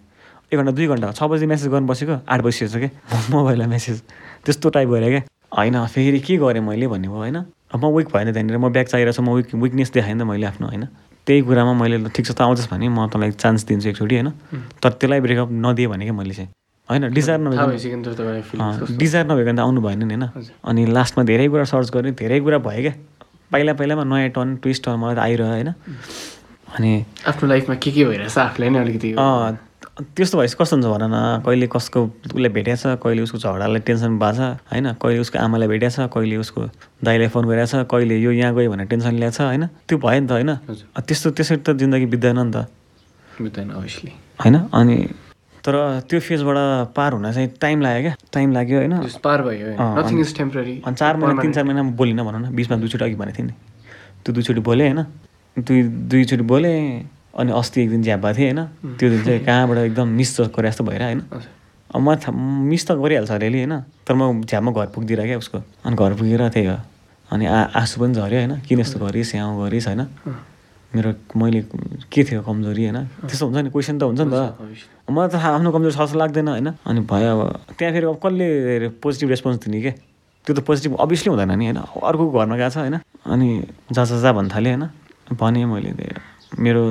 एक 0.52 0.60
घन्टा 0.60 0.72
दुई 0.72 0.88
घन्टा 0.88 1.12
छ 1.12 1.24
बजी 1.30 1.46
मेसेज 1.46 1.68
गर्नु 1.70 1.88
बसेको 1.88 2.16
आठ 2.26 2.42
बजिसकेको 2.42 2.74
छ 2.74 2.78
क्या 2.82 3.22
मोबाइलमा 3.30 3.68
मेसेज 3.70 4.02
त्यस्तो 4.46 4.70
टाइप 4.70 4.90
गऱ्यो 4.90 5.10
क्या 5.10 5.22
होइन 5.58 5.86
फेरि 5.86 6.20
के 6.20 6.38
गरेँ 6.38 6.62
मैले 6.62 6.88
भन्ने 6.88 7.08
भयो 7.08 7.18
होइन? 7.18 7.38
अब 7.74 7.86
म 7.86 7.94
विक 7.98 8.08
भएन 8.10 8.34
त्यहाँनिर 8.34 8.58
म 8.58 8.70
ब्याग 8.74 8.86
चाहिरहेको 8.86 9.14
छु 9.14 9.22
म 9.22 9.30
विक 9.38 9.54
विकनेस 9.56 9.92
देखाएँ 9.94 10.14
नि 10.14 10.22
त 10.22 10.26
मैले 10.26 10.46
आफ्नो 10.50 10.68
होइन? 10.68 10.86
त्यही 11.28 11.42
कुरामा 11.46 11.74
मैले 11.74 12.10
ठिक 12.10 12.26
छ 12.26 12.32
त 12.34 12.42
आउँछस् 12.42 12.70
भने 12.74 12.90
म 12.90 13.06
तँलाई 13.14 13.32
चान्स 13.38 13.66
दिन्छु 13.70 13.90
एकचोटि 13.90 14.16
होइन? 14.16 14.30
तर 14.82 14.90
त्यसलाई 14.98 15.20
ब्रेकअप 15.22 15.50
नदिएँ 15.54 15.90
भने 15.90 16.04
क्या 16.10 16.14
मैले 16.18 16.34
चाहिँ? 16.34 16.50
होइन 16.90 17.14
डिजायर 17.14 17.40
नभएको 17.46 18.98
डिजायर 18.98 19.26
नभएको 19.30 19.54
त 19.54 19.60
आउनु 19.62 19.82
भएन 19.86 20.02
नि 20.02 20.14
होइन। 20.18 20.26
अनि 20.66 20.82
लास्टमा 20.90 21.24
धेरै 21.30 21.48
कुरा 21.54 21.66
सर्च 21.70 21.94
गरेँ 21.94 22.14
धेरै 22.18 22.40
कुरा 22.42 22.58
भयो 22.58 22.82
क्या 22.82 22.94
पहिला 23.54 23.74
पहिलामा 23.78 24.04
नयाँ 24.10 24.30
टर्न 24.34 24.56
ट्विस्ट 24.66 24.82
टर्न 24.86 24.98
मलाई 24.98 25.16
त 25.16 25.20
आइरह्यो 25.30 25.54
होइन? 25.54 25.70
अनि 26.74 26.92
आफ्नो 27.30 27.50
लाइफमा 27.50 27.76
के 27.78 27.92
के 27.92 28.06
भइरहेछ 28.06 28.38
आफूलाई 28.38 28.70
नै 28.70 28.80
अलिकति 28.80 29.14
त्यस्तो 30.00 30.38
भएपछि 30.38 30.56
कस्तो 30.60 30.76
हुन्छ 30.76 30.88
भन 30.88 31.04
न? 31.12 31.44
कहिले 31.46 31.68
कसको 31.68 32.00
उसले 32.32 32.50
भेटेछ 32.50 32.84
कहिले 33.04 33.22
उसको 33.22 33.38
झगडालाई 33.38 33.80
टेन्सन 33.84 34.20
भएको 34.20 34.34
छ 34.34 34.40
होइन? 34.72 34.86
कहिले 34.96 35.20
उसको 35.20 35.38
आमालाई 35.40 35.68
भेटेछ 35.68 35.96
कहिले 36.14 36.36
उसको 36.38 36.62
दाइलाई 37.04 37.28
फोन 37.28 37.44
गरेछ 37.48 37.72
कहिले 37.92 38.16
यो 38.18 38.32
यहाँ 38.32 38.56
गयो 38.56 38.72
भनेर 38.72 38.88
टेन्सन 38.88 39.14
ल्याएको 39.20 39.36
छ 39.36 39.42
होइन? 39.42 39.66
त्यो 39.88 39.98
भयो 39.98 40.20
नि 40.20 40.28
त 40.28 40.32
होइन? 40.32 40.52
त्यस्तो 41.04 41.30
त्यसरी 41.36 41.58
त 41.60 41.76
जिन्दगी 41.76 42.06
बित्दैन 42.06 42.40
नि 42.40 42.52
त। 42.52 42.68
बुझ्दैन 43.42 43.70
अभियसली 43.70 44.12
होइन? 44.40 44.56
अनि 44.72 44.96
तर 45.64 45.76
त्यो 46.10 46.20
फेजबाट 46.20 46.58
पार 46.96 47.10
हुन 47.14 47.32
चाहिँ 47.32 47.48
टाइम 47.60 47.82
लाग्यो 47.82 48.02
क्या? 48.02 48.14
टाइम 48.34 48.48
लाग्यो 48.54 48.78
होइन? 48.80 48.94
पार 49.24 49.42
भयो 49.44 49.68
अनि- 49.76 50.20
इज 50.20 50.36
टेम्पररी 50.38 50.82
अनि 50.86 50.96
चार 50.96 51.18
महिना 51.18 51.42
तिन 51.42 51.52
चार 51.54 51.64
महिनामा 51.64 51.92
बोलिनँ 51.92 52.24
भनौँ 52.26 52.42
न? 52.42 52.56
बिचमा 52.56 52.78
दुईचोटि 52.78 53.04
अघि 53.06 53.16
भनेको 53.16 53.38
थिएँ 53.38 53.48
नि। 53.48 53.54
त्यो 54.24 54.32
दुईचोटि 54.34 54.60
बोलेँ 54.60 54.88
होइन? 54.92 55.04
दुई 55.58 55.84
दुईचोटि 55.84 56.44
बोलेँ 56.44 57.10
अनि 57.34 57.52
अस्ति 57.52 57.82
एक 57.82 57.90
दिन 57.90 58.02
झ्याप 58.04 58.20
भएको 58.20 58.38
थिएँ 58.38 58.52
होइन। 58.52 58.96
त्यो 58.98 59.10
दिन 59.10 59.24
चाहिँ 59.24 59.40
कहाँबाट 59.46 59.78
एकदम 59.78 60.08
मिस 60.08 60.30
गरे 60.40 60.70
जस्तो 60.70 60.84
भएर 60.84 61.04
होइन। 61.04 61.22
अब 61.90 62.00
म 62.02 62.18
मिस 62.70 62.88
त 62.88 62.92
गरिहाल्छ 62.98 63.32
अलिअलि 63.32 63.58
होइन। 63.64 63.76
तर 64.06 64.14
म 64.14 64.44
झ्यापमा 64.44 64.72
घर 64.72 64.86
पुग्दिनँ 64.94 65.26
क्या 65.26 65.38
उसको। 65.38 65.58
अनि 65.86 65.96
घर 65.96 66.14
पुगेर 66.14 66.50
त्यही 66.50 66.66
हो। 66.66 66.78
अनि 67.30 67.46
आ 67.46 67.58
आँसु 67.74 68.02
पनि 68.02 68.14
झऱ्यो 68.14 68.38
होइन। 68.40 68.54
किन 68.66 68.80
यस्तो 68.80 68.98
गरिस् 69.00 69.36
यहाँ 69.36 69.58
गरिस् 69.58 69.88
होइन। 69.88 70.02
मेरो 70.90 71.10
मैले 71.38 71.62
के 72.10 72.22
थियो 72.26 72.42
कमजोरी 72.42 72.84
होइन। 72.90 72.98
त्यस्तो 73.26 73.46
हुन्छ 73.46 73.58
नि 73.62 73.70
क्वेसन 73.70 73.98
त 73.98 74.04
हुन्छ 74.10 74.22
नि 74.22 74.34
त। 74.34 75.10
मलाई 75.10 75.30
त 75.30 75.36
आफ्नो 75.38 75.70
कमजोरी 75.70 75.94
छ 75.94 76.02
जस्तो 76.02 76.18
लाग्दैन 76.18 76.48
होइन। 76.50 76.68
अनि 76.82 77.00
भयो 77.06 77.30
अब 77.38 77.42
त्यहाँ 77.78 77.94
फेरि 77.94 78.06
अब 78.06 78.18
कसले 78.18 78.90
पोजिटिभ 78.98 79.30
रेस्पोन्स 79.30 79.58
दिने 79.66 79.82
के? 79.82 79.92
त्यो 80.46 80.54
त 80.58 80.60
पोजिटिभ 80.66 80.98
अभियसली 80.98 81.30
हुँदैन 81.30 81.52
नि 81.54 81.66
होइन। 81.70 81.78
अर्को 81.78 82.24
घरमा 82.30 82.56
गएको 82.58 82.70
छ 82.70 82.78
होइन। 82.82 82.98
अनि 83.06 83.48
जा 83.94 84.04
जा 84.06 84.18
जा 84.18 84.30
भन्नु 84.34 84.50
थालेँ 84.50 84.74
होइन। 84.74 84.86
भनेँ 85.38 85.66
मैले 85.66 85.94
मेरो 86.58 86.84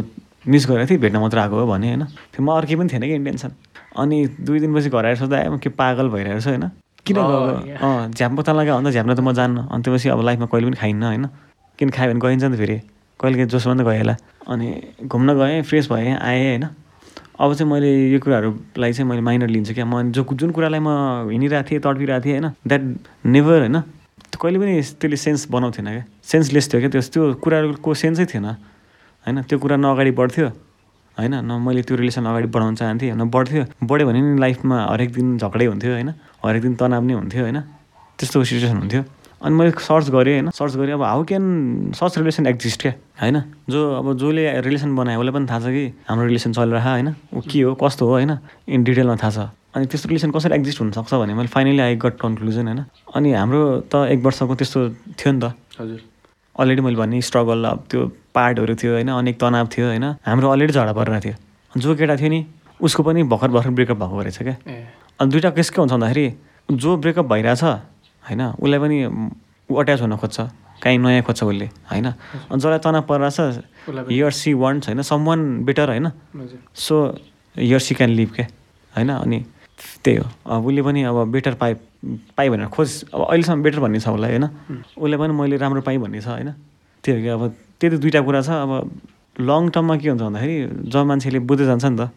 मिस 0.48 0.66
गरेको 0.68 0.90
थिएँ 0.90 1.00
भेट्न 1.00 1.16
मात्र 1.18 1.38
आएको 1.38 1.56
हो 1.60 1.66
भने 1.66 1.88
होइन। 1.88 2.04
फेरि 2.04 2.42
म 2.44 2.48
अर्कै 2.56 2.76
पनि 2.76 2.88
थिएन 2.88 3.02
कि 3.02 3.14
इन्टेन्सन 3.14 3.50
अनि 3.96 4.16
दुई 4.40 4.58
दिनपछि 4.60 4.88
घर 4.90 5.04
आएर 5.06 5.34
आयो 5.34 5.52
म 5.52 5.58
के 5.58 5.68
पागल 5.68 6.08
भइरहेको 6.08 6.40
छु 6.40 6.50
होइन? 6.50 6.64
किन 7.04 7.16
गएको। 7.16 7.76
अँ 7.76 8.10
झ्याप 8.12 8.32
पत्ता 8.38 8.52
लगायो 8.52 8.76
भन्दा 8.76 8.90
झ्याप्न 8.90 9.14
त 9.14 9.20
म 9.20 9.32
जान्न। 9.32 9.58
अनि 9.68 9.82
त्यसपछि 9.82 10.08
अब 10.08 10.20
लाइफमा 10.24 10.46
कहिले 10.46 10.66
पनि 10.66 10.76
खाइन्न 10.76 11.02
होइन। 11.02 11.26
किन 11.78 11.88
खायो 11.90 12.08
भने 12.12 12.20
गइन्छ 12.20 12.44
नि 12.44 12.56
त 12.56 12.58
फेरि। 12.58 12.78
कहिले 13.20 13.36
काहीँ 13.36 13.48
जोसमा 13.48 13.74
त 13.74 13.82
गइहाल्ला 13.84 14.14
अनि 14.48 14.66
घुम्न 15.04 15.28
गएँ 15.34 15.62
फ्रेस 15.62 15.88
भएँ 15.92 16.16
आएँ 16.16 16.44
होइन। 16.48 16.64
अब 17.38 17.54
चाहिँ 17.54 17.70
मैले 17.70 17.90
यो 18.12 18.18
कुराहरूलाई 18.18 18.92
चाहिँ 18.92 19.08
मैले 19.10 19.22
माइनर 19.22 19.48
लिन्छु 19.48 19.74
क्या। 19.74 19.84
म 19.84 20.10
जो 20.12 20.24
जुन 20.24 20.50
कुरालाई 20.50 20.80
म 20.80 20.90
हिँडिरहेको 21.30 21.68
थिएँ 21.70 21.80
तडपिरहेको 21.80 22.24
थिएँ 22.24 22.34
होइन। 22.38 22.46
द्याट 22.66 22.82
नेभर 23.26 23.58
होइन। 23.62 23.78
त्यो 23.80 24.38
कहिले 24.42 24.58
पनि 24.58 24.74
त्यसले 25.00 25.16
सेन्स 25.16 25.46
बनाउँथेन 25.50 25.86
क्या। 25.86 26.04
सेन्सलेस 26.24 26.64
थियो 26.72 26.80
क्या 26.80 26.90
त्यो। 26.90 27.02
त्यो 27.02 27.22
कुराहरूको 27.42 27.90
सेन्सै 27.94 28.26
थिएन। 28.26 28.46
होइन? 29.28 29.44
त्यो 29.44 29.58
कुरा 29.60 29.76
न 29.76 29.84
अगाडि 29.92 30.10
बढ्थ्यो। 30.16 30.48
होइन? 31.18 31.34
न 31.44 31.50
मैले 31.60 31.82
त्यो 31.84 31.96
रिलेसन 32.00 32.24
अगाडि 32.24 32.48
बढाउन 32.48 32.74
चाहन्थेँ 32.80 33.12
न 33.12 33.28
बढ्थ्यो। 33.28 33.62
बढ्यो 33.84 34.06
भने 34.08 34.20
नि 34.24 34.40
लाइफमा 34.40 34.76
हरेक 34.96 35.12
दिन 35.12 35.36
झगडै 35.36 35.66
हुन्थ्यो 35.68 35.92
होइन? 35.92 36.10
हरेक 36.40 36.62
दिन 36.62 36.74
तनाव 36.80 37.02
नै 37.04 37.14
हुन्थ्यो 37.14 37.42
होइन? 37.44 37.60
त्यस्तो 38.16 38.44
सिचुएसन 38.44 38.76
हुन्थ्यो। 38.88 39.02
अनि 39.38 39.54
मैले 39.54 39.70
सर्च 39.70 40.08
गरेँ 40.10 40.34
होइन? 40.34 40.50
सर्च 40.50 40.74
गरेँ 40.74 40.94
अब 40.96 41.02
how 41.02 41.22
can 41.28 41.44
such 41.94 42.18
relation 42.18 42.46
exist 42.46 42.80
क्या? 42.82 42.92
होइन? 43.22 43.36
जो 43.70 43.78
अब 44.00 44.16
जसले 44.16 44.60
रिलेसन 44.64 44.96
बनायो 44.96 45.20
उसलाई 45.20 45.34
पनि 45.36 45.46
थाहा 45.46 45.60
छ 45.60 45.66
कि 45.70 45.84
हाम्रो 46.08 46.26
रिलेसन 46.26 46.52
चलिरह 46.56 46.88
होइन? 46.88 47.08
ऊ 47.36 47.40
के 47.44 47.60
हो 47.62 47.74
कस्तो 47.76 48.06
हो 48.06 48.12
होइन? 48.18 48.32
इन 48.66 48.80
डिटेलमा 48.82 49.16
थाहा 49.20 49.30
छ। 49.30 49.38
अनि 49.76 49.86
त्यस्तो 49.86 50.08
रिलेसन 50.08 50.30
कसरी 50.34 50.54
एक्जिस्ट 50.54 50.80
हुनसक्छ 50.80 51.14
भने 51.14 51.34
मैले 51.38 51.52
फाइनली 51.54 51.78
आई 51.78 51.96
गट 52.02 52.18
कन्क्लुजन 52.18 52.66
होइन? 52.66 52.80
अनि 53.14 53.28
हाम्रो 53.32 53.60
त 53.86 54.10
एक 54.10 54.18
वर्षको 54.24 54.54
त्यस्तो 54.58 54.78
थियो 55.14 55.30
नि 55.32 55.38
त। 55.38 55.54
हजुर। 55.78 56.00
अलरेडी 56.58 56.82
मैले 56.82 56.96
भने 56.96 57.20
स्ट्रगल 57.22 57.64
अब 57.64 57.78
त्यो 57.90 58.00
पार्टहरू 58.34 58.74
थियो 58.74 58.92
होइन 58.92 59.08
अनेक 59.10 59.40
तनाव 59.40 59.66
थियो 59.68 59.86
होइन। 59.86 60.04
हाम्रो 60.26 60.48
अलरेडी 60.50 60.72
झगडा 60.72 60.92
परिरहेको 60.92 61.24
थियो। 61.24 61.34
जो 61.72 61.94
केटा 61.96 62.16
थियो 62.16 62.28
नि 62.28 62.40
उसको 62.80 63.02
पनि 63.02 63.22
भर्खर 63.24 63.48
भर्खर 63.48 63.70
ब्रेकअप 63.70 63.96
भएको 63.98 64.22
रहेछ 64.22 64.38
क्या। 64.42 64.56
अनि 65.20 65.30
दुइटा 65.30 65.50
केस 65.50 65.70
के 65.70 65.80
हुन्छ 65.80 65.92
भन्दाखेरि 65.92 66.26
जो 66.70 66.96
ब्रेकअप 66.96 67.26
भइरहेछ 67.26 67.62
होइन 67.64 68.42
उसलाई 68.54 68.78
पनि 68.78 68.96
ऊ 69.70 69.74
अट्याच 69.74 70.00
हुन 70.00 70.16
खोज्छ। 70.16 70.40
काहीँ 70.82 70.98
नयाँ 70.98 71.22
खोज्छ 71.22 71.42
उसले 71.42 71.66
होइन। 71.90 72.06
अनि 72.06 72.58
जसलाई 72.58 72.78
तनाव 72.78 73.02
परिरहेछ 73.10 74.10
यर 74.12 74.30
सी 74.30 74.52
वान्ट्स 74.54 74.88
होइन 74.88 75.02
सम 75.02 75.24
वान 75.26 75.40
बेटर 75.64 75.88
होइन 75.88 76.10
so 76.76 76.96
yeah 77.56 77.78
she 77.78 77.94
can 77.94 78.10
live 78.10 78.30
क्या 78.36 78.46
होइन। 78.92 79.10
अनि 79.10 79.44
त्यही 80.04 80.16
हो। 80.16 80.26
अब 80.46 80.66
उसले 80.66 80.82
पनि 80.82 81.02
अब 81.02 81.16
बेटर 81.32 81.54
पाइ 81.54 81.74
पाइ 82.36 82.48
भनेर 82.48 82.66
खोज 82.70 83.04
अब 83.14 83.26
अहिलेसम्म 83.26 83.62
बेटर 83.62 83.78
भन्ने 83.80 84.00
छ 84.00 84.08
उसलाई 84.08 84.30
होइन। 84.30 84.46
उसले 84.98 85.16
पनि 85.18 85.32
मैले 85.34 85.56
राम्रो 85.56 85.80
पाएँ 85.82 85.98
भन्ने 85.98 86.20
छ 86.20 86.26
होइन। 86.28 86.52
त्यही 87.04 87.18
हो 87.18 87.22
कि 87.22 87.30
अब 87.34 87.54
त्यही 87.80 87.96
त 87.96 88.00
दुइटा 88.00 88.20
कुरा 88.20 88.40
छ। 88.42 88.50
अब 88.50 88.72
लङ 89.40 89.62
टर्ममा 89.70 89.96
के 89.96 90.08
हुन्छ 90.08 90.22
भन्दाखेरि 90.22 90.56
जब 90.90 91.04
मान्छेले 91.10 91.38
बुझ्दै 91.48 91.64
जान्छ 91.66 91.84
नि 91.84 91.96
त 91.96 92.10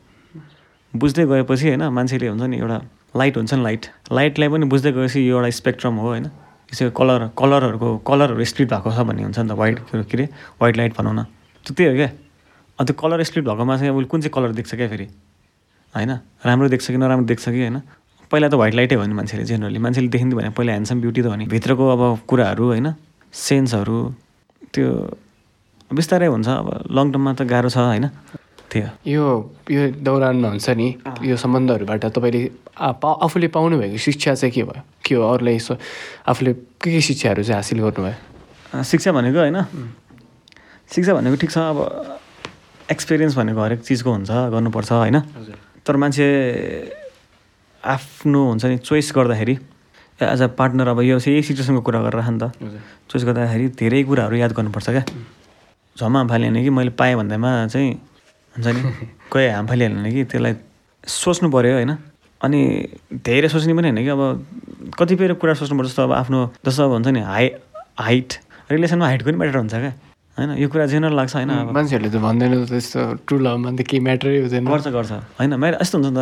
बुझ्दै 0.94 1.26
गएपछि 1.26 1.66
होइन 1.68 1.84
मान्छेले 1.90 2.28
हुन्छ 2.28 2.44
नि 2.50 2.58
एउटा 2.58 2.78
लाइट 3.16 3.38
हुन्छ 3.38 3.54
नि 3.54 3.64
लाइट 3.64 3.84
लाइटलाई 4.12 4.50
पनि 4.50 4.66
बुझ्दै 4.66 4.92
गएपछि 4.92 5.20
यो 5.30 5.38
एउटा 5.38 5.50
स्पेक्ट्रम 5.60 5.94
हो 6.02 6.08
होइन। 6.08 6.26
यसो 6.72 6.90
कलर 6.96 7.22
कलरहरूको 7.38 7.88
कलरहरू 8.08 8.44
स्प्लिट 8.48 8.68
भएको 8.74 8.90
छ 8.92 9.00
भन्ने 9.06 9.24
हुन्छ 9.24 9.40
नि 9.40 9.50
त 9.50 9.54
वाइट 9.60 9.78
के 9.92 10.16
अरे 10.18 10.26
वाइट 10.62 10.76
लाइट 10.78 10.92
भनौँ 10.98 11.14
न। 11.14 11.24
त्यो 11.66 11.74
त्यही 11.76 11.90
हो 11.90 11.96
क्या। 11.96 12.10
अन्त 12.80 12.92
कलर 12.98 13.24
स्प्लिट 13.24 13.46
भएकोमा 13.46 13.76
चाहिँ 13.78 13.92
उसले 13.92 14.08
कुन 14.08 14.20
चाहिँ 14.22 14.34
कलर 14.34 14.52
देख्छ 14.58 14.72
क्या 14.76 14.88
फेरि? 14.88 15.08
होइन 15.94 16.12
राम्रो 16.48 16.68
देख्छ 16.74 16.88
कि 16.88 16.98
नराम्रो 16.98 17.26
देख्छ 17.28 17.46
कि 17.46 17.60
होइन। 17.60 17.78
पहिला 18.32 18.48
त 18.48 18.56
व्हाइट 18.56 18.74
लाइटै 18.76 18.96
नि 18.96 19.14
मान्छेले 19.14 19.44
जेनरली 19.44 19.80
मान्छेले 19.80 20.08
देखिन्थ्यो 20.08 20.38
भने 20.40 20.50
पहिला 20.56 20.72
ह्यान्डसम 20.72 20.98
ब्युटी 21.04 21.22
त 21.22 21.26
हो 21.28 21.36
नि। 21.36 21.46
भित्रको 21.52 21.84
अब 21.92 22.02
कुराहरू 22.24 22.66
होइन 22.72 22.88
सेन्सहरू 23.34 23.98
त्यो 24.72 24.88
बिस्तारै 25.92 26.28
हुन्छ 26.28 26.48
अब 26.48 26.68
लङ 26.92 27.06
टर्ममा 27.12 27.32
त 27.36 27.42
गाह्रो 27.52 27.70
छ 27.70 27.78
होइन? 27.78 28.08
त्यही 28.72 28.84
हो 28.88 28.92
यो 29.06 29.24
यो 29.68 29.82
दौरानमा 30.00 30.48
हुन्छ 30.56 30.70
नि 30.80 30.88
यो 31.28 31.36
सम्बन्धहरूबाट 31.36 32.06
तपाईँले 32.16 32.42
आफूले 32.80 33.48
पाउनुभएको 33.52 33.98
शिक्षा 34.00 34.34
चाहिँ 34.40 34.54
के 34.56 34.64
भयो? 34.64 34.82
के 35.04 35.16
हो? 35.16 35.24
अरूलाई 35.28 35.56
यसो 35.60 35.76
आफूले 36.32 36.52
के 36.80 36.90
के 36.96 37.02
शिक्षाहरू 37.04 37.44
चाहिँ 37.44 37.60
हासिल 37.60 37.80
गर्नुभयो? 37.84 38.84
शिक्षा 38.84 39.12
भनेको 39.12 39.40
होइन? 39.44 39.60
शिक्षा 40.88 41.12
भनेको 41.14 41.36
ठिक 41.36 41.52
छ 41.52 41.58
अब 41.58 41.78
एक्सपिरियन्स 42.92 43.36
भनेको 43.36 43.60
हरेक 43.60 43.82
चिजको 43.84 44.10
हुन्छ 44.12 44.32
गर्नुपर्छ 44.56 44.92
होइन? 44.92 45.20
तर 45.84 45.96
मान्छे 46.00 46.28
आफ्नो 47.84 48.40
हुन्छ 48.48 48.64
नि 48.66 48.78
चोइस 48.88 49.12
गर्दाखेरि 49.16 49.56
एज 50.22 50.42
अ 50.42 50.48
पार्टनर 50.56 50.88
अब 50.88 51.00
यो 51.02 51.18
यही 51.18 51.42
सिचुएसनको 51.44 51.82
कुरा 51.82 52.00
गरेर 52.08 52.24
नि 52.30 52.40
त। 52.40 52.56
चोइस 53.10 53.24
गर्दाखेरि 53.26 53.68
धेरै 53.76 54.04
कुराहरू 54.08 54.36
याद 54.38 54.52
गर्नुपर्छ 54.54 54.90
क्या। 54.90 55.04
झम्मा 56.00 56.20
हाम 56.20 56.28
फालिहाल्ने 56.30 56.64
कि 56.64 56.70
मैले 56.70 56.90
पाएँ 57.00 57.16
भन्दैमा 57.16 57.50
चाहिँ 57.68 57.92
हुन्छ 58.56 58.68
नि 58.68 58.82
कोही 59.32 59.48
हाम 59.48 59.68
फालिहाल्ने 59.68 60.12
कि 60.12 60.24
त्यसलाई 60.24 60.54
सोच्नु 61.08 61.50
पऱ्यो 61.52 61.74
होइन। 61.74 61.92
अनि 62.42 62.60
धेरै 63.26 63.48
सोच्ने 63.50 63.74
पनि 63.74 63.90
होइन 63.90 64.04
कि 64.04 64.10
अब 64.10 64.22
कतिपय 65.00 65.34
कुरा 65.42 65.54
सोच्नुपर्छ 65.54 65.90
जस्तो 65.90 66.04
अब 66.04 66.12
आफ्नो 66.14 66.40
जस्तो 66.66 66.84
अब 66.84 66.92
हुन्छ 66.92 67.08
नि 67.08 67.22
हाइ 67.22 67.46
हाइट 68.00 68.34
रिलेसनमा 68.72 69.06
हाइटको 69.06 69.30
पनि 69.30 69.38
म्याटर 69.38 69.58
हुन्छ 69.58 69.74
क्या। 69.76 69.94
होइन 70.38 70.50
यो 70.58 70.68
कुरा 70.70 70.86
जेनरल 70.86 71.16
लाग्छ 71.16 71.36
होइन 71.36 71.52
मान्छेहरूले 71.76 72.10
त 72.10 72.18
भन्दैन 72.24 72.66
त्यस्तो 72.66 73.02
ट्रु 73.28 73.38
लभमा 73.40 73.72
त 73.78 73.82
केही 73.84 74.00
म्याटरै 74.00 74.40
हुँदैन 74.42 74.66
गर्छ 74.66 74.88
गर्छ। 74.88 75.12
होइन 75.38 75.54
मेरो 75.60 75.78
यस्तो 75.82 75.98
हुन्छ 75.98 76.10
नि 76.10 76.18
त 76.18 76.22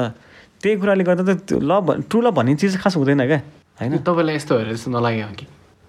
त्यही 0.60 0.76
कुराले 0.82 1.04
गर्दा 1.08 1.24
त 1.24 1.32
त्यो 1.48 1.60
लभ 1.62 1.86
ट्रु 2.10 2.20
लभ 2.22 2.34
भन्ने 2.36 2.56
चिज 2.60 2.78
खास 2.84 2.98
हुँदैन 2.98 3.24
क्या। 3.24 3.40
होइन। 3.80 3.98
तपाईँलाई 4.04 4.36
यस्तो 4.36 4.54
भएर 4.58 4.74
जस्तो 4.76 4.92
नलाग्यो 4.92 5.26
हो 5.26 5.34
कि? 5.40 5.46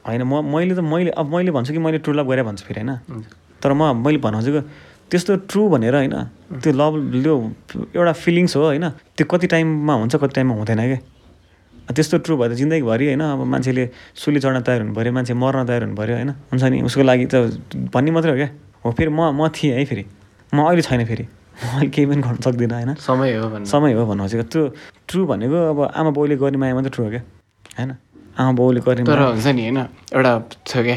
होइन 0.07 0.23
म 0.23 0.45
मैले 0.47 0.75
त 0.77 0.81
मैले 0.85 1.11
अब 1.11 1.27
मैले 1.35 1.51
भन्छु 1.51 1.73
कि 1.73 1.81
मैले 1.81 1.99
ट्रु 1.99 2.12
लभ 2.14 2.27
गरेँ 2.31 2.45
भन्छु 2.45 2.64
फेरि 2.69 2.81
होइन। 2.81 3.25
तर 3.62 3.73
म 3.73 3.83
मैले 4.05 4.18
भन्नु 4.18 4.38
खोजेको 4.38 4.61
त्यस्तो 5.11 5.37
ट्रु 5.51 5.68
भनेर 5.68 5.94
होइन 5.94 6.16
त्यो 6.62 6.73
लभ 6.73 6.92
त्यो 7.14 7.35
एउटा 7.94 8.12
फिलिङ्स 8.25 8.57
हो 8.57 8.62
होइन 8.64 8.88
त्यो 9.16 9.25
कति 9.27 9.46
टाइममा 9.46 9.94
हुन्छ 9.94 10.14
कति 10.16 10.35
टाइममा 10.35 10.55
हुँदैन 10.55 10.81
क्या 10.81 11.01
त्यस्तो 11.90 12.18
ट्रु 12.18 12.37
भयो 12.37 12.49
त 12.49 12.53
जिन्दगीभरि 12.55 13.07
होइन 13.07 13.20
अब 13.20 13.42
मान्छेले 13.51 13.85
सुली 14.14 14.40
चढ्न 14.40 14.61
तयार 14.62 14.81
हुनु 14.83 14.94
पऱ्यो 14.94 15.12
मान्छे 15.12 15.35
मर्न 15.35 15.66
तयार 15.66 15.83
हुनु 15.83 15.96
पऱ्यो 15.96 16.14
होइन 16.14 16.31
हुन्छ 16.31 16.64
नि? 16.64 16.79
उसको 16.87 17.03
लागि 17.03 17.27
त 17.27 17.35
भन्ने 17.90 18.11
मात्रै 18.11 18.31
हो 18.31 18.37
क्या? 18.37 18.49
हो 18.85 18.90
फेरि 18.94 19.11
म 19.11 19.35
म 19.35 19.49
थिएँ 19.51 19.75
है 19.75 19.85
फेरि। 19.85 20.05
म 20.55 20.59
अहिले 20.70 20.83
छैन 20.83 21.05
फेरि। 21.05 21.25
म 21.27 21.66
अहिले 21.75 21.90
केही 21.90 22.07
पनि 22.07 22.23
गर्न 22.23 22.37
सक्दिनँ 22.46 22.75
होइन। 22.75 22.94
समय 22.94 23.35
हो 23.35 23.64
समय 23.66 23.92
हो 23.99 24.07
भन्नु 24.07 24.23
खोजेको 24.23 24.44
त्यो 24.46 24.62
ट्रु 25.09 25.27
भनेको 25.27 25.59
अब 25.70 25.79
आमा 25.90 26.11
बाउले 26.14 26.37
गर्ने 26.38 26.59
माया 26.62 26.75
मात्रै 26.75 26.90
ट्रु 26.94 27.05
हो 27.05 27.11
क्या? 27.11 27.23
होइन? 27.79 27.90
आमा 28.38 28.53
बाउले 28.59 28.81
गर्ने। 28.87 29.05
तर 29.05 29.21
हुन्छ 29.35 29.47
नि 29.57 29.62
होइन 29.66 29.79
एउटा 30.14 30.33
छ 30.66 30.73
क्या 30.87 30.97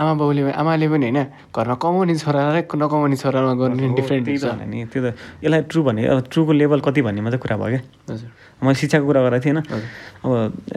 आमा 0.00 0.12
बाउले 0.20 0.40
आमाले 0.52 0.86
पनि 0.88 1.04
होइन 1.10 1.20
घरमा 1.52 1.74
कमाउने 1.82 2.14
छोरा 2.16 2.40
र 2.54 2.64
नकमाउने 2.64 3.16
छोरामा 3.16 3.52
गर्ने 3.60 3.88
डिफ्रेन्ट 3.98 4.26
नि 4.68 4.84
त्यो 4.88 5.00
त 5.04 5.06
यसलाई 5.44 5.62
ट्रु 5.68 5.80
भने 5.84 6.02
अब 6.08 6.18
ट्रुको 6.32 6.52
लेभल 6.52 6.80
कति 6.80 7.00
भन्ने 7.04 7.20
मात्रै 7.20 7.40
कुरा 7.44 7.56
भयो 7.56 7.68
क्या। 7.74 7.82
हजुर। 8.14 8.28
मैले 8.64 8.74
शिक्षाको 8.80 9.04
कुरा 9.06 9.20
गरेको 9.28 9.44
थिएँ 9.44 9.54
होइन। 9.54 9.82
अब 10.24 10.32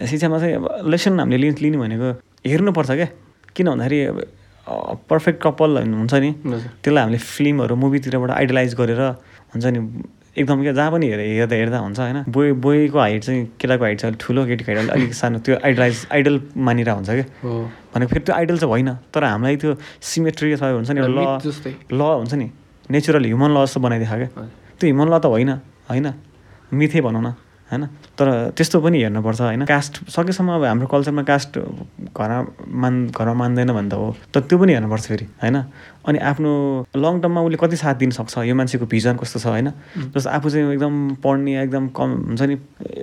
शिक्षामा 0.05 0.37
चाहिँ 0.39 0.55
अब 0.55 0.65
लेसन 0.91 1.19
हामीले 1.19 1.49
लिने 1.55 1.77
भनेको 1.77 2.07
हेर्नुपर्छ 2.45 2.91
क्या। 2.91 3.07
किन 3.55 3.67
भन्दाखेरि 3.71 3.99
अब 4.67 4.99
पर्फेक्ट 5.09 5.39
कपाल 5.43 5.71
हुन्छ 5.87 6.13
नि। 6.13 6.29
त्यसलाई 6.83 7.03
हामीले 7.03 7.17
फिल्महरू 7.17 7.75
मुभीतिरबाट 7.75 8.31
आइडलाइज 8.31 8.71
गरेर 8.75 9.01
हुन्छ 9.55 9.65
नि 9.65 9.79
एकदम 10.37 10.61
क्या 10.61 10.73
जहाँ 10.73 10.91
पनि 10.91 11.07
हेर 11.09 11.19
हेर्दा 11.19 11.55
हेर्दा 11.55 11.77
हुन्छ 11.79 11.99
होइन। 11.99 12.23
बोय 12.29 12.51
बोयको 12.65 12.99
हाइट 12.99 13.23
चाहिँ 13.23 13.45
केटाको 13.59 13.83
हाइट 13.83 13.99
चाहिँ 13.99 14.11
अलिक 14.13 14.21
ठुलो 14.21 14.45
केटीको 14.45 14.71
हाइट 14.71 14.89
अलिक 14.89 15.13
सानो। 15.13 15.39
त्यो 15.39 15.55
आइडलाइज 15.65 16.07
आइडल 16.13 16.35
मानिरहेको 16.57 16.97
हुन्छ 16.97 17.09
क्या 17.09 17.25
भनेको 17.93 18.09
फेरि 18.13 18.23
त्यो 18.25 18.35
आइडल 18.35 18.57
चाहिँ 18.57 18.71
होइन। 18.71 18.89
तर 19.13 19.23
हामीलाई 19.23 19.55
त्यो 19.57 19.75
सिमेट्री 20.01 20.51
अथवा 20.53 20.69
हुन्छ 20.77 20.91
नि 20.91 21.01
ल। 21.01 21.19
ल 21.91 22.01
हुन्छ 22.01 22.33
नि। 22.33 22.47
नेचुरल 22.91 23.25
ह्युमन 23.25 23.51
ल 23.51 23.65
जस्तो 23.65 23.79
बनाइदिएको 23.81 24.15
क्या। 24.15 24.45
त्यो 24.79 24.85
ह्युमन 24.87 25.07
ल 25.09 25.19
त 25.19 25.25
होइन 25.25 25.49
होइन। 25.89 26.07
मिथे 26.71 27.01
भनौँ 27.01 27.21
न 27.21 27.27
होइन। 27.71 27.83
तर 28.17 28.27
त्यस्तो 28.57 28.79
पनि 28.81 28.97
हेर्नुपर्छ 29.03 29.41
होइन? 29.41 29.65
कास्ट 29.69 29.93
सकेसम्म 30.09 30.49
अब 30.57 30.63
हाम्रो 30.65 30.87
कल्चरमा 30.89 31.23
कास्ट 31.23 31.57
घरमा 32.17 32.39
मान 32.65 32.93
घरमा 33.13 33.33
मान्दैन 33.33 33.71
भने 33.77 33.89
त 33.89 33.93
हो 33.93 34.15
तर 34.33 34.39
त्यो 34.49 34.57
पनि 34.57 34.73
हेर्नुपर्छ 34.73 35.05
फेरि 35.07 35.25
होइन? 35.43 35.57
अनि 36.07 36.17
आफ्नो 36.29 36.51
लङ 36.97 37.19
टर्ममा 37.21 37.41
उसले 37.45 37.57
कति 37.61 37.77
साथ 37.77 37.95
दिन 38.01 38.11
सक्छ 38.17 38.37
यो 38.49 38.55
मान्छेको 38.57 38.85
भिजन 38.89 39.15
कस्तो 39.21 39.39
छ 39.39 39.45
होइन? 39.53 39.69
जस्तो 40.17 40.29
आफू 40.33 40.49
चाहिँ 40.49 40.73
एकदम 40.73 40.93
पढ्ने 41.21 41.61
एकदम 41.61 41.87
कम 41.93 42.09
हुन्छ 42.33 42.41
नि 42.41 42.55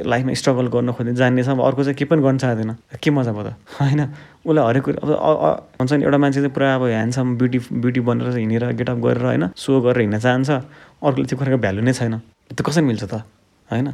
लाइफमा 0.03 0.35
स्ट्रगल 0.35 0.66
गर्न 0.74 0.92
खोज्ने 0.98 1.14
जान्ने 1.14 1.42
छ 1.46 1.48
अब 1.55 1.62
अर्को 1.62 1.83
चाहिँ 1.85 1.94
के 1.94 2.05
पनि 2.11 2.22
गर्न 2.27 2.38
चाहँदैन 2.42 2.74
के 2.98 3.11
मजा 3.14 3.33
भयो 3.33 3.44
त 3.44 3.55
होइन? 3.79 4.00
उसलाई 4.42 4.64
हरेक 4.66 4.83
कुरा 4.83 4.98
अब 4.98 5.79
हुन्छ 5.79 5.92
नि 5.92 6.05
एउटा 6.05 6.18
मान्छे 6.18 6.40
चाहिँ 6.40 6.55
पुरा 6.57 6.74
अब 6.74 6.83
ह्यान्डसम 6.90 7.37
ब्युटी 7.38 7.59
ब्युटी 7.70 8.00
बनेर 8.09 8.37
हिँडेर 8.37 8.66
गेटअप 8.83 8.98
गरेर 9.07 9.24
होइन 9.31 9.44
सो 9.55 9.81
गरेर 9.81 10.00
हिँड्न 10.00 10.18
चाहन्छ 10.18 10.50
अर्कोले 10.50 11.27
त्यो 11.31 11.38
कुराको 11.38 11.59
भ्यालु 11.62 11.81
नै 11.87 11.92
छैन 11.92 12.18
त्यो 12.50 12.64
कसरी 12.66 12.85
मिल्छ 12.90 13.05
त 13.05 13.22
होइन? 13.70 13.88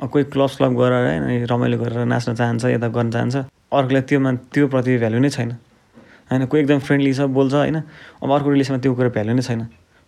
कोही 0.00 0.24
क्लब 0.28 0.48
स्लब 0.48 0.72
गरेर 0.76 1.04
होइन 1.06 1.46
रमाइलो 1.50 1.76
गरेर 1.78 2.04
नाच्न 2.04 2.34
चाहन्छ 2.34 2.64
यता 2.76 2.88
गर्न 2.88 3.10
चाहन्छ। 3.10 3.36
अर्कोलाई 3.72 4.02
त्यो 4.08 4.20
मान 4.20 4.36
त्यो 4.52 4.68
प्रति 4.68 4.96
भ्यालु 5.00 5.18
नै 5.18 5.30
छैन। 5.32 5.50
होइन 6.30 6.44
कोही 6.46 6.62
एकदम 6.62 6.78
फ्रेन्डली 6.84 7.12
छ 7.14 7.20
बोल्छ 7.32 7.54
होइन। 7.54 7.76
अब 8.22 8.30
अर्को 8.30 8.48
रिलेसनमा 8.50 8.78
त्यो 8.78 8.94
कुरा 8.94 9.10
भ्यालु 9.16 9.32
नै 9.32 9.42
छैन। 9.42 9.60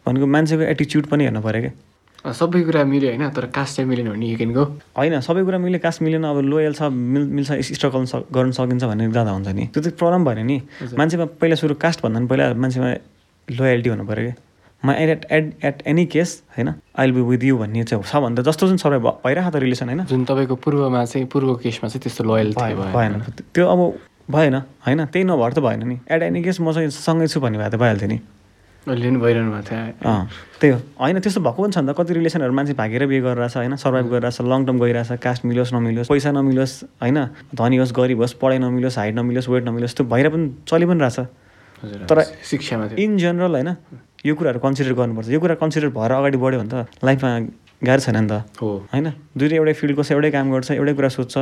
भनेको 0.07 0.27
मान्छेको 0.27 0.63
एटिच्युड 0.63 1.05
पनि 1.09 1.25
हेर्नु 1.25 1.41
पऱ्यो 1.41 1.61
क्या। 1.65 2.33
सबै 2.33 2.61
कुरा 2.67 2.85
मिल्यो 2.85 3.09
होइन 3.09 3.25
तर 3.31 3.47
कास्ट 3.55 3.77
चाहिँ 3.77 3.89
मिलेन 3.89 4.11
भने 4.11 4.27
यु 4.27 4.37
क्यान 4.37 4.53
गो 4.53 4.65
होइन 4.99 5.21
सबै 5.23 5.43
कुरा 5.47 5.59
मिले 5.59 5.79
कास्ट 5.79 6.03
मिलेन 6.03 6.25
अब 6.27 6.39
लोयल 6.53 6.75
छ 6.75 6.91
मिल 6.91 7.25
मिल्छ 7.37 7.51
स्ट्रगल 7.79 8.05
गर्न 8.35 8.51
सकिन्छ 8.59 8.85
भन्ने 8.85 9.09
जाँदा 9.15 9.33
हुन्छ 9.33 9.49
नि। 9.55 9.65
त्यो 9.73 9.81
त 9.83 9.95
प्रब्लम 9.95 10.25
भएन 10.27 10.41
नि। 10.47 10.57
मान्छेमा 10.99 11.25
पहिला 11.39 11.57
सुरु 11.57 11.75
कास्ट 11.79 12.03
भन्दा 12.03 12.19
पनि 12.19 12.27
पहिला 12.29 12.45
मान्छेमा 12.59 12.89
लोयल्टी 13.49 13.89
हुनु 13.89 14.05
पऱ्यो 14.05 14.25
क्या। 14.27 14.35
म 14.83 14.91
at 14.91 15.25
at 15.31 15.65
at 15.65 15.83
any 15.87 16.05
case 16.07 16.43
होइन 16.57 16.73
आई 16.99 17.11
बी 17.11 17.21
विथ 17.21 17.45
यु 17.45 17.59
भन्ने 17.59 17.85
चाहिँ 17.85 18.05
छ 18.05 18.17
भने 18.17 18.37
त 18.37 18.47
जस्तो 18.47 18.69
जुन 18.69 18.77
सबै 18.79 18.99
भइरहेको 18.99 19.51
त 19.51 19.57
रिलेसन 19.59 19.89
होइन। 19.89 20.05
जुन 20.07 20.25
तपाईँको 20.25 20.55
पूर्वमा 20.55 21.05
चाहिँ 21.05 21.27
पूर्व 21.27 21.55
केसमा 21.63 21.89
चाहिँ 21.89 22.03
त्यस्तो 22.03 22.25
लोयल 22.25 22.55
भएन 22.55 23.21
त्यो 23.55 23.67
अब 23.67 23.81
भएन 24.31 24.55
होइन 24.87 25.05
त्यही 25.05 25.25
नभएर 25.25 25.53
त 25.53 25.59
भएन 25.59 25.83
नि। 25.89 25.99
एट 26.07 26.23
एनी 26.23 26.43
केस 26.43 26.61
म 26.61 26.73
चाहिँ 26.73 26.91
सँगै 26.91 27.27
छु 27.27 27.41
भन्ने 27.41 27.59
भए 27.59 27.71
त 27.71 27.75
भइहाल्थ्यो 27.75 28.09
नि। 28.09 28.19
अहिले 28.87 29.09
पनि 29.11 29.19
भइरहनु 29.19 29.51
भएको 29.53 29.69
थियो 29.69 30.09
अँ 30.09 30.27
त्यही 30.61 30.73
हो। 30.73 30.79
होइन 31.01 31.19
त्यस्तो 31.21 31.41
भएको 31.43 31.63
पनि 31.63 31.73
छ 31.73 31.79
नि 31.79 31.93
त। 31.93 31.97
कति 31.99 32.13
रिलेसनहरू 32.15 32.53
मान्छे 32.55 32.73
भागेर 32.79 33.07
बिहे 33.07 33.21
गरिरहेछ 33.21 33.57
होइन 33.57 33.77
सर्भाइभ 33.77 34.07
गरिरहेछ 34.15 34.41
लङ 34.47 34.61
टर्म 34.65 34.79
गइरहेछ 34.79 35.21
कास्ट 35.21 35.45
मिलोस् 35.45 35.75
नमिलोस् 35.75 36.09
पैसा 36.09 36.31
नमिलोस् 36.33 36.75
होइन 37.03 37.19
धनी 37.53 37.77
होस् 37.83 37.93
गरिब 37.93 38.19
होस् 38.23 38.35
पढाइ 38.41 38.59
नमिलोस् 38.63 38.99
हाइट 38.99 39.15
नमिलोस् 39.19 39.49
वेट 39.49 39.65
नमिलोस् 39.69 39.97
त्यो 39.97 40.07
भएर 40.07 40.29
पनि 40.31 40.47
चलि 40.71 40.87
पनि 40.87 41.01
रहेछ 41.03 41.19
तर 42.09 42.23
शिक्षामा 42.47 42.85
इन 42.97 43.17
जेनरल 43.19 43.55
होइन 43.59 43.71
यो 44.27 44.35
कुराहरू 44.35 44.59
कन्सिडर 44.59 44.93
गर्नुपर्छ। 44.99 45.29
यो 45.31 45.41
कुरा 45.41 45.55
कन्सिडर 45.63 45.89
भएर 45.95 46.13
अगाडि 46.13 46.39
बढ्यो 46.43 46.59
भने 46.59 46.71
त 46.75 46.91
लाइफमा 47.05 47.31
गाह्रो 47.87 48.03
छैन 48.03 48.17
नि 48.19 48.27
त। 48.27 48.51
हो। 48.59 48.69
होइन? 48.91 49.07
दुइटै 49.39 49.57
एउटै 49.63 49.75
फिल्डको 49.79 50.03
छ 50.03 50.11
एउटै 50.19 50.31
काम 50.35 50.51
गर्छ 50.51 50.75
एउटै 50.75 50.95
कुरा 50.99 51.09
सोध्छ 51.15 51.35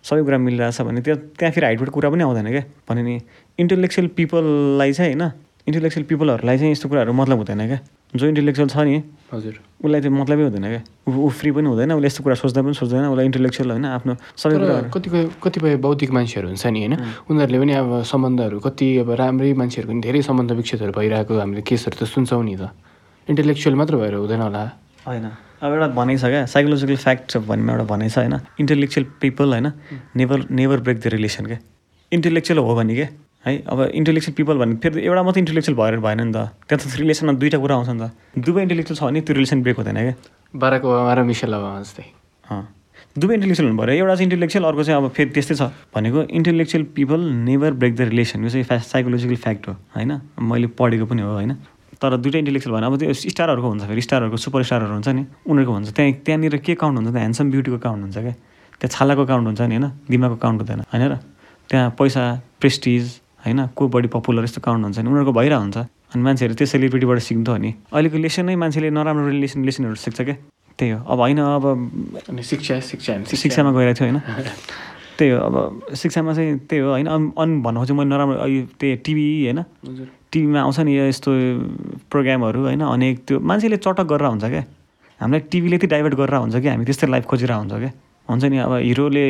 सबै 0.00 0.22
कुरा 0.24 0.38
मिलिरहेछ 0.40 0.80
भने 0.88 1.00
त्यो 1.04 1.14
त्यहाँ 1.36 1.52
फेरि 1.52 1.66
हाइटबाट 1.68 1.90
कुरा 1.92 2.08
पनि 2.08 2.22
आउँदैन 2.24 2.48
क्या। 2.48 2.64
भने 2.88 3.02
नि 3.04 3.14
इन्टेलेक्चुअल 3.60 4.06
पिपललाई 4.16 4.92
चाहिँ 4.96 5.12
होइन 5.12 5.24
इन्टेलेक्चुअल 5.66 6.04
पिपलहरूलाई 6.06 6.58
चाहिँ 6.58 6.72
यस्तो 6.72 6.88
कुराहरू 6.88 7.12
मतलब 7.12 7.38
हुँदैन 7.38 7.66
क्या? 7.66 7.78
जो 8.12 8.26
इन्टेलेक्चुअल 8.28 8.68
छ 8.68 8.76
नि 8.82 9.02
हजुर। 9.32 9.54
उसलाई 9.78 10.00
चाहिँ 10.00 10.16
मतलबै 10.18 10.42
हुँदैन 10.42 10.66
क्या? 10.68 10.82
ऊ 11.08 11.28
फ्री 11.30 11.50
पनि 11.54 11.68
हुँदैन 11.70 11.92
उसले 11.92 12.06
यस्तो 12.06 12.22
कुरा 12.22 12.34
सोच्दा 12.34 12.60
पनि 12.62 12.74
सोच्दैन 12.74 13.06
उसलाई 13.08 13.26
इन्टेलेक्चुअल 13.30 13.70
होइन 13.70 13.84
आफ्नो 13.86 14.12
सबै 14.36 14.54
कुराहरू। 14.58 14.90
कतिपय 14.90 15.22
कतिपय 15.38 15.76
बौद्धिक 15.78 16.10
मान्छेहरू 16.10 16.48
हुन्छ 16.50 16.66
नि 16.66 16.80
होइन? 16.82 16.94
उनीहरूले 17.30 17.58
पनि 17.62 17.72
अब 17.78 17.90
सम्बन्धहरू 18.02 18.58
कति 18.58 18.86
अब 19.00 19.10
राम्रै 19.22 19.52
मान्छेहरूको 19.54 19.92
पनि 19.92 20.02
धेरै 20.02 20.20
सम्बन्ध 20.28 20.50
विकसितहरू 20.58 20.92
भइरहेको 20.92 21.32
हामीले 21.38 21.62
केसहरू 21.62 21.96
त 21.96 22.10
सुन्छौँ 22.10 22.42
नि 22.42 22.56
त। 22.58 22.74
इन्टेलेक्चुअल 23.30 23.74
मात्र 23.78 23.96
भएर 23.96 24.14
हुँदैन 24.18 24.42
होला। 24.42 24.62
होइन। 25.06 25.26
अब 25.62 25.70
एउटा 25.72 25.88
भनाइ 25.94 26.16
छ 26.18 26.24
क्या? 26.26 26.42
साइकोलोजिकल 26.50 26.96
फ्याक्ट 27.06 27.36
भन्ने 27.48 27.72
एउटा 27.72 27.84
भनाइ 27.86 28.08
छ 28.10 28.18
होइन? 28.18 28.34
इन्टेलेक्चुअल 28.60 29.04
पिपल 29.22 29.48
होइन? 29.54 29.66
Never 30.18 30.38
never 30.50 30.78
break 30.82 30.98
the 31.00 31.06
relation 31.14 31.46
क्या? 31.46 31.58
इन्टेलेक्चुअल 32.12 32.58
हो 32.58 32.74
भने 32.74 32.94
क्या? 32.94 33.08
है? 33.46 33.52
अब 33.66 33.78
इन्टेलेक्चुअल 33.94 34.34
पिपल 34.36 34.56
भने 34.58 34.74
फेरि 34.82 35.02
एउटा 35.02 35.22
मात्रै 35.22 35.40
इन्टेलेक्चुअल 35.40 35.76
भएर 35.78 35.96
भएन 36.00 36.20
नि 36.20 36.32
त। 36.32 36.54
त्यहाँ 36.68 36.78
त 36.78 37.00
रिलेसनमा 37.00 37.32
दुइटा 37.38 37.58
कुरा 37.58 37.74
आउँछ 37.74 37.88
नि 37.88 38.00
त। 38.00 38.10
दुवै 38.38 38.62
इन्टेलेक्चुअल 38.62 38.96
छ 38.98 39.02
भने 39.02 39.20
त्यो 39.20 39.34
रिलेसन 39.34 39.62
ब्रेक 39.62 39.76
हुँदैन 39.76 39.98
क्या। 39.98 40.14
बाराक 40.54 40.84
ओबामा 40.84 41.12
र 41.14 41.20
मिसेल 41.26 41.54
ओबामा 41.54 41.80
जस्तै। 41.82 42.04
दुवै 43.18 43.34
इन्टेलेक्चुअल 43.34 43.66
हुनु 43.68 43.78
पऱ्यो। 43.82 43.94
एउटा 43.98 44.14
चाहिँ 44.14 44.26
इन्टेलेक्चुअल 44.30 44.64
अर्को 44.64 44.82
चाहिँ 44.82 44.98
अब 45.02 45.08
फेरि 45.12 45.30
त्यस्तै 45.36 45.54
छ 45.58 45.62
भनेको 45.92 46.18
intellectual 46.32 46.84
people 46.96 47.20
never 47.44 47.72
break 47.76 47.92
the 47.96 48.00
relation 48.08 48.44
यो 48.44 48.50
चाहिँ 48.50 48.64
फ्या 48.64 48.78
साइकोलोजिकल 48.78 49.36
फ्याक्ट 49.36 49.68
हो 49.68 49.72
होइन? 49.96 50.12
मैले 50.40 50.66
पढेको 50.72 51.06
पनि 51.10 51.22
हो 51.22 51.32
होइन? 51.36 51.52
तर 52.00 52.16
दुइटै 52.16 52.38
इन्टेलेक्चुअल 52.38 52.72
भने 52.72 52.86
अब 52.86 52.96
त्यो 52.98 53.12
स्टारहरूको 53.12 53.68
हुन्छ 53.68 53.82
फेरि। 53.84 54.00
स्टारहरूको 54.00 54.36
सुपर 54.38 54.62
स्टारहरू 54.64 54.92
हुन्छ 54.96 55.08
नि। 55.12 55.22
उनीहरूको 55.44 55.72
हुन्छ। 55.72 55.88
त्यहाँ 55.92 56.12
त्यहाँनिर 56.24 56.56
के 56.64 56.74
काउन्ट 56.74 56.96
हुन्छ? 56.98 57.10
त 57.12 57.18
ह्यान्डसम 57.20 57.46
ब्युटीको 57.50 57.78
काउन्ट 57.78 58.02
हुन्छ 58.02 58.18
क्या? 58.18 58.34
त्यहाँ 58.80 58.92
छालाको 58.96 59.22
काउन्ट 59.28 59.46
हुन्छ 59.46 59.60
नि 59.60 59.76
होइन? 59.76 59.86
दिमागको 60.08 60.36
काउन्ट 60.42 60.58
हुँदैन 60.62 60.80
होइन 60.88 61.02
र? 61.12 61.14
त्यहाँ 61.70 61.90
पैसा 61.94 62.22
प्रेस्टिज 62.58 63.21
होइन? 63.44 63.66
को 63.76 63.88
बढी 63.88 64.08
पपुलर 64.08 64.44
यस्तो 64.44 64.60
काउन्ट 64.60 64.84
हुन्छ 64.84 64.98
नि? 64.98 65.08
उनीहरूको 65.08 65.32
भइरहेको 65.32 65.62
हुन्छ 65.62 65.76
अनि 66.14 66.22
मान्छेहरू 66.22 66.54
त्यो 66.54 66.66
सेलिब्रिटीबाट 66.66 67.18
सिक्दो 67.18 67.52
हो 67.52 67.58
नि। 67.58 67.70
अहिलेको 67.92 68.18
लेसनै 68.18 68.54
मान्छेले 68.56 68.90
नराम्रो 68.90 69.28
रिलेसन 69.28 69.64
लेसनहरू 69.64 69.94
सिक्छ 69.94 70.20
क्या 70.20 70.36
त्यही 70.78 70.90
हो। 70.92 70.98
अब 71.04 71.18
होइन 71.20 71.38
अब 71.40 72.40
शिक्षा 72.42 72.80
शिक्षा 72.80 73.12
शिक्षामा 73.24 73.70
गइरहेको 73.72 73.98
थियो 73.98 74.08
होइन? 74.08 74.20
त्यही 75.18 75.30
हो। 75.30 75.38
अब 75.38 75.94
शिक्षामा 75.94 76.32
चाहिँ 76.34 76.58
त्यही 76.68 76.82
हो। 76.82 76.90
होइन 76.90 77.06
अन 77.06 77.50
भन्नु 77.62 77.80
खोजेँ 77.80 77.96
मैले 77.96 78.10
नराम्रो 78.10 78.36
त्यही 78.80 78.96
टिभी 79.04 79.26
होइन? 79.44 79.60
टिभीमा 80.32 80.60
आउँछ 80.60 80.78
नि 80.80 80.92
यस्तो 80.98 81.30
प्रोग्रामहरू 82.10 82.60
होइन? 82.62 82.80
अनेक 82.80 83.24
त्यो 83.28 83.40
मान्छेले 83.40 83.76
चटक 83.76 84.06
गरेर 84.12 84.28
हुन्छ 84.28 84.44
क्या 84.44 84.64
हामीलाई 85.20 85.40
टिभीले 85.52 85.76
त्यही 85.78 85.90
डाइभर्ट 85.90 86.14
गरेर 86.14 86.36
हुन्छ 86.36 86.56
कि? 86.56 86.68
हामी 86.68 86.84
त्यस्तै 86.84 87.06
लाइफ 87.10 87.24
खोजिरहेको 87.26 87.60
हुन्छ 87.60 87.74
क्या 87.82 87.92
हुन्छ 88.28 88.44
नि 88.44 88.58
अब 88.58 88.72
हिरोले 88.88 89.24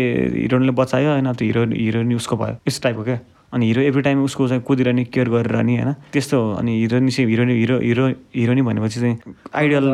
हिरोइनले 0.46 0.72
बचायो 0.78 1.10
होइन? 1.10 1.32
त्यो 1.32 1.46
हिरो 1.48 1.62
हिरोइन 1.74 2.14
उसको 2.14 2.36
भयो। 2.36 2.54
यस्तो 2.68 2.80
टाइपको 2.82 3.04
क्या 3.04 3.18
अनि 3.52 3.66
हिरो 3.66 3.82
एभ्री 3.82 4.02
टाइम 4.02 4.22
उसको 4.24 4.48
चाहिँ 4.48 4.62
कुदिरहने 4.64 5.04
केयर 5.12 5.28
गरिरहने 5.28 5.72
होइन? 5.76 5.92
त्यस्तो। 6.12 6.38
अनि 6.58 6.72
हिरोइन 6.80 7.08
चाहिँ 7.08 7.28
हिरोइन 7.30 7.50
हिरो 7.50 7.76
हिरो 7.78 8.06
हिरोइनी 8.36 8.62
भनेपछि 8.62 9.00
चाहिँ 9.00 9.16
आइडियल 9.54 9.86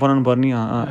बनाउनु 0.00 0.22
पर्ने 0.24 0.48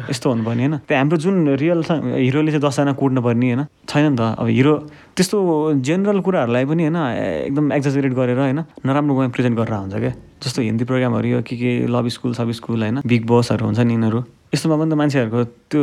यस्तो 0.09 0.29
हुनुपर्ने 0.29 0.63
होइन। 0.63 0.77
त्यो 0.89 0.97
हाम्रो 0.97 1.17
जुन 1.17 1.35
रियल 1.61 1.83
छ 1.83 1.91
हिरोले 2.01 2.51
चाहिँ 2.51 2.63
दसजना 2.65 2.93
कुट्नु 2.97 3.21
पर्ने 3.21 3.45
होइन। 3.53 3.65
छैन 3.89 4.05
नि 4.11 4.17
त। 4.17 4.21
अब 4.41 4.47
हिरो 4.49 4.73
त्यस्तो 5.17 5.37
जेनरल 5.85 6.19
कुराहरूलाई 6.25 6.65
पनि 6.65 6.83
होइन 6.89 6.97
एकदम 7.45 7.65
एक्जाजरेट 7.73 8.13
गरेर 8.13 8.39
होइन 8.41 8.59
नराम्रो 8.85 9.13
वेमा 9.13 9.31
प्रेजेन्ट 9.33 9.55
गरेर 9.57 9.73
हुन्छ 9.77 9.95
क्या। 9.95 10.13
जस्तो 10.37 10.61
हिन्दी 10.61 10.85
प्रोग्रामहरू 10.85 11.27
यो 11.27 11.41
के 11.41 11.55
के 11.57 11.71
लभ 11.89 12.07
स्कुल 12.13 12.33
सब 12.33 12.51
स्कुल 12.57 12.81
होइन 12.83 13.01
बिग 13.05 13.25
बसहरू 13.25 13.65
हुन्छ 13.65 13.79
नि 13.79 13.93
यिनीहरू। 13.93 14.19
यस्तोमा 14.53 14.75
पनि 14.79 14.91
त 14.91 14.93
मान्छेहरूको 14.95 15.39
त्यो 15.67 15.81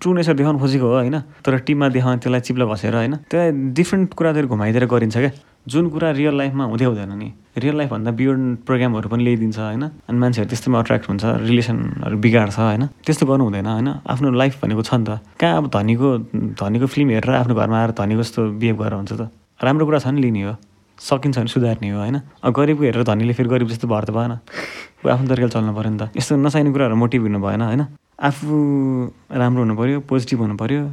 ट्रु 0.00 0.10
नेचर 0.16 0.34
देखाउनु 0.40 0.58
खोजेको 0.58 0.86
हो 0.88 0.94
होइन? 1.04 1.16
तर 1.44 1.52
टिममा 1.68 1.88
देखाउने 1.92 2.18
त्यसलाई 2.24 2.40
चिप्लो 2.40 2.64
घसेर 2.64 2.94
होइन? 2.96 3.14
त्यसलाई 3.28 3.50
डिफ्रेन्ट 3.76 4.14
कुरातिर 4.16 4.46
घुमाइदिएर 4.46 4.84
गरिन्छ 4.88 5.16
क्या। 5.16 5.30
जुन 5.68 5.88
कुरा 5.92 6.10
रियल 6.16 6.34
लाइफमा 6.38 6.64
हुँदै 6.64 6.84
हुँदैन 6.84 7.12
नि। 7.12 7.28
रियल 7.58 7.76
लाइफभन्दा 7.76 8.10
बियोन्ड 8.16 8.58
प्रोग्रामहरू 8.64 9.08
पनि 9.12 9.22
ल्याइदिन्छ 9.24 9.58
होइन? 9.58 9.84
अनि 10.08 10.18
मान्छेहरू 10.18 10.48
त्यस्तोमा 10.48 10.78
अट्र्याक्ट 10.78 11.06
हुन्छ 11.08 11.24
रिलेसनहरू 11.44 12.16
बिगार्छ 12.16 12.56
होइन? 12.56 12.86
त्यस्तो 13.04 13.26
गर्नु 13.26 13.44
हुँदैन 13.44 13.66
होइन? 13.66 13.88
आफ्नो 14.08 14.30
लाइफ 14.32 14.64
भनेको 14.64 14.82
छ 14.82 14.94
नि 14.94 15.04
त। 15.04 15.20
कहाँ 15.36 15.56
अब 15.60 15.64
धनीको 15.68 16.08
धनीको 16.56 16.86
फिल्म 16.86 17.08
हेरेर 17.20 17.34
आफ्नो 17.42 17.54
घरमा 17.54 17.76
आएर 17.82 17.90
धनीको 18.00 18.22
जस्तो 18.22 18.40
बिहेभ 18.56 18.76
गरेर 18.80 18.94
हुन्छ 18.96 19.12
त। 19.12 19.28
राम्रो 19.60 19.84
कुरा 19.84 19.98
छ 20.00 20.06
नि 20.14 20.20
लिने 20.22 20.42
हो। 20.48 20.54
सकिन्छ 20.98 21.36
भने 21.36 21.50
सुधार्ने 21.52 21.90
हो 21.90 21.98
होइन? 22.00 22.16
अब 22.40 22.50
गरिबको 22.54 22.82
हेरेर 22.86 23.02
धनीले 23.04 23.32
फेरि 23.36 23.48
गरिब 23.48 23.68
जस्तो 23.68 23.88
भएर 23.88 24.04
त 24.08 24.10
भएन। 24.16 24.32
आफ्नो 25.12 25.26
तरिकाले 25.28 25.52
चल्नु 25.52 25.72
पऱ्यो 25.76 25.90
नि 25.90 25.98
त। 25.98 26.16
यस्तो 26.16 26.36
नचाहिने 26.40 26.70
कुराहरू 26.72 26.96
मोटिभ 26.96 27.22
हुनु 27.26 27.38
भएन 27.42 27.62
होइन? 27.62 27.82
आफू 28.18 29.12
राम्रो 29.32 29.62
हुनु 29.62 29.76
पऱ्यो 29.76 30.00
पोजिटिभ 30.00 30.40
हुनु 30.40 30.56
पऱ्यो 30.56 30.90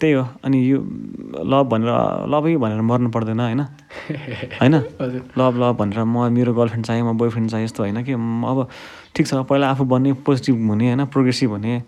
त्यही 0.00 0.12
हो। 0.12 0.28
अनि 0.44 0.58
यो 0.72 0.78
लभ 1.44 1.68
भनेर 1.68 1.92
लभै 2.28 2.56
भनेर 2.56 2.80
मर्नु 2.80 3.10
पर्दैन 3.10 3.40
होइन? 3.40 3.60
होइन? 4.60 4.74
हजुर। 4.74 5.22
लभ 5.38 5.54
लभ 5.60 5.76
भनेर 5.76 6.04
म 6.04 6.32
मेरो 6.32 6.54
गर्लफ्रेन्ड 6.54 6.86
चाहियो 6.86 7.04
म 7.04 7.16
बोयफ्रेन्ड 7.18 7.50
चाहियो 7.50 7.64
यस्तो 7.64 7.82
होइन 7.82 8.02
कि? 8.02 8.12
अब 8.12 8.68
ठिक 9.14 9.26
छ 9.26 9.34
पहिला 9.34 9.70
आफू 9.70 9.84
बन्ने 9.84 10.12
पोजिटिभ 10.24 10.56
हुने 10.68 10.86
होइन? 10.88 11.04
प्रोग्रेसिभ 11.04 11.50
हुने। 11.50 11.82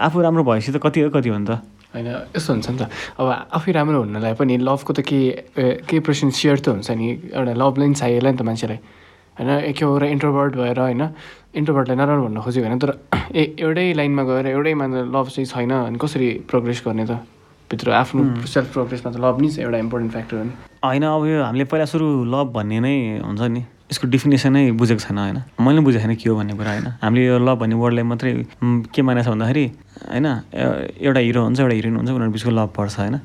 आफू 0.00 0.20
राम्रो 0.22 0.44
भएपछि 0.44 0.72
त 0.72 0.76
कति 0.76 1.00
हो 1.00 1.10
कति 1.10 1.28
हो 1.28 1.38
नि 1.38 1.46
त। 1.46 1.50
होइन 1.92 2.06
यस्तो 2.06 2.52
हुन्छ 2.52 2.70
नि 2.70 2.78
त। 2.78 2.88
अब 3.18 3.26
आफै 3.52 3.72
राम्रो 3.72 3.98
हुनलाई 3.98 4.34
पनि 4.34 4.56
लभको 4.56 4.92
त 4.92 5.00
ए, 5.12 5.82
केही 5.82 6.00
पर्सेन्ट 6.00 6.32
सेयर 6.32 6.58
त 6.62 6.68
हुन्छ 6.68 6.90
नि? 6.90 7.34
एउटा 7.34 7.52
लभलाई 7.52 7.88
नि 7.88 7.94
चाहिएला 7.94 8.30
नि 8.30 8.38
त 8.38 8.42
मान्छेलाई। 8.42 8.78
होइन 9.36 9.50
एक 9.66 9.82
एउटा 9.82 10.06
इन्ट्रोभर्ट 10.06 10.52
भएर 10.56 10.80
होइन? 10.80 11.02
इन्ट्रोभर्टलाई 11.54 11.96
नराम्रो 11.96 12.24
भन्न 12.26 12.40
खोजेको 12.40 12.66
होइन 12.66 12.78
तर 12.78 12.90
ए 13.40 13.42
एउटै 13.60 13.92
लाइनमा 13.98 14.22
गएर 14.24 14.46
एउटैमा 14.56 14.86
लभ 15.14 15.26
चाहिँ 15.34 15.46
छैन 15.46 15.72
अनि 15.72 15.98
कसरी 15.98 16.28
प्रोग्रेस 16.48 16.82
गर्ने 16.86 17.04
त? 17.06 17.12
भित्र 17.70 17.90
आफ्नो 17.92 18.44
सेल्फ 18.44 18.72
प्रोग्रेसमा 18.72 19.12
त 19.12 19.16
लभ 19.16 19.40
नि 19.40 19.48
छ 19.48 19.58
एउटा 19.64 19.78
इम्पोर्टेन्ट 19.78 20.12
फ्याक्टर 20.12 20.36
हो 20.36 20.44
नि। 20.44 20.52
होइन 20.84 21.04
अब 21.08 21.24
यो 21.26 21.42
हामीले 21.42 21.64
पहिला 21.64 21.84
सुरु 21.92 22.06
लभ 22.28 22.52
भन्ने 22.52 22.80
नै 22.80 22.94
हुन्छ 23.24 23.42
नि। 23.48 23.62
यसको 23.92 24.08
डिफिनेसनै 24.08 24.72
बुझेको 24.80 25.00
छैन 25.04 25.18
होइन। 25.18 25.38
मैले 25.60 25.80
पनि 25.80 25.84
बुझेको 25.84 26.04
छैन 26.04 26.14
के 26.16 26.28
हो 26.28 26.36
भन्ने 26.36 26.52
कुरा 26.56 26.70
होइन। 26.72 26.86
हामीले 27.00 27.24
यो 27.24 27.38
लभ 27.40 27.56
भन्ने 27.60 27.76
वर्डलाई 27.80 28.04
मात्रै 28.12 28.32
के 28.92 29.00
मानेको 29.04 29.24
छ 29.24 29.32
भन्दाखेरि 29.32 29.64
होइन 30.08 30.26
एउटा 31.00 31.20
हिरो 31.20 31.40
हुन्छ 31.44 31.60
एउटा 31.60 31.74
हिरोइन 31.80 31.96
हुन्छ 31.96 32.10
उनीहरू 32.12 32.32
बिचको 32.32 32.50
लभ 32.50 32.68
पर्छ 32.76 32.96
होइन। 33.00 33.16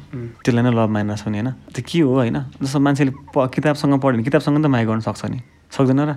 त्यसलाई 0.43 0.63
नै 0.63 0.71
लभ 0.79 0.89
मानेर 0.95 1.15
छ 1.15 1.27
नि 1.27 1.39
होइन। 1.39 1.51
त्यो 1.75 1.83
के 1.83 1.99
हो 2.07 2.11
होइन? 2.15 2.37
जस्तो 2.63 2.79
मान्छेले 2.79 3.11
प 3.35 3.51
किताबसँग 3.51 3.99
पढ्यो 3.99 4.15
भने 4.15 4.23
किताबसँग 4.27 4.63
त 4.63 4.67
माया 4.67 4.85
गर्न 4.87 4.99
सक्छ 5.07 5.23
नि। 5.27 5.39
सक्दैन 5.71 5.99
र। 6.07 6.11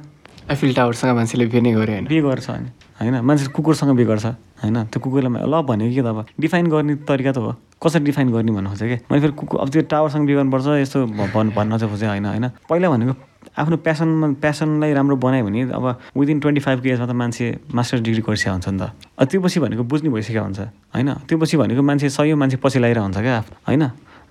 आइफिल 0.50 0.74
टावरसँग 0.74 1.14
मान्छेले 1.14 1.46
बिहे 1.46 1.60
नै 1.62 1.72
गऱ्यो 1.78 1.94
होइन। 1.94 2.06
बिहे 2.10 2.22
गर्छ 2.26 2.50
अनि 2.50 2.68
होइन 2.98 3.14
मान्छे 3.22 3.46
कुकुरसँग 3.54 3.94
बिहे 3.94 4.06
गर्छ। 4.10 4.26
होइन 4.60 4.76
त्यो 4.90 4.98
कुकुरलाई 4.98 5.46
लभ 5.46 5.64
भनेको 5.70 5.94
के 5.94 6.02
त 6.02 6.06
अब। 6.10 6.18
डिफाइन 6.42 6.66
गर्ने 6.66 6.94
तरिका 7.06 7.32
त 7.32 7.38
हो। 7.38 7.54
कसरी 7.78 8.04
डिफाइन 8.04 8.28
गर्ने 8.34 8.50
भन्नु 8.52 8.70
खोजेँ 8.74 8.88
कि? 8.90 8.96
मैले 9.06 9.20
फेरि 9.22 9.34
कुकुर 9.38 9.56
अब 9.62 9.68
त्यो 9.70 9.82
टावरसँग 9.86 10.26
बिहे 10.26 10.36
गर्नुपर्छ 10.36 10.66
यस्तो 10.82 10.98
भन् 11.06 11.50
भन्न 11.54 11.78
चाहिँ 11.78 11.90
खोजेँ 11.94 12.08
होइन 12.10 12.26
होइन। 12.26 12.46
पहिला 12.66 12.88
भनेको 12.90 13.14
आफ्नो 13.56 13.76
प्यासनमा 13.78 14.26
प्यासनलाई 14.42 14.92
राम्रो 14.92 15.16
बनायो 15.16 15.44
भने 15.46 15.60
अब 15.70 15.86
विदिन 16.18 16.38
ट्वेन्टी 16.42 16.60
फाइभको 16.66 16.88
एजमा 16.92 17.06
त 17.06 17.12
मान्छे 17.14 17.46
मास्टर्स 17.70 18.02
डिग्री 18.02 18.22
गरिसकेको 18.26 18.52
हुन्छ 18.52 18.68
नि 18.68 18.78
त। 18.82 18.84
त्यो 19.22 19.38
पछि 19.40 19.58
भनेको 19.62 19.82
बुझ्ने 19.86 20.10
भइसकेको 20.10 20.44
हुन्छ। 20.44 20.60
होइन 20.92 21.08
त्यो 21.30 21.38
पछि 21.38 21.56
भनेको 21.62 21.82
मान्छे 21.82 22.10
सय 22.10 22.34
मान्छे 22.34 22.58
पछि 22.58 22.78
लगाइरहेको 22.82 23.06
हुन्छ 23.06 23.18
क्या। 23.22 23.38
होइन 23.70 23.82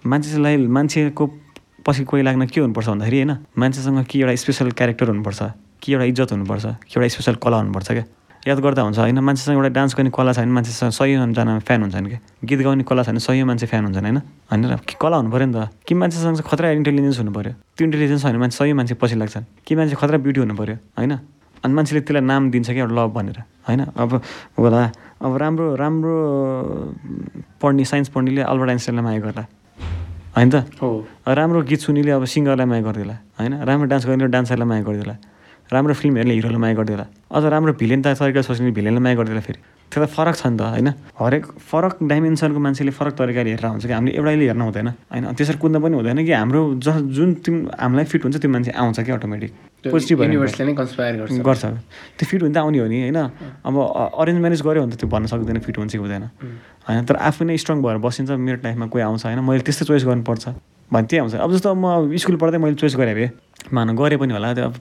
मान्छेलाई 0.03 0.55
मान्छेको 0.67 1.23
पछि 1.87 2.03
कोही 2.03 2.21
लाग्न 2.27 2.45
के 2.51 2.59
हुनुपर्छ 2.59 2.87
भन्दाखेरि 2.91 3.17
होइन 3.17 3.33
मान्छेसँग 3.55 4.03
के 4.03 4.19
एउटा 4.19 4.35
स्पेसल 4.35 4.71
क्यारेक्टर 4.77 5.07
हुनुपर्छ। 5.09 5.41
कि 5.81 5.93
एउटा 5.93 6.05
इज्जत 6.05 6.31
हुनुपर्छ 6.31 6.65
कि 6.65 6.93
एउटा 6.97 7.07
स्पेसल 7.07 7.35
कला 7.43 7.57
हुनुपर्छ 7.57 7.91
क्या? 7.91 8.03
याद 8.47 8.59
गर्दा 8.59 8.81
हुन्छ 8.81 8.99
होइन? 8.99 9.19
मान्छेसँग 9.19 9.55
एउटा 9.55 9.69
डान्स 9.75 9.95
गर्ने 9.95 10.11
कला 10.15 10.31
छ 10.33 10.39
भने 10.39 10.51
मान्छेसँग 10.55 10.91
सयजना 10.95 11.59
फ्यान 11.59 11.81
हुन्छन् 11.81 12.07
क्या? 12.07 12.19
गीत 12.45 12.59
गाउने 12.63 12.83
कला 12.87 13.03
छ 13.03 13.09
भने 13.09 13.19
सय 13.19 13.43
मान्छे 13.43 13.65
फ्यान 13.67 13.83
हुन्छन् 13.85 14.05
होइन? 14.05 14.17
होइन 14.51 14.63
कि 14.87 14.95
कला 14.95 15.17
हुनु 15.19 15.29
पऱ्यो 15.31 15.45
नि 15.45 15.53
त? 15.59 15.69
कि 15.87 15.93
मान्छेसँग 15.95 16.35
चाहिँ 16.39 16.47
खतरा 16.47 16.67
इन्टेलिजेन्स 16.79 17.19
हुनु 17.19 17.31
पऱ्यो 17.35 17.53
त्यो 17.75 17.83
इन्टेलिजेन्स 17.85 18.21
छैन 18.23 18.31
भने 18.31 18.39
मान्छे 18.39 18.57
सय 18.57 18.73
मान्छे 18.73 18.95
पछि 18.95 19.15
लाग्छन्। 19.19 19.45
कि 19.67 19.75
मान्छे 19.75 19.95
खतरा 19.99 20.17
ब्युटी 20.23 20.39
हुनु 20.39 20.55
पऱ्यो 20.55 20.75
होइन? 20.97 21.13
अनि 21.63 21.73
मान्छेले 21.75 22.01
त्यसलाई 22.07 22.23
नाम 22.23 22.51
दिन्छ 22.51 22.67
क्या 22.71 22.83
एउटा 22.87 22.95
लभ 22.95 23.11
भनेर 23.11 23.37
होइन? 23.67 23.81
अब 23.91 24.09
होला 24.55 24.83
अब 25.19 25.31
राम्रो 25.35 25.75
राम्रो 25.75 26.15
पढ्ने 27.59 27.83
साइन्स 27.91 28.07
पढ्नेले 28.15 28.41
अल्बर्ट 28.47 28.69
आइन्स्टाइनलाई 28.69 29.03
माया 29.03 29.19
गर्ला 29.19 29.43
होइन 30.35 30.49
त? 30.49 30.55
हो। 30.79 30.89
राम्रो 31.27 31.61
गीत 31.67 31.79
सुन्नेले 31.83 32.11
अब 32.15 32.23
सिङ्गरलाई 32.23 32.67
माया 32.71 32.81
गरिदिएला 32.87 33.15
होइन? 33.35 33.53
राम्रो 33.67 33.87
डान्स 33.91 34.05
गर्ने 34.07 34.27
डान्सरलाई 34.31 34.67
माया 34.67 34.83
गरिदिएला 34.87 35.15
राम्रो 35.71 35.93
फिल्म 35.93 36.15
हेर्ने 36.17 36.33
हिरोलाई 36.33 36.57
माया 36.57 36.73
गरिदिएला। 36.73 37.05
अझ 37.29 37.43
राम्रो 37.45 37.73
भिलेन 37.77 38.01
त 38.01 38.17
तरिका 38.17 38.41
सोच्ने 38.41 38.71
भिलेनलाई 38.73 39.03
माया 39.05 39.15
गरिदिएला 39.21 39.41
फेरि। 39.45 39.59
त्यो 39.89 40.01
त 40.01 40.09
फरक 40.09 40.35
छ 40.35 40.49
नि 40.49 40.57
त 40.57 40.61
होइन? 40.65 40.89
हरेक 41.17 41.45
फरक 41.61 41.93
डाइमेन्सनको 42.09 42.59
मान्छेले 42.59 42.91
फरक 42.93 43.13
तरिकाले 43.13 43.49
हेरेर 43.53 43.69
हुन्छ 43.69 43.85
कि 43.85 43.93
हामीले 43.93 44.17
एउटाले 44.17 44.45
हेर्न 44.49 44.61
हुँदैन 44.61 44.87
होइन? 45.13 45.25
त्यसरी 45.37 45.57
कुद्न 45.61 45.77
पनि 45.81 45.95
हुँदैन 45.97 46.19
कि 46.25 46.33
हाम्रो 46.33 46.61
ज 46.77 46.87
जुन 47.09 47.29
तिम 47.45 47.55
हामीलाई 47.69 48.05
फिट 48.05 48.21
हुन्छ 48.25 48.37
त्यो 48.41 48.49
मान्छे 48.49 48.71
आउँछ 48.73 48.99
क्या 48.99 49.15
अटोमेटिक 49.17 49.51
पोजिटिभ 49.89 50.21
युनिभर्सले 50.21 50.65
नै 50.65 50.73
कन्सपायर 50.73 51.13
गर्छ। 51.21 51.37
गर्छ। 51.41 51.63
त्यो 52.17 52.25
फिट 52.29 52.41
हुँदा 52.49 52.59
आउने 52.61 52.77
हो 52.81 52.87
नि 52.89 52.97
होइन? 53.05 53.19
अब 53.65 53.75
अरेन्ज 54.17 54.39
म्यारेज 54.41 54.61
गऱ्यो 54.61 54.81
भने 54.83 54.93
त 54.93 54.99
त्यो 54.99 55.09
भन्न 55.09 55.25
सक्दैन 55.29 55.57
फिट 55.61 55.77
हुन्छ 55.77 55.93
कि 55.93 56.01
हुँदैन। 56.01 56.23
होइन? 56.85 57.05
तर 57.05 57.15
आफू 57.15 57.45
नै 57.45 57.57
स्ट्रङ 57.57 57.77
भएर 57.81 57.97
बसिन्छ 58.01 58.29
मेरो 58.37 58.59
लाइफमा 58.65 58.85
कोही 58.89 59.03
आउँछ 59.05 59.25
होइन? 59.25 59.39
मैले 59.39 59.63
त्यस्तो 59.63 59.85
चोइस 59.85 60.05
गर्नुपर्छ। 60.05 60.45
भने 60.91 61.07
त्यही 61.07 61.19
आउँछ 61.21 61.35
अब 61.35 61.51
जस्तो 61.53 61.75
म 61.75 62.15
स्कुल 62.17 62.35
पढ्दै 62.35 62.57
मैले 62.57 62.75
चोइस 62.75 62.95
गरेँ 62.95 63.15
भए 63.15 63.29
मान 63.73 63.95
गरेँ 63.95 64.17
पनि 64.19 64.33
होला 64.33 64.53
त्यो 64.53 64.65
अब 64.65 64.73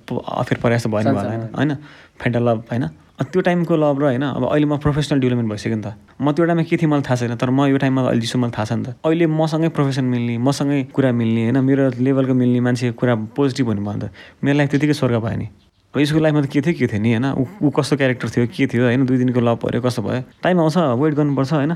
अफेर 0.42 0.59
परे 0.62 0.76
जस्तो 0.76 0.88
भयो 0.88 1.02
नि 1.02 1.16
होला 1.16 1.28
होइन 1.28 1.42
होइन? 1.54 1.74
फेन्टा 2.20 2.40
लभ 2.40 2.59
होइन? 2.70 2.86
त्यो 3.18 3.40
टाइमको 3.42 3.76
लभ 3.76 3.98
र 3.98 4.04
होइन 4.04 4.22
अब 4.22 4.44
अहिले 4.46 4.66
म 4.66 4.78
प्रोफेसनल 4.78 5.20
डेभलपमेन्ट 5.20 5.50
भइसक्यो 5.50 5.76
नि 5.76 5.82
त। 5.82 5.94
म 6.22 6.32
त्यो 6.32 6.44
टाइममा 6.46 6.62
के 6.62 6.76
थिएँ 6.78 6.90
मलाई 6.90 7.02
थाहा 7.02 7.16
छैन 7.18 7.34
तर 7.34 7.50
म 7.50 7.66
यो 7.66 7.76
टाइममा 7.76 8.02
अहिले 8.09 8.22
जस्तो 8.22 8.38
मलाई 8.38 8.52
थाहा 8.54 8.64
छ 8.64 8.72
नि 8.72 8.84
त। 8.84 8.88
अहिले 9.04 9.26
मसँगै 9.26 9.68
प्रोफेसन 9.74 10.04
मिल्ने 10.04 10.38
मसँगै 10.38 10.82
कुरा 10.94 11.11
मिल्ने 11.12 11.42
होइन? 11.50 11.59
मेरो 11.61 11.90
लेभलको 11.98 12.34
मिल्ने 12.34 12.61
मान्छे 12.62 12.90
कुरा 12.94 13.14
पोजिटिभ 13.34 13.66
हुनु 13.68 13.82
भयो 13.82 13.90
भने 13.90 14.06
त। 14.06 14.11
मेरो 14.44 14.56
लाइफ 14.56 14.70
त्यतिकै 14.70 14.94
स्वर्ग 14.94 15.18
भयो 15.18 15.36
नि। 15.36 15.46
अब 15.94 15.96
स्कुल 15.98 16.22
लाइफमा 16.22 16.40
त 16.40 16.46
के 16.46 16.61
थियो 16.62 16.74
के 16.78 16.86
थियो 16.86 17.00
नि 17.02 17.11
होइन? 17.18 17.26
ऊ 17.59 17.70
कस्तो 17.74 17.96
क्यारेक्टर 17.98 18.28
थियो 18.28 18.46
के 18.46 18.66
थियो 18.70 18.82
होइन? 18.86 19.02
दुई 19.02 19.18
दिनको 19.18 19.40
लभ 19.42 19.59
पऱ्यो 19.66 19.80
कस्तो 19.82 20.02
भयो? 20.06 20.22
टाइम 20.42 20.56
आउँछ 20.62 20.76
वेट 21.02 21.12
गर्नुपर्छ 21.18 21.52
होइन? 21.52 21.72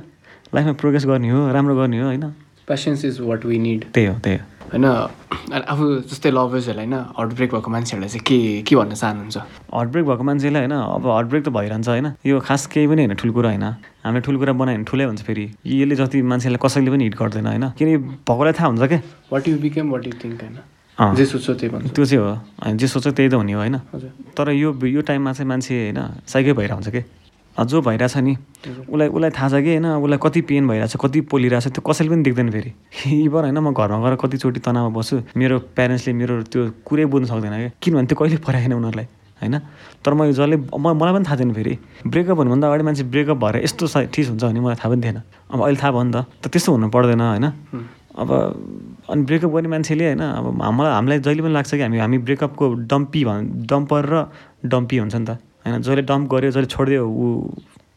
लाइफमा 0.55 0.73
प्रोग्रेस 0.79 1.05
गर्ने 1.11 1.29
हो 1.35 1.51
राम्रो 1.53 1.75
गर्ने 1.75 1.99
हो 1.99 2.07
होइन? 2.07 2.25
Patience 2.69 3.05
is 3.05 3.21
what 3.21 3.45
we 3.45 3.59
need 3.59 3.85
त्यही 3.95 4.07
हो 4.07 4.15
त्यही 4.25 4.37
हो। 4.37 4.45
होइन 4.73 4.85
अनि 4.85 5.65
आफू 5.69 5.85
जस्तै 6.11 6.31
लभर्सहरूलाई 6.31 6.87
होइन 6.87 6.95
हार्ट 7.17 7.31
ब्रेक 7.35 7.51
भएको 7.55 7.71
मान्छेहरूलाई 7.71 8.09
चाहिँ 8.09 8.25
के 8.25 8.63
के 8.63 8.77
भन्न 8.77 8.95
चाहनुहुन्छ? 8.95 9.37
हार्टब्रेक 9.75 10.05
भएको 10.07 10.23
मान्छेलाई 10.25 10.63
होइन 10.63 10.73
अब 10.73 11.07
हार्टब्रेक 11.07 11.43
त 11.45 11.49
भइरहन्छ 11.49 11.89
होइन। 11.89 12.07
यो 12.27 12.41
खास 12.41 12.67
केही 12.73 12.87
पनि 12.87 13.05
होइन 13.05 13.15
ठुलो 13.21 13.33
कुरा 13.33 13.49
होइन। 13.51 13.65
हामीले 14.05 14.21
ठुलो 14.25 14.39
कुरा 14.39 14.53
बनायो 14.53 14.77
भने 14.79 14.85
ठुलै 14.89 15.05
हुन्छ 15.05 15.23
फेरि। 15.23 15.45
यसले 15.67 15.95
जति 15.97 16.23
मान्छेलाई 16.23 16.61
कसैले 16.63 16.91
पनि 16.91 17.05
हिट 17.05 17.17
गर्दैन 17.21 17.47
होइन। 17.47 17.65
किनकि 17.79 17.97
भएकोलाई 18.25 18.53
थाहा 18.57 18.69
हुन्छ 18.69 18.83
क्या 18.89 19.01
what 19.33 19.49
you 19.49 19.59
became 19.59 19.91
what 19.93 20.07
you 20.07 20.13
think 20.25 20.41
होइन। 20.43 20.57
जे 21.17 21.25
सोध्छ 21.27 21.51
त्यही 21.51 21.69
भन्छु। 21.69 21.89
त्यो 21.97 22.05
चाहिँ 22.05 22.25
हो। 22.25 22.77
जे 22.77 22.87
सोच्छ 22.87 23.07
त्यही 23.09 23.29
त 23.29 23.35
हुने 23.35 23.53
हो 23.53 23.61
होइन। 23.61 23.77
तर 24.37 24.51
यो 24.53 24.73
यो 24.87 25.01
टाइममा 25.03 25.33
चाहिँ 25.33 25.49
मान्छे 25.49 25.75
होइन 25.75 26.01
साइकै 26.27 26.53
भइरहेको 26.53 26.75
हुन्छ 26.75 26.89
कि? 26.89 27.03
जो 27.59 27.81
भइरहेछ 27.83 28.17
नि। 28.17 28.37
उसलाई 28.89 29.09
उसलाई 29.09 29.31
थाहा 29.31 29.49
छ 29.49 29.55
कि 29.63 29.71
होइन 29.77 29.87
उसलाई 30.01 30.19
कति 30.23 30.41
पेन 30.49 30.69
भइरहेछ 30.69 30.97
कति 30.97 31.21
पोलिरहेछ 31.31 31.67
त्यो 31.69 31.83
कसैले 31.85 32.11
पनि 32.11 32.23
देख्दैन 32.23 32.51
फेरि। 32.51 32.71
इभन 33.29 33.43
होइन 33.45 33.59
म 33.59 33.73
घरमा 33.73 33.99
गएर 34.09 34.17
कतिचोटि 34.17 34.61
तनावमा 34.61 34.91
बस्छु 34.99 35.17
मेरो 35.37 35.59
प्यारेन्ट्सले 35.77 36.13
मेरो 36.13 36.35
त्यो 36.49 36.61
कुरै 36.87 37.05
बुझ्नु 37.13 37.27
सक्दैन 37.29 37.53
क्या। 37.53 37.71
किनभने 37.83 38.07
त्यो 38.09 38.17
कहिले 38.19 38.37
पराएन 38.41 38.73
उनीहरूलाई 38.73 39.07
होइन? 39.43 39.55
तर 40.05 40.13
म 40.15 40.31
जसले 40.33 40.57
म 40.57 40.87
मलाई 40.97 41.13
पनि 41.13 41.25
थाहा 41.29 41.37
थिएन 41.37 41.53
फेरि। 41.53 41.75
ब्रेकअप 42.07 42.37
हुनुभन्दा 42.39 42.67
अगाडि 42.69 42.83
मान्छे 42.89 43.05
ब्रेकअप 43.13 43.37
भएर 43.45 43.57
यस्तो 43.65 43.87
सा- 43.87 44.07
ठिस 44.09 44.29
हुन्छ 44.33 44.43
भन्ने 44.45 44.61
मलाई 44.61 44.77
थाहा 44.81 44.89
पनि 44.89 45.03
थिएन। 45.03 45.19
अब 45.53 45.59
अहिले 45.63 45.79
थाहा 45.83 45.93
भयो 45.93 46.03
नि 46.03 46.13
त 46.13 46.25
त 46.43 46.45
त्यस्तो 46.49 46.71
हुनु 46.73 46.89
पर्दैन 46.89 47.21
होइन? 47.21 47.47
अब 48.13 48.29
अनि 49.11 49.23
ब्रेकअप 49.29 49.51
गर्ने 49.53 49.69
मान्छेले 49.69 50.05
होइन 50.09 50.21
अब 50.21 50.47
मलाई 50.57 50.93
हामीलाई 50.93 51.19
जहिले 51.21 51.43
पनि 51.43 51.53
लाग्छ 51.53 51.71
कि 51.75 51.83
हामी 51.83 51.99
हामी 51.99 52.19
ब्रेकअपको 52.19 52.65
डम्पी 52.89 53.21
भन् 53.25 53.43
डम्पर 53.69 54.03
र 54.09 54.15
डम्पी 54.67 54.97
हुन्छ 54.99 55.15
नि 55.17 55.27
त। 55.27 55.31
होइन 55.65 55.83
जसले 55.83 56.03
डम्प 56.03 56.25
गर्यो 56.33 56.51
जसले 56.51 56.67
छोडिदियो 56.67 57.03
ऊ 57.07 57.27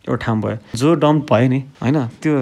एउटा 0.06 0.18
ठाउँ 0.22 0.42
भयो। 0.42 0.58
जो 0.78 0.94
डम्प 1.02 1.22
भयो 1.32 1.48
नि 1.50 1.60
होइन 1.82 1.98
त्यो 2.22 2.34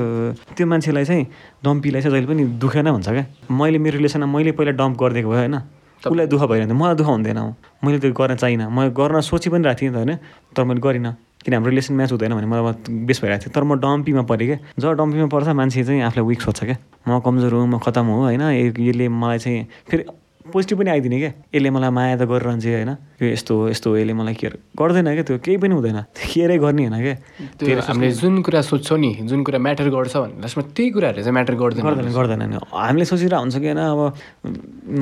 त्यो 0.56 0.66
मान्छेलाई 0.68 1.06
चाहिँ 1.06 1.26
डम्पीलाई 1.64 2.02
चाहिँ 2.02 2.14
जहिले 2.14 2.28
पनि 2.28 2.44
दुःख 2.60 2.76
नै 2.84 2.92
हुन्छ 2.92 3.10
क्या। 3.10 3.26
मैले 3.52 3.78
मेरो 3.80 3.98
रिलेसनमा 3.98 4.28
मैले 4.28 4.52
पहिला 4.52 4.72
डम्प 4.76 4.96
गरिदिएको 5.00 5.30
भए 5.32 5.40
होइन 5.48 5.56
उसलाई 6.04 6.28
दुःख 6.28 6.42
भइरहन्थ्यो 6.52 6.76
मलाई 6.76 6.96
दुःख 7.00 7.08
हुँदैन 7.08 7.40
मैले 7.84 7.98
त्यो 8.04 8.12
गर्न 8.12 8.36
चाहिनँ। 8.36 8.68
म 8.68 8.92
गर्न 8.92 9.22
सोची 9.24 9.48
पनि 9.50 9.64
राखेको 9.64 9.96
थिएँ 9.96 10.06
नि 10.06 10.16
त 10.16 10.20
होइन। 10.20 10.52
तर 10.52 10.64
मैले 10.68 10.82
गरिनँ। 10.84 11.14
किन 11.44 11.54
हाम्रो 11.54 11.70
रिलेसन 11.72 11.96
म्याच 11.96 12.12
हुँदैन 12.12 12.36
भने 12.36 12.48
मलाई 12.48 13.08
बेस 13.08 13.20
भइरहेको 13.24 13.48
थियो। 13.48 13.52
तर 13.56 13.64
म 13.64 13.80
डम्पीमा 13.80 14.24
परेँ 14.28 14.48
क्या। 14.48 14.58
जब 14.80 14.92
डम्पीमा 15.00 15.28
पर्छ 15.32 15.48
मान्छे 15.56 15.84
चाहिँ 15.84 16.02
आफूलाई 16.04 16.28
विक 16.28 16.42
सोध्छ 16.44 16.64
क्या। 16.64 16.78
म 17.08 17.20
कमजोर 17.24 17.54
हुँ 17.56 17.68
म 17.68 17.80
खतम 17.80 18.06
हो 18.12 18.20
होइन। 18.28 18.44
यसले 18.76 19.08
मलाई 19.08 19.40
चाहिँ 19.40 19.64
फेरि 19.88 20.04
पोजिटिभ 20.52 20.78
पनि 20.80 20.90
आइदिने 20.90 21.18
क्या। 21.20 21.32
यसले 21.56 21.70
मलाई 21.70 21.90
माया 21.90 22.16
त 22.20 22.24
गरिरहन्छ 22.28 22.66
होइन। 22.66 22.92
यो 23.22 23.26
यस्तो 23.32 23.52
हो 23.56 23.64
यस्तो 23.70 23.88
हो 23.90 23.96
यसले 23.98 24.14
मलाई 24.14 24.36
केयर 24.36 24.54
गर्दैन 24.76 25.08
क्या। 25.14 25.24
त्यो 25.24 25.38
केही 25.40 25.58
पनि 25.58 25.74
हुँदैन। 25.74 26.00
केयरै 26.12 26.58
गर्ने 26.60 26.84
होइन 26.88 26.98
क्या। 27.00 27.16
त्यो 27.60 27.80
हामीले 27.80 28.12
जुन 28.12 28.42
कुरा 28.44 28.62
सोध्छौँ 28.62 29.00
नि 29.00 29.12
जुन 29.24 29.44
कुरा 29.48 29.60
म्याटर 29.60 29.88
गर्छ 29.88 30.14
भने 30.18 30.42
लास्टमा 30.44 30.64
त्यही 30.76 30.90
कुराहरूले 30.92 31.24
चाहिँ 31.24 31.34
म्याटर 31.34 31.56
गर्दैन। 31.56 31.84
गर्दैन 31.84 32.12
गर्दैन 32.12 32.42
नि। 32.50 32.58
हामीले 32.60 33.06
सोचिरहेको 33.08 33.40
हुन्छ 33.40 33.56
कि 33.56 33.68
होइन 33.72 33.80
अब 33.80 34.02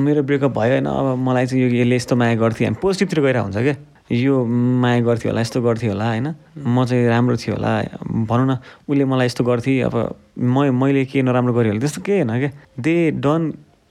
मेरो 0.06 0.22
ब्रेकअप 0.22 0.52
भयो 0.54 0.72
होइन 0.78 0.86
अब 0.86 1.06
मलाई 1.18 1.46
चाहिँ 1.50 1.62
यो 1.62 1.68
यसले 1.82 1.96
यस्तो 1.96 2.14
माया 2.16 2.34
गर्थ्यो 2.38 2.64
हामी 2.68 2.78
पोजिटिभतिर 2.78 3.18
गइरहेको 3.26 3.46
हुन्छ 3.50 3.58
क्या। 3.66 3.76
यो 4.12 4.34
माया 4.44 5.00
गर्थ्यो 5.08 5.30
होला 5.32 5.40
यस्तो 5.40 5.58
गर्थ्यो 5.62 5.90
होला 5.90 6.06
होइन। 6.06 6.28
म 6.58 6.84
चाहिँ 6.84 7.06
राम्रो 7.08 7.36
थियो 7.36 7.54
होला। 7.56 7.72
भनौँ 8.28 8.46
न 8.46 8.52
उसले 8.86 9.04
मलाई 9.04 9.26
यस्तो 9.26 9.42
गर्थेँ 9.44 9.80
अब 9.88 9.96
म 10.38 10.70
मैले 10.70 11.04
के 11.08 11.22
नराम्रो 11.22 11.52
गरेँ 11.54 11.70
होला 11.72 11.80
त्यस्तो 11.80 12.00
केही 12.06 12.20
होइन 12.22 12.38
क्या। 12.38 12.50
दे 12.78 12.94
डन 13.18 13.42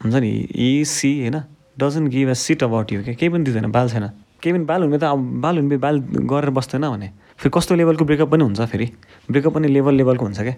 हुन्छ 0.04 0.16
नि 0.16 0.30
इ 0.30 0.84
सी 0.86 1.10
होइन? 1.20 1.42
Doesn't 1.80 2.10
give 2.10 2.30
a 2.30 2.34
shit 2.34 2.64
about 2.64 2.92
you 2.94 3.04
क्या 3.04 3.14
केही 3.14 3.30
पनि 3.30 3.44
दिँदैन 3.44 3.72
बाल 3.72 3.90
छैन। 3.90 4.08
केही 4.42 4.54
पनि 4.54 4.66
बाल 4.66 4.84
हुने 4.84 4.98
त 4.98 5.04
अब 5.04 5.20
बाल 5.42 5.58
हुने 5.58 5.78
बाल 5.78 6.00
गरेर 6.26 6.50
बस्दैन 6.50 6.90
भने। 6.90 7.10
फेरि 7.38 7.52
कस्तो 7.54 7.76
लेभलको 7.76 8.06
ब्रेकअप 8.06 8.30
पनि 8.32 8.44
हुन्छ 8.44 8.62
फेरि। 8.62 8.86
ब्रेकअप 9.32 9.54
पनि 9.54 9.68
लेभल 9.68 9.94
लेभलको 9.96 10.26
हुन्छ 10.26 10.40
क्या? 10.42 10.56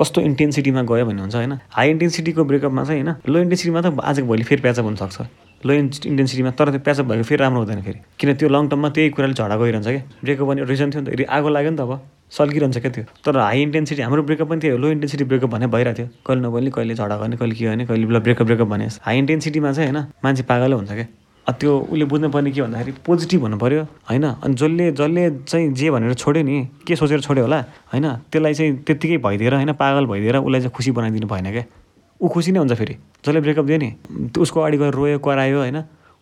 कस्तो 0.00 0.20
इन्टेन्सिटीमा 0.20 0.82
गयो 0.82 1.04
भन्ने 1.06 1.20
हुन्छ 1.20 1.34
होइन? 1.34 1.52
हाई 1.70 1.90
इन्टेन्सिटीको 1.90 2.44
ब्रेकअपमा 2.44 2.84
चाहिँ 2.84 3.02
होइन? 3.02 3.14
लो 3.28 3.38
इन्टेन्सिटीमा 3.40 3.80
त 3.80 4.00
आजको 4.00 4.26
भोलि 4.26 4.42
फेरि 4.42 4.62
प्याचअप 4.62 4.84
हुनसक्छ। 4.84 5.47
लो 5.64 5.72
इन्टेन्सिटीमा 5.74 6.50
तर 6.58 6.70
त्यो 6.70 6.80
प्याचअप 6.80 7.06
भएको 7.06 7.22
फेरि 7.22 7.40
राम्रो 7.42 7.60
हुँदैन 7.62 7.82
फेरि। 7.82 7.98
किन 8.18 8.34
त्यो 8.34 8.48
लङ 8.48 8.68
टर्ममा 8.68 8.88
त्यही 8.94 9.10
कुराले 9.10 9.34
झगडा 9.34 9.56
गइरहन्छ 9.56 9.88
क्या। 9.88 10.02
ब्रेकअप 10.22 10.46
पनि 10.48 10.60
रिजन 10.64 10.90
थियो 10.90 11.02
नि 11.02 11.24
त। 11.24 11.28
आगो 11.28 11.48
लाग्यो 11.48 11.70
नि 11.70 11.76
त 11.76 11.80
अब 11.80 11.92
सल्किरहन्छ 12.30 12.78
क्या 12.78 12.90
त्यो। 12.92 13.04
तर 13.24 13.38
हाई 13.38 13.62
इन्टेन्सिटी 13.62 14.02
हाम्रो 14.02 14.22
ब्रेकअप 14.22 14.48
पनि 14.48 14.60
थियो 14.62 14.76
लो 14.76 14.88
इन्टेन्सिटी 14.90 15.24
ब्रेकअप 15.24 15.50
भने 15.50 15.66
भइरहेको 15.66 15.98
थियो। 15.98 16.08
कहिले 16.26 16.40
नबोल्ने 16.46 16.70
कहिले 16.70 16.94
झगडा 16.94 17.16
गर्ने 17.16 17.36
कहिले 17.36 17.54
के 17.54 17.64
गर्ने 17.64 17.84
कहिले 17.86 18.06
बेला 18.06 18.20
ब्रेकअप 18.20 18.46
ब्रेकअप 18.46 18.68
भने। 18.68 18.86
हाई 19.02 19.18
इन्टेन्सिटीमा 19.18 19.72
चाहिँ 19.72 19.90
होइन 19.90 20.04
मान्छे 20.24 20.42
पागलै 20.46 20.76
हुन्छ 20.76 20.92
क्या। 20.92 21.06
त्यो 21.48 21.72
उसले 21.90 22.04
बुझ्नुपर्ने 22.04 22.50
के 22.52 22.60
भन्दाखेरि 22.62 22.92
पोजिटिभ 23.08 23.40
हुनु 23.40 23.56
पऱ्यो 23.56 23.82
होइन? 24.04 24.24
अनि 24.44 24.54
जसले 24.54 24.92
जसले 24.92 25.22
चाहिँ 25.48 25.72
जे 25.72 25.90
भनेर 25.90 26.14
छोड्यो 26.14 26.42
नि 26.44 26.56
के 26.84 26.96
सोचेर 26.96 27.20
छोड्यो 27.24 27.44
होला 27.44 27.58
होइन? 27.88 28.06
त्यसलाई 28.28 28.54
चाहिँ 28.54 28.76
त्यत्तिकै 28.84 29.16
भइदिएर 29.16 29.54
होइन? 29.56 29.72
पागल 29.72 30.04
भइदिएर 30.06 30.36
उसलाई 30.44 30.60
चाहिँ 30.60 30.72
खुसी 30.76 30.90
बनाइदिनु 30.92 31.26
भएन 31.26 31.48
क्या। 31.48 31.64
ऊ 32.20 32.28
खुसी 32.28 32.52
नै 32.52 32.58
हुन्छ 32.58 32.72
फेरि। 32.72 32.94
जसले 33.24 33.40
ब्रेकअप 33.40 33.64
दियो 33.64 33.78
नि 33.78 33.90
उसको 34.38 34.60
अगाडि 34.60 34.76
गएर 34.78 34.92
रोयो 34.94 35.18
करायो 35.18 35.58
होइन? 35.58 35.78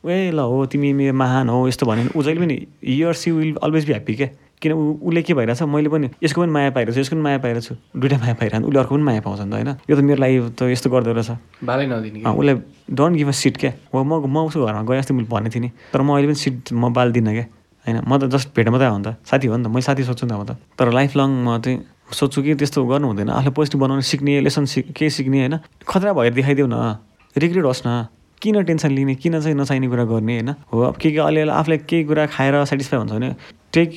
ए 0.06 0.30
ल 0.30 0.38
हो 0.38 0.66
तिमी 0.70 0.92
मेरो 0.92 1.14
महान 1.16 1.48
हो 1.48 1.66
यस्तो 1.68 1.86
भन्यो 1.86 2.04
भने 2.04 2.12
ऊ 2.14 2.22
जहिले 2.22 2.40
पनि 2.40 2.56
yeah 2.84 3.12
she 3.12 3.30
will 3.30 3.56
always 3.62 3.84
be 3.86 3.92
happy 3.92 4.14
क्या 4.14 4.28
किन 4.62 4.72
ऊ 4.72 4.92
उसले 5.02 5.22
के 5.22 5.34
भइरहेछ? 5.34 5.62
मैले 5.62 5.88
पनि 5.88 6.08
यसको 6.22 6.40
पनि 6.40 6.52
माया 6.52 6.70
पाइरहेको 6.70 6.94
छु 6.94 7.00
यसको 7.00 7.16
पनि 7.16 7.22
माया 7.22 7.38
पाइरहेको 7.38 7.66
छु 7.66 7.74
दुइटा 8.00 8.16
माया 8.18 8.34
पाइरहनु 8.40 8.66
उसले 8.68 8.78
अर्को 8.78 8.94
पनि 8.94 9.02
माया 9.02 9.20
पाउँछ 9.20 9.40
नि 9.40 9.50
त 9.50 9.54
होइन? 9.54 9.70
यो 9.90 9.96
त 9.96 10.00
मेरो 10.00 10.20
लागि 10.20 10.38
त 10.54 10.62
यस्तो 10.70 10.88
गर्दो 10.90 11.12
रहेछ। 11.12 11.30
बालै 11.64 11.86
नदिने 11.90 12.22
उसलाई 12.22 12.54
डोन्ट 12.92 13.16
गिभ 13.16 13.28
अ 13.28 13.36
सिट 13.42 13.56
क्या 13.56 13.72
हो 13.92 14.04
म 14.04 14.12
म 14.24 14.36
उसको 14.46 14.64
घरमा 14.64 14.82
गएँ 14.86 14.98
अस्ति 15.00 15.12
मैले 15.16 15.28
भनेको 15.28 15.54
थिएँ 15.54 15.64
नि 15.64 15.70
तर 15.92 16.00
म 16.00 16.08
अहिले 16.14 16.26
पनि 16.28 16.38
सिट 16.38 16.72
म 16.72 16.92
बाल 16.92 17.12
दिनँ 17.12 17.32
क्या 17.34 17.46
होइन 17.84 17.96
म 18.06 18.12
त 18.16 18.30
जस्ट 18.30 18.48
भेट 18.56 18.68
मात्रै 18.68 18.88
हो 18.88 18.98
नि 18.98 19.04
त 19.04 19.08
साथी 19.26 19.46
हो 19.48 19.56
नि 19.56 19.64
त 19.64 19.68
मैले 19.74 19.84
साथी 19.84 20.02
सोध्छु 20.06 20.24
नि 20.26 20.32
त 20.32 20.34
अब 20.38 20.44
त। 20.46 20.50
तर 20.78 20.92
लाइफ 20.92 21.16
लङ 21.16 21.28
म 21.44 21.58
चाहिँ 21.60 21.78
सोध्छु 22.12 22.42
कि 22.42 22.54
त्यस्तो 22.54 22.84
गर्नु 22.84 23.06
हुँदैन। 23.06 23.30
आफूलाई 23.30 23.50
पोजिटिभ 23.50 23.80
बनाउनु 23.80 24.02
सिक्ने 24.02 24.40
लेसन 24.40 24.64
सिक 24.64 24.92
केही 24.92 25.10
सिक्ने 25.10 25.38
होइन। 25.38 25.58
खतरा 25.88 26.12
भएर 26.12 26.32
देखाइदेऊ 26.34 26.66
न। 26.66 26.98
रिग्रेट 27.36 27.64
होस् 27.64 27.82
न। 27.86 28.06
किन 28.42 28.62
टेन्सन 28.62 28.90
लिने 28.92 29.14
किन 29.14 29.40
चाहिँ 29.40 29.56
नचाहिने 29.56 29.88
कुरा 29.88 30.04
गर्ने 30.04 30.34
होइन। 30.34 30.50
हो 30.72 30.80
अब 30.82 30.96
के 30.96 31.10
के 31.10 31.18
अलिअलि 31.18 31.50
आफूलाई 31.50 31.78
केही 31.88 32.04
कुरा 32.04 32.26
खाएर 32.26 32.64
सेटिस्फाई 32.64 32.98
हुन्छ 32.98 33.12
भने 33.12 33.34
टेक 33.72 33.90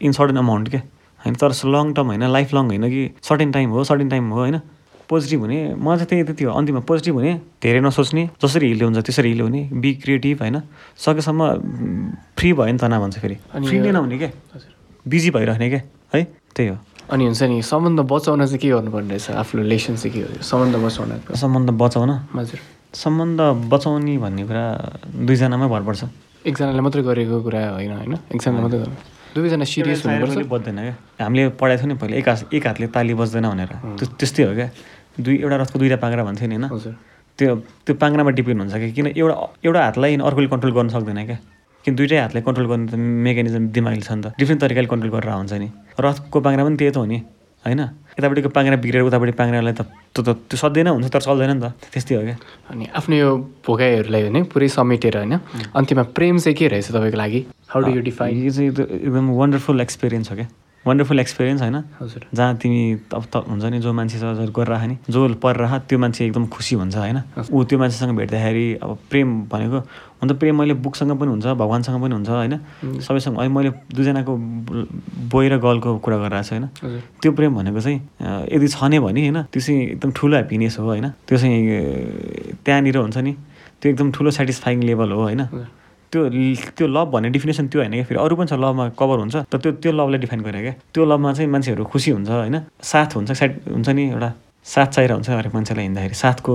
इन 0.00 0.12
सर्टेन 0.12 0.36
अमाउन्ट 0.36 0.68
क्या 0.70 0.82
होइन 1.20 1.34
तर 1.34 1.52
लङ 1.66 1.92
टर्म 1.94 2.06
होइन 2.06 2.24
लाइफ 2.32 2.54
लङ 2.54 2.66
होइन 2.66 2.88
कि 2.88 3.02
सर्टेन 3.22 3.52
टाइम 3.52 3.70
हो 3.70 3.84
सर्टेन 3.84 4.08
टाइम 4.08 4.30
हो 4.30 4.38
होइन। 4.38 4.60
पोजिटिभ 5.10 5.40
हुने 5.40 5.74
म 5.74 5.96
चाहिँ 5.96 6.06
त्यही 6.06 6.22
त्यति 6.22 6.44
हो। 6.44 6.52
अन्तिममा 6.54 6.80
पोजिटिभ 6.86 7.14
हुने 7.14 7.34
धेरै 7.62 7.80
नसोच्ने 7.82 8.28
जसरी 8.38 8.66
हिलो 8.68 8.86
हुन्छ 8.86 8.98
त्यसरी 9.06 9.28
हिलो 9.28 9.44
हुने। 9.44 9.62
बी 9.74 9.90
क्रिएटिभ 9.94 10.40
होइन। 10.40 10.62
सकेसम्म 10.96 11.40
फ्री 12.38 12.52
भयो 12.52 12.72
नि 12.72 12.78
तनाव 12.78 13.00
भन्छ 13.02 13.18
फेरि। 13.18 13.36
फ्री 13.66 13.78
नै 13.78 13.90
नहुने 13.90 14.18
क्या 14.18 14.30
बिजी 15.02 15.30
भइरहने 15.30 15.68
क्या 15.68 15.82
है 16.14 16.22
त्यही 16.54 16.68
हो। 16.68 16.76
अनि 17.10 17.24
हुन्छ 17.26 17.42
नि 17.42 17.62
सम्बन्ध 17.62 18.00
बचाउन 18.06 18.46
चाहिँ 18.46 18.58
के 18.58 18.68
गर्नुपर्ने 18.70 19.08
रहेछ 19.10 19.30
आफ्नो 19.42 19.62
रिलेसन 19.62 19.94
चाहिँ 19.96 20.12
के 20.14 20.20
हो? 20.22 20.42
सम्बन्ध 20.42 20.76
बचाउन। 20.78 21.10
सम्बन्ध 21.34 21.70
बचाउन? 21.74 22.10
हजुर। 22.38 22.58
सम्बन्ध 22.94 23.40
बचाउने 23.70 24.14
भन्ने 24.18 24.42
कुरा 24.46 24.64
दुईजनामै 25.26 25.66
भर 25.66 25.82
पर्छ। 25.82 26.02
एकजनाले 26.46 26.80
मात्रै 26.80 27.02
गरेको 27.02 27.36
कुरा 27.42 27.60
होइन 27.74 27.92
होइन? 27.98 28.14
एकजनाले 28.34 28.62
मात्रै 28.62 28.78
गर्नु। 28.78 28.96
दुवैजना 29.34 29.64
सिरियस 29.64 30.06
हुनुपर्छ। 30.06 30.46
बज्दैन 30.54 30.78
क्या। 30.86 30.94
हामीले 31.22 31.42
पढाएको 31.60 31.82
थियो 31.82 31.88
नि 31.90 31.94
पहिला 31.98 32.16
एक 32.18 32.28
हात 32.28 32.54
एक 32.54 32.66
हातले 32.66 32.86
ताली 32.94 33.14
बज्दैन 33.14 33.46
भनेर। 33.50 33.70
त्यो 33.98 34.06
त्यस्तै 34.18 34.42
हो 34.46 34.54
क्या। 34.54 34.68
दुई 35.18 35.36
एउटा 35.42 35.56
रथको 35.62 35.76
दुईवटा 35.78 35.98
पाङ्रा 36.02 36.22
भन्थ्यो 36.24 36.48
नि 36.48 36.56
होइन? 36.56 36.94
त्यो 37.38 37.50
त्यो 37.86 37.94
पाङ्रामा 37.94 38.30
डिपेन्ड 38.38 38.58
हुन्छ 38.60 38.74
कि 38.74 38.88
किन 38.92 39.06
एउटा 39.18 39.34
एउटा 39.66 39.80
हातलाई 39.84 40.16
अर्कोले 40.18 40.48
कन्ट्रोल 40.52 40.72
गर्न 40.78 40.88
सक्दैन 40.94 41.20
क्या। 41.26 41.38
किन 41.90 41.96
दुइटै 41.98 42.18
हातले 42.22 42.40
कन्ट्रोल 42.46 42.66
गर्ने 42.70 42.86
त 42.86 42.94
मेकानिजम 42.94 43.74
दिमागले 43.74 44.00
छ 44.00 44.12
नि 44.14 44.22
त। 44.22 44.26
डिफ्रेन्ट 44.38 44.60
तरिकाले 44.62 44.86
कन्ट्रोल 44.86 45.10
गरेर 45.10 45.34
हुन्छ 45.34 45.52
नि। 45.58 45.68
रथको 45.98 46.38
पाङ्रा 46.40 46.62
पनि 46.64 46.76
त्यही 46.78 46.92
त 46.94 46.96
हो 46.96 47.04
नि 47.04 47.18
होइन? 47.66 47.80
यतापट्टिको 48.14 48.48
पाङ्रा 48.48 48.76
बिग्रेर 48.78 49.02
उतापट्टि 49.02 49.34
पाङ्रालाई 49.34 49.74
त 49.74 49.82
त्यो 50.14 50.22
त 50.22 50.28
त्यो 50.46 50.56
सधैँ 50.56 50.84
नै 50.86 50.90
हुन्छ 50.94 51.10
तर 51.10 51.20
चल्दैन 51.20 51.50
नि 51.50 51.60
त। 51.60 51.74
त्यस्तै 51.90 52.14
हो 52.14 52.22
क्या। 52.22 52.36
अनि 52.70 52.84
आफ्नो 52.94 53.14
यो 53.16 53.28
भोगाइहरूलाई 53.66 54.22
होइन 54.22 54.44
पुरै 54.46 54.68
समेटेर 54.70 55.16
होइन 55.18 55.34
अन्तिममा 55.74 56.04
प्रेम 56.14 56.38
चाहिँ 56.38 56.56
के 56.56 56.68
रहेछ 56.68 56.94
तपाईँको 56.94 57.18
लागि? 57.18 57.40
हाउ 57.68 57.80
डु 57.82 57.90
यु 57.90 58.00
डिफाइन 58.00 58.34
यो 58.38 58.50
चाहिँ 58.50 58.68
एकदम- 58.70 58.90
एकदम 58.90 59.24
वन्डरफुल 59.34 59.80
एक्सपिरियन्स 59.80 60.30
हो 60.30 60.36
क्या। 60.36 60.48
वन्डरफुल 60.86 61.20
एक्सपिरियन्स 61.20 61.60
होइन। 61.60 61.76
हजुर। 62.00 62.22
जहाँ 62.34 62.56
तिमी 62.56 62.80
अब 63.12 63.24
त 63.32 63.36
हुन्छ 63.36 63.64
नि 63.64 63.78
जो 63.78 63.92
मान्छे 63.92 64.16
छ 64.18 64.24
गरिरह 64.48 64.86
नि 64.86 64.96
जो 65.10 65.28
परिरह 65.36 65.78
त्यो 65.78 65.98
मान्छे 65.98 66.26
एकदम 66.26 66.46
खुसी 66.46 66.74
हुन्छ 66.76 66.96
होइन? 66.96 67.18
ऊ 67.52 67.64
त्यो 67.64 67.78
मान्छेसँग 67.78 68.16
भेट्दाखेरि 68.16 68.74
अब 68.82 68.98
प्रेम 69.10 69.28
भनेको 69.52 69.78
हुन 70.20 70.28
त 70.28 70.32
प्रेम 70.36 70.54
मैले 70.60 70.74
बुकसँग 70.84 71.12
पनि 71.16 71.30
हुन्छ 71.32 71.46
भगवान्सँग 71.56 71.96
पनि 72.02 72.14
हुन्छ 72.14 72.28
होइन? 72.28 72.54
सबैसँग 73.00 73.36
अहिले 73.40 73.52
मैले 73.56 73.70
दुईजनाको 73.96 74.32
बोय 75.32 75.48
र 75.48 75.56
गर्लको 75.64 75.98
कुरा 76.04 76.16
गरिरहेको 76.24 76.44
छु 76.44 76.54
होइन? 76.54 76.66
त्यो 77.20 77.32
प्रेम 77.32 77.52
भनेको 77.56 77.80
चाहिँ 77.80 77.98
यदि 78.52 78.68
छ 78.68 78.84
नै 78.92 78.98
भने 79.00 79.20
होइन 79.24 79.38
त्यो 79.48 79.60
चाहिँ 79.60 79.80
एकदम 79.96 80.10
ठुलो 80.12 80.34
ह्याप्पिनेस 80.36 80.78
हो 80.78 80.84
होइन? 80.84 81.08
त्यो 81.24 81.36
चाहिँ 81.40 81.56
त्यहाँनिर 82.64 82.96
हुन्छ 83.00 83.16
नि 83.16 83.32
त्यो 83.80 83.86
एकदम 83.92 84.08
ठुलो 84.12 84.30
सेटिस्फाइङ 84.30 84.82
लेभल 84.84 85.10
हो 85.16 85.20
होइन? 85.24 85.42
त्यो 86.12 86.20
त्यो 86.76 86.86
लभ 86.90 87.08
भन्ने 87.14 87.28
डिफिनेसन 87.30 87.68
त्यो 87.72 87.80
होइन 87.80 87.92
क्या 87.96 88.04
फेरि? 88.04 88.18
अरू 88.20 88.34
पनि 88.36 88.46
छ 88.50 88.60
लभमा 88.60 88.84
कभर 88.98 89.18
हुन्छ 89.24 89.36
तर 89.48 89.58
त्यो 89.62 89.72
त्यो 89.80 89.92
लभलाई 89.94 90.18
डिफाइन 90.20 90.40
गरेर 90.44 90.62
क्या? 90.62 90.74
त्यो 90.92 91.02
लभमा 91.06 91.32
चाहिँ 91.32 91.50
मान्छेहरू 91.50 91.84
खुसी 91.86 92.10
हुन्छ 92.10 92.28
होइन? 92.28 92.56
साथ 92.82 93.16
हुन्छ 93.16 93.30
साइड 93.32 93.52
हुन्छ 93.72 93.88
नि 93.88 94.04
एउटा 94.10 94.30
साथ 94.66 94.88
चाहिरहेको 94.90 95.16
हुन्छ 95.16 95.30
हरेक 95.30 95.54
मान्छेलाई 95.54 95.84
हिँड्दाखेरि 95.86 96.14
साथको 96.14 96.52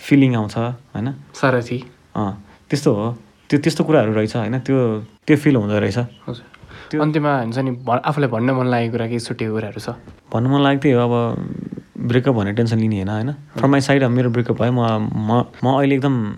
फिलिङ 0.00 0.34
आउँछ 0.38 0.56
होइन? 0.94 1.08
सारथी। 1.34 1.78
अँ। 2.16 2.45
त्यस्तो 2.70 2.92
हो। 2.92 3.18
त्यो 3.50 3.60
त्यस्तो 3.60 3.84
कुराहरू 3.84 4.12
रहेछ 4.12 4.36
होइन। 4.36 4.58
त्यो 4.58 5.00
त्यो 5.26 5.36
फिल 5.36 5.56
हुँदो 5.56 5.78
रहेछ। 5.78 5.98
हजुर। 5.98 6.44
त्यो- 6.90 7.02
अन्त्यमा 7.02 7.40
हुन्छ 7.40 7.58
नि 7.58 7.70
आफूलाई 7.90 8.28
भन्न 8.28 8.50
मन 8.50 8.66
लागेको 8.66 8.92
कुरा 8.92 9.06
केही 9.06 9.20
छुट्टिएको 9.20 9.54
कुराहरू 9.54 9.80
छ? 9.80 9.88
भन्नु 10.32 10.48
मन 10.50 10.60
लाग्थ्यो 10.62 10.98
अब 10.98 11.12
ब्रेकअप 11.98 12.34
भने 12.34 12.52
टेन्सन 12.52 12.78
लिने 12.78 12.96
होइन 12.96 13.08
होइन। 13.08 13.32
फ्रम 13.32 13.70
माई 13.70 13.80
साइड 13.80 14.02
अब 14.02 14.10
मेरो 14.10 14.30
ब्रेकअप 14.30 14.62
भयो 14.62 14.72
म 14.72 14.80
म 15.14 15.44
म 15.64 15.78
अहिले 15.78 15.94
एकदम 15.94 16.34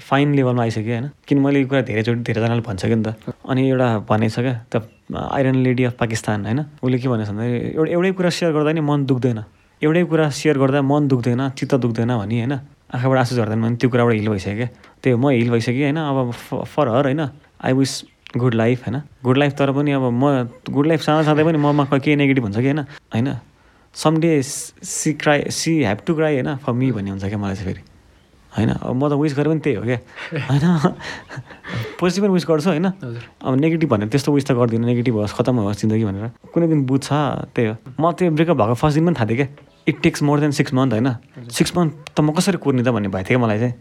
फाइन 0.00 0.34
लेभलमा 0.34 0.62
आइसकेँ 0.62 0.98
होइन। 0.98 1.10
किन 1.28 1.38
मैले 1.38 1.60
यो 1.60 1.66
कुरा 1.66 1.82
धेरैचोटि 1.82 2.20
धेरैजनाले 2.20 2.60
भनिसकेँ 2.60 2.96
नि 2.96 3.02
त। 3.02 3.14
अनि 3.48 3.70
एउटा 3.70 3.98
भनेछ 3.98 4.38
क्या 4.38 4.54
त 4.76 4.88
आइरन 5.32 5.54
लेडी 5.54 5.84
अफ 5.84 5.92
पाकिस्तान 5.92 6.44
होइन। 6.46 6.60
उसले 6.82 6.98
के 6.98 7.08
भनेछ 7.08 7.28
भन्दाखेरि 7.28 7.74
एउटा 7.76 7.92
एउटै 7.92 8.12
कुरा 8.12 8.30
सेयर 8.30 8.52
गर्दा 8.52 8.72
नि 8.72 8.80
मन 8.80 9.04
दुख्दैन। 9.04 9.44
एउटै 9.82 10.04
कुरा 10.04 10.30
सेयर 10.30 10.58
गर्दा 10.58 10.82
मन 10.82 11.08
दुख्दैन 11.08 11.48
चित्त 11.48 11.74
दुख्दैन 11.74 12.18
भने 12.18 12.38
होइन। 12.38 12.58
आँखाबाट 12.92 13.18
आँसु 13.18 13.34
झर्दैन 13.36 13.62
भने 13.62 13.76
त्यो 13.76 13.90
कुराबाट 13.90 14.14
हिल 14.14 14.28
भइसक्यो 14.28 14.54
क्या। 14.56 14.68
त्यो 15.02 15.16
म 15.16 15.28
हिल 15.28 15.50
भइसकेँ 15.50 15.82
होइन 15.82 15.96
अब 15.96 16.30
फर 16.64 16.88
हर 16.88 17.04
होइन। 17.04 17.20
आई 17.64 17.72
विस 17.72 18.04
गुड 18.36 18.54
लाइफ 18.54 18.88
होइन। 18.88 19.02
गुड 19.24 19.36
लाइफ 19.38 19.52
तर 19.52 19.72
पनि 19.72 19.92
अब 19.92 20.02
म 20.02 20.48
गुड 20.70 20.86
लाइफ 20.86 21.00
साँदा 21.00 21.22
साँदै 21.22 21.44
पनि 21.44 21.58
ममा 21.58 21.84
क- 21.84 22.00
केही 22.00 22.16
नेगेटिभ 22.16 22.42
हुन्छ 22.42 22.56
कि 22.56 22.62
होइन? 22.62 22.78
होइन। 23.14 23.36
Some 23.94 24.16
day 24.16 24.42
she 24.42 25.12
cry 25.12 25.44
she 25.50 25.84
have 25.84 25.98
to 26.06 26.14
cry 26.14 26.40
होइन 26.40 26.56
फर 26.56 26.72
मी 26.72 26.92
भन्ने 26.92 27.10
हुन्छ 27.10 27.24
क्या 27.24 27.38
मलाई 27.38 27.54
चाहिँ 27.54 27.72
फेरि। 27.72 27.82
होइन। 28.52 28.68
अब 28.68 28.94
म 28.94 29.08
त 29.08 29.12
विस 29.12 29.34
गरेँ 29.36 29.52
पनि 29.52 29.60
त्यही 29.60 29.76
हो 29.76 29.82
क्या। 29.82 29.98
होइन। 30.48 30.92
पोजिटिभ 32.00 32.24
पनि 32.24 32.32
विस 32.32 32.44
गर्छु 32.48 32.68
होइन। 32.70 32.86
अब 33.44 33.54
नेगेटिभ 33.54 33.88
भनेर 33.88 34.08
त्यस्तो 34.08 34.32
विस 34.32 34.46
त 34.46 34.52
गर्दिनँ 34.52 34.86
नेगेटिभ 34.86 35.14
होस् 35.16 35.34
खतम 35.34 35.56
होस् 35.56 35.80
जिन्दगी 35.80 36.04
भनेर। 36.04 36.30
कुनै 36.52 36.66
दिन 36.68 36.84
बुझ्छ 36.86 37.08
त्यही 37.54 37.68
हो। 37.68 37.76
म 38.00 38.12
त्यो 38.12 38.30
ब्रेकअप 38.30 38.56
भएको 38.56 38.74
फर्स्ट 38.74 38.94
दिन 38.98 39.06
पनि 39.06 39.14
थाहा 39.14 39.26
थिएँ 39.26 39.36
क्या। 39.36 39.48
It 39.88 40.02
takes 40.02 40.22
more 40.22 40.40
than 40.40 40.50
six 40.50 40.74
month 40.74 40.92
होइन? 40.92 41.08
सिक्स 41.50 41.76
मन्थ 41.76 41.92
त 42.16 42.20
म 42.20 42.32
कसरी 42.32 42.58
कुर्ने 42.58 42.82
त 42.82 42.88
भन्ने 42.88 43.08
भएको 43.08 43.28
थियो 43.30 43.38
मलाई 43.38 43.58
चाहिँ। 43.58 43.74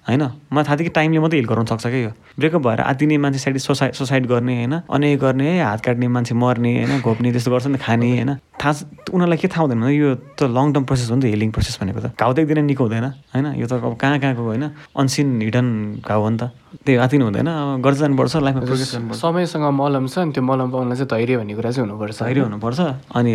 होइन? 0.00 0.22
मलाई 0.52 0.64
थाहा 0.64 0.76
थियो 0.76 0.86
कि 0.88 0.92
टाइमले 0.96 1.18
मात्रै 1.20 1.38
हिल 1.38 1.48
गराउन 1.48 1.66
सक्छ 1.70 1.86
क्या 1.86 2.00
यो। 2.00 2.12
ब्रेकअप 2.38 2.62
भएर 2.66 2.80
आत्तिने 2.80 3.16
मान्छे 3.20 3.38
साइड 3.38 3.56
सोसाइड 3.58 3.92
सोसाइड 3.94 4.26
गर्ने 4.26 4.54
होइन? 4.56 4.74
अन्याय 4.90 5.16
गर्ने 5.16 5.48
है 5.48 5.64
हात 5.64 5.80
काट्ने 5.80 6.08
मान्छे 6.08 6.34
मर्ने 6.34 6.70
होइन? 6.84 7.00
घोप्ने 7.00 7.30
त्यस्तो 7.32 7.50
गर्छ 7.50 7.66
नि 7.66 7.78
खाने 7.78 8.08
होइन? 8.16 8.30
थाहा 8.60 8.72
उनीहरूलाई 9.12 9.38
के 9.38 9.48
थाहा 9.48 9.62
हुँदैन 9.64 9.84
यो 9.92 10.14
त 10.36 10.48
लङ 10.50 10.72
टर्म 10.72 10.84
प्रोसेस 10.84 11.10
हो 11.10 11.16
नि 11.16 11.22
त 11.22 11.32
हिलिङ 11.32 11.50
प्रोसेस 11.52 11.78
भनेको 11.80 12.00
त। 12.00 12.06
घाउ 12.16 12.32
एकदिन 12.36 12.64
निको 12.68 12.82
हुँदैन 12.84 13.06
होइन? 13.32 13.46
यो 13.60 13.66
त 13.68 13.72
अब 13.80 13.96
कहाँ 13.96 14.18
कहाँको 14.18 14.42
होइन? 14.42 14.64
अनसिन 14.96 15.40
हिडन 15.40 15.68
घाउ 16.04 16.20
हो 16.20 16.28
नि 16.28 16.36
त। 16.36 16.42
त्यही 16.84 16.96
आत्तिनु 16.96 17.24
हुँदैन। 17.28 17.48
अब 17.48 17.80
गर्दै 17.84 18.00
जानुपर्छ 18.00 18.34
लाइफमा 18.40 18.60
प्रोग्रेस 18.66 18.90
गर्नुपर्छ 18.94 19.20
समयसँग 19.20 19.64
मलम 19.68 20.04
छ 20.08 20.18
नि 20.24 20.32
त्यो 20.32 20.42
मलम 20.42 20.68
पाउनलाई 20.70 20.96
चाहिँ 20.96 21.08
धैर्य 21.12 21.36
भन्ने 21.40 21.54
कुरा 21.54 21.70
चाहिँ 21.70 21.84
हुनुपर्छ। 21.88 22.18
धैर्य 22.24 22.40
हुनुपर्छ। 22.40 22.80
अनि 23.14 23.32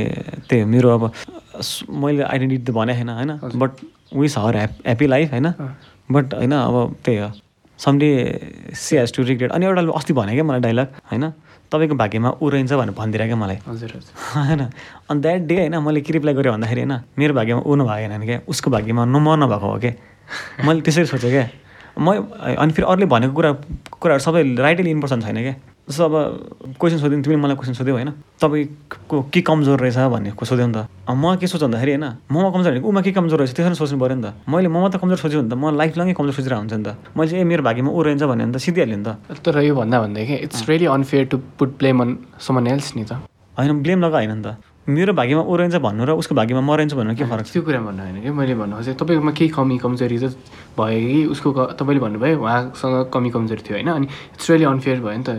त्यही 0.49 0.61
हो, 0.61 0.67
मेरो 0.67 0.87
अब 0.97 1.03
मैले 1.89 2.23
आइडेन्टिटी 2.23 2.63
त 2.63 2.75
भनेको 2.75 2.97
छैन 2.99 3.09
होइन? 3.09 3.31
But 3.55 3.71
wish 4.15 4.37
her 4.37 4.55
hap 4.55 4.71
happy 4.85 5.07
life 5.07 5.31
होइन? 5.31 5.47
बट 6.11 6.33
होइन 6.33 6.51
अब 6.51 6.95
त्यही 7.05 7.17
हो। 7.17 7.31
Someday 7.79 8.09
she 8.73 8.97
has 8.97 9.13
to 9.15 9.23
regret 9.23 9.51
अनि 9.51 9.65
एउटा 9.65 9.81
अस्ति 9.91 10.13
भने 10.13 10.33
क्या 10.33 10.43
मलाई 10.43 10.61
डाइलग 10.61 10.87
होइन? 11.11 11.31
तपाईँको 11.71 11.95
भाग्यमा 11.95 12.29
ऊ 12.41 12.49
रहन्छ 12.49 12.73
भनेर 12.73 12.95
भनिदिएर 12.95 13.25
क्या 13.25 13.35
मलाई। 13.35 13.57
हजुर 13.67 13.91
हजुर। 13.95 14.13
होइन? 14.47 14.61
अनि 15.09 15.19
द्याट 15.21 15.41
डे 15.41 15.55
होइन 15.59 15.77
मैले 15.83 16.01
के 16.01 16.13
रिप्लाई 16.13 16.33
गरेँ 16.33 16.51
भन्दाखेरि 16.51 16.81
होइन? 16.81 16.99
मेरो 17.17 17.33
भाग्यमा 17.33 17.61
ऊ 17.65 17.75
नभएको 17.75 17.91
होइन 17.91 18.25
क्या 18.25 18.39
उसको 18.47 18.71
भाग्यमा 18.71 19.05
न 19.05 19.15
म 19.15 19.35
नभएको 19.43 19.71
हो 19.71 19.79
क्या? 19.79 19.93
मैले 20.65 20.81
त्यसरी 20.81 21.05
सोचेँ 21.05 21.31
क्या। 21.31 21.49
म 21.99 22.11
अनि 22.59 22.71
फेरि 22.71 22.85
अरूले 22.87 23.05
भनेको 23.05 23.33
कुरा 23.33 23.51
कुराहरू 24.01 24.23
सबै 24.23 24.43
राइटै 24.55 24.83
लिनुपर्छ 24.83 25.13
भने 25.13 25.25
छैन 25.25 25.41
क्या? 25.41 25.55
जस्तो 25.85 26.03
अब 26.05 26.15
क्वेसन 26.81 26.97
सोध्यो 26.97 27.21
तिमीले 27.21 27.41
मलाई 27.41 27.55
क्वेसन 27.61 27.73
सोध्यौ 27.77 27.93
होइन। 27.93 28.09
तपाईँको 28.41 29.29
के 29.29 29.41
कमजोर 29.45 29.77
रहेछ 29.77 29.97
भन्ने 30.09 30.31
सोध्यौ 30.33 30.65
नि 30.65 30.73
त। 30.73 30.89
म 31.13 31.37
के 31.37 31.45
सोध्छु 31.45 31.65
भन्दाखेरि 31.69 31.91
होइन 31.93 32.05
ममा 32.25 32.49
कमजोर 32.49 32.71
होइन 32.73 32.83
उमा 32.89 33.01
के 33.05 33.11
कमजोर 33.13 33.39
रहेछ 33.39 33.53
त्यसरी 33.53 33.77
सोच्नु 33.77 34.01
पऱ्यो 34.01 34.17
नि 34.17 34.23
त। 34.25 34.33
मैले 34.49 34.65
ममा 34.65 34.89
त 34.89 34.97
कमजोर 34.97 35.21
सोच्यो 35.21 35.45
भने 35.45 35.49
त 35.49 35.53
म 35.53 35.77
लाइफ 35.77 35.93
लङै 35.93 36.13
कमजोर 36.17 36.33
सोचिरहेको 36.41 36.61
हुन्छ 36.65 36.73
नि 36.73 36.85
त। 36.89 36.89
मैले 37.13 37.29
चाहिँ 37.29 37.41
ए 37.41 37.45
मेरो 37.45 37.61
भाग्यमा 37.61 37.89
ऊ 37.93 38.01
रहन्छ 38.01 38.23
भन्यो 38.25 38.45
भने 38.49 38.53
त 38.57 38.65
सिधिहाल्यो 38.65 38.97
नि 38.97 39.05
त। 39.05 39.09
तर 39.45 39.61
यो 39.61 39.73
भन्दा 39.77 39.97
भन्दाखेरि 40.01 40.41
it's 40.49 40.65
really 40.65 40.85
unfair 40.89 41.23
to 41.29 41.37
put 41.53 41.69
blame 41.77 41.97
on 42.01 42.09
someone 42.41 42.65
else 42.65 42.97
नि 42.97 43.05
त। 43.05 43.21
होइन 43.53 43.71
ब्लेम 43.85 43.99
लगा 44.01 44.17
होइन 44.25 44.33
नि 44.33 44.41
त। 44.41 44.57
मेरो 44.89 45.13
भाग्यमा 45.17 45.41
ऊ 45.45 45.53
रहन्छ 45.53 45.77
भन्नु 45.81 46.01
र 46.05 46.11
उसको 46.17 46.33
भाग्यमा 46.33 46.61
म 46.61 46.73
रहन्छ 46.77 46.93
भन्नु 46.93 47.13
के 47.13 47.25
फरक 47.29 47.45
त्यो 47.45 47.61
कुरा 47.61 47.79
भन्नु 47.85 48.01
होइन 48.05 48.17
कि 48.25 48.29
मैले 48.33 48.53
भन्नु 48.57 48.73
खोजेँ। 48.77 48.93
तपाईँकोमा 48.97 49.31
केही 49.37 49.49
कमी 49.53 49.77
कमजोरी 49.81 50.17
त 50.17 50.25
भयो 50.77 50.97
कि 50.97 51.19
उसको 51.33 51.49
तपाईँले 51.77 52.01
भन्नुभयो 52.05 52.37
उहाँसँग 52.41 53.09
कमी 53.09 53.29
कमजोरी 53.33 53.61
थियो 53.65 53.75
होइन। 53.81 53.89
अनि 53.89 54.05
इट्स 54.37 54.45
रियली 54.49 54.65
अनफेयर 54.65 54.97
भयो 55.01 55.17
नि 55.17 55.25
त। 55.25 55.29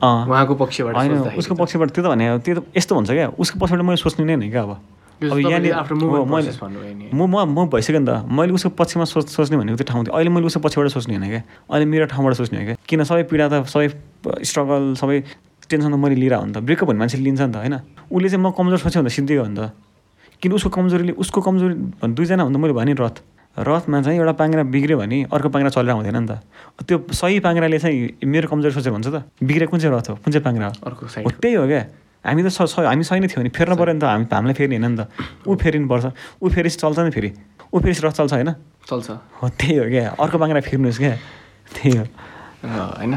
उहाँको 0.00 0.54
पक्षबाट 0.54 0.94
होइन 0.96 1.12
उसको 1.36 1.54
पक्षबाट 1.54 1.88
त्यो 1.90 2.02
त 2.04 2.06
भने 2.08 2.24
त्यो 2.40 2.54
त 2.56 2.60
यस्तो 2.76 2.94
हुन्छ 2.94 3.10
क्या। 3.10 3.28
उसको 3.36 3.56
पक्षबाट 3.60 3.80
मैले 3.84 4.00
सोच्नु 4.00 4.24
नै 4.24 4.34
होइन 4.34 4.50
क्या 4.50 4.62
अब। 4.62 4.72
अब 5.20 5.36
यहाँनिर 5.36 5.74
हो, 5.76 6.24
नि। 6.24 7.12
म 7.12 7.20
म 7.28 7.44
म 7.44 7.68
भइसक्यो 7.68 8.00
नि 8.00 8.08
त। 8.08 8.24
मैले 8.24 8.52
उसको 8.56 8.72
पक्षमा 8.72 9.04
सोच 9.04 9.28
सोच्ने 9.28 9.56
भनेको 9.60 9.76
त्यो 9.76 9.86
ठाउँ 9.92 10.04
थियो। 10.08 10.16
अहिले 10.16 10.30
मैले 10.32 10.46
उसको 10.48 10.60
पछिबाट 10.64 10.88
सोच्ने 10.96 11.16
होइन 11.20 11.28
क्या। 11.28 11.42
अहिले 11.68 11.84
मेरो 11.84 12.06
ठाउँबाट 12.08 12.32
सोच्ने 12.40 12.56
हो 12.56 12.64
क्या। 12.64 12.76
किन 12.80 13.04
सबै 13.04 13.28
पीडा 13.28 13.46
त 13.52 13.68
सबै 13.68 13.88
स्ट्रगल 14.40 14.96
सबै 14.96 15.16
टेन्सन 15.68 15.92
त 15.92 15.96
मैले 16.00 16.16
लिएर 16.16 16.34
हो 16.40 16.44
नि 16.48 16.52
त। 16.56 16.64
ब्रेकअप 16.64 16.88
भन्ने 16.88 17.00
मान्छेले 17.04 17.24
लिन्छ 17.28 17.40
नि 17.44 17.52
त 17.52 17.56
होइन? 17.60 17.76
उसले 18.08 18.28
चाहिँ 18.32 18.40
म 18.40 18.48
कमजोर 18.56 18.80
सोच्यो 18.80 19.00
भने 19.04 19.12
सिद्धि 19.12 19.34
हो 19.36 19.44
नि 19.44 19.56
त। 19.60 19.76
किन 20.40 20.52
उसको 20.56 20.70
कमजोरीले 20.72 21.12
उसको 21.20 21.40
कमजोरी 21.44 21.74
भन् 22.00 22.14
दुईजना 22.16 22.42
भन्दा 22.48 22.58
मैले 22.58 22.72
भने 22.72 22.92
रथ 22.96 23.16
रथमा 23.58 24.02
चाहिँ 24.02 24.18
एउटा 24.18 24.32
पाङ्ग्रा 24.32 24.62
बिग्रियो 24.62 24.98
भने 24.98 25.26
अर्को 25.32 25.48
पाङ्ग्रा 25.48 25.70
चलेर 25.70 25.90
हुँदैन 25.90 26.16
नि 26.16 26.26
त। 26.26 26.32
त्यो 26.86 27.06
सही 27.12 27.40
पाङ्ग्राले 27.40 27.78
चाहिँ 27.78 28.18
मेरो 28.24 28.48
कमजोरी 28.48 28.74
सोचेर 28.74 28.92
भन्छ 28.92 29.06
त। 29.08 29.24
बिग्रेको 29.42 29.70
कुन 29.70 29.80
चाहिँ 29.80 29.96
रथ 29.96 30.10
हो? 30.10 30.14
कुन 30.16 30.30
चाहिँ 30.32 30.44
पाङ्ग्रा 30.44 30.66
हो? 30.66 30.72
अर्को 30.86 31.06
हो 31.06 31.30
त्यही 31.30 31.54
हो 31.54 31.66
क्या। 31.66 31.82
हामी 32.26 32.42
त 32.42 32.46
स- 32.48 32.78
हामी 32.78 33.04
सही 33.04 33.20
नै 33.20 33.26
थियो 33.26 33.40
भने 33.40 33.50
फेर्नु 33.50 33.76
पऱ्यो 33.76 33.94
नि 33.94 34.00
त। 34.00 34.04
हामी 34.04 34.26
हामीलाई 34.32 34.54
फेर्ने 34.54 34.76
होइन 34.76 34.92
नि 34.92 34.98
त। 35.02 35.08
ऊ 35.48 35.56
फेरिनुपर्छ 35.56 36.06
ऊ 36.42 36.48
फेरि 36.48 36.70
चल्छ 36.70 36.98
नि 36.98 37.10
फेरि। 37.10 37.30
ऊ 37.74 37.80
फेरि 37.80 38.00
रथ 38.06 38.12
चल्छ 38.12 38.32
होइन? 38.32 38.50
चल्छ। 38.86 39.10
हो 39.10 39.48
त्यही 39.48 39.76
हो 39.76 39.84
क्या। 39.90 40.10
अर्को 40.20 40.36
पाङ्ग्रा 40.38 40.60
फेर्नुहोस् 40.60 40.98
क्या। 40.98 41.14
त्यही 41.74 41.96
हो। 41.96 42.04
होइन। 42.64 43.12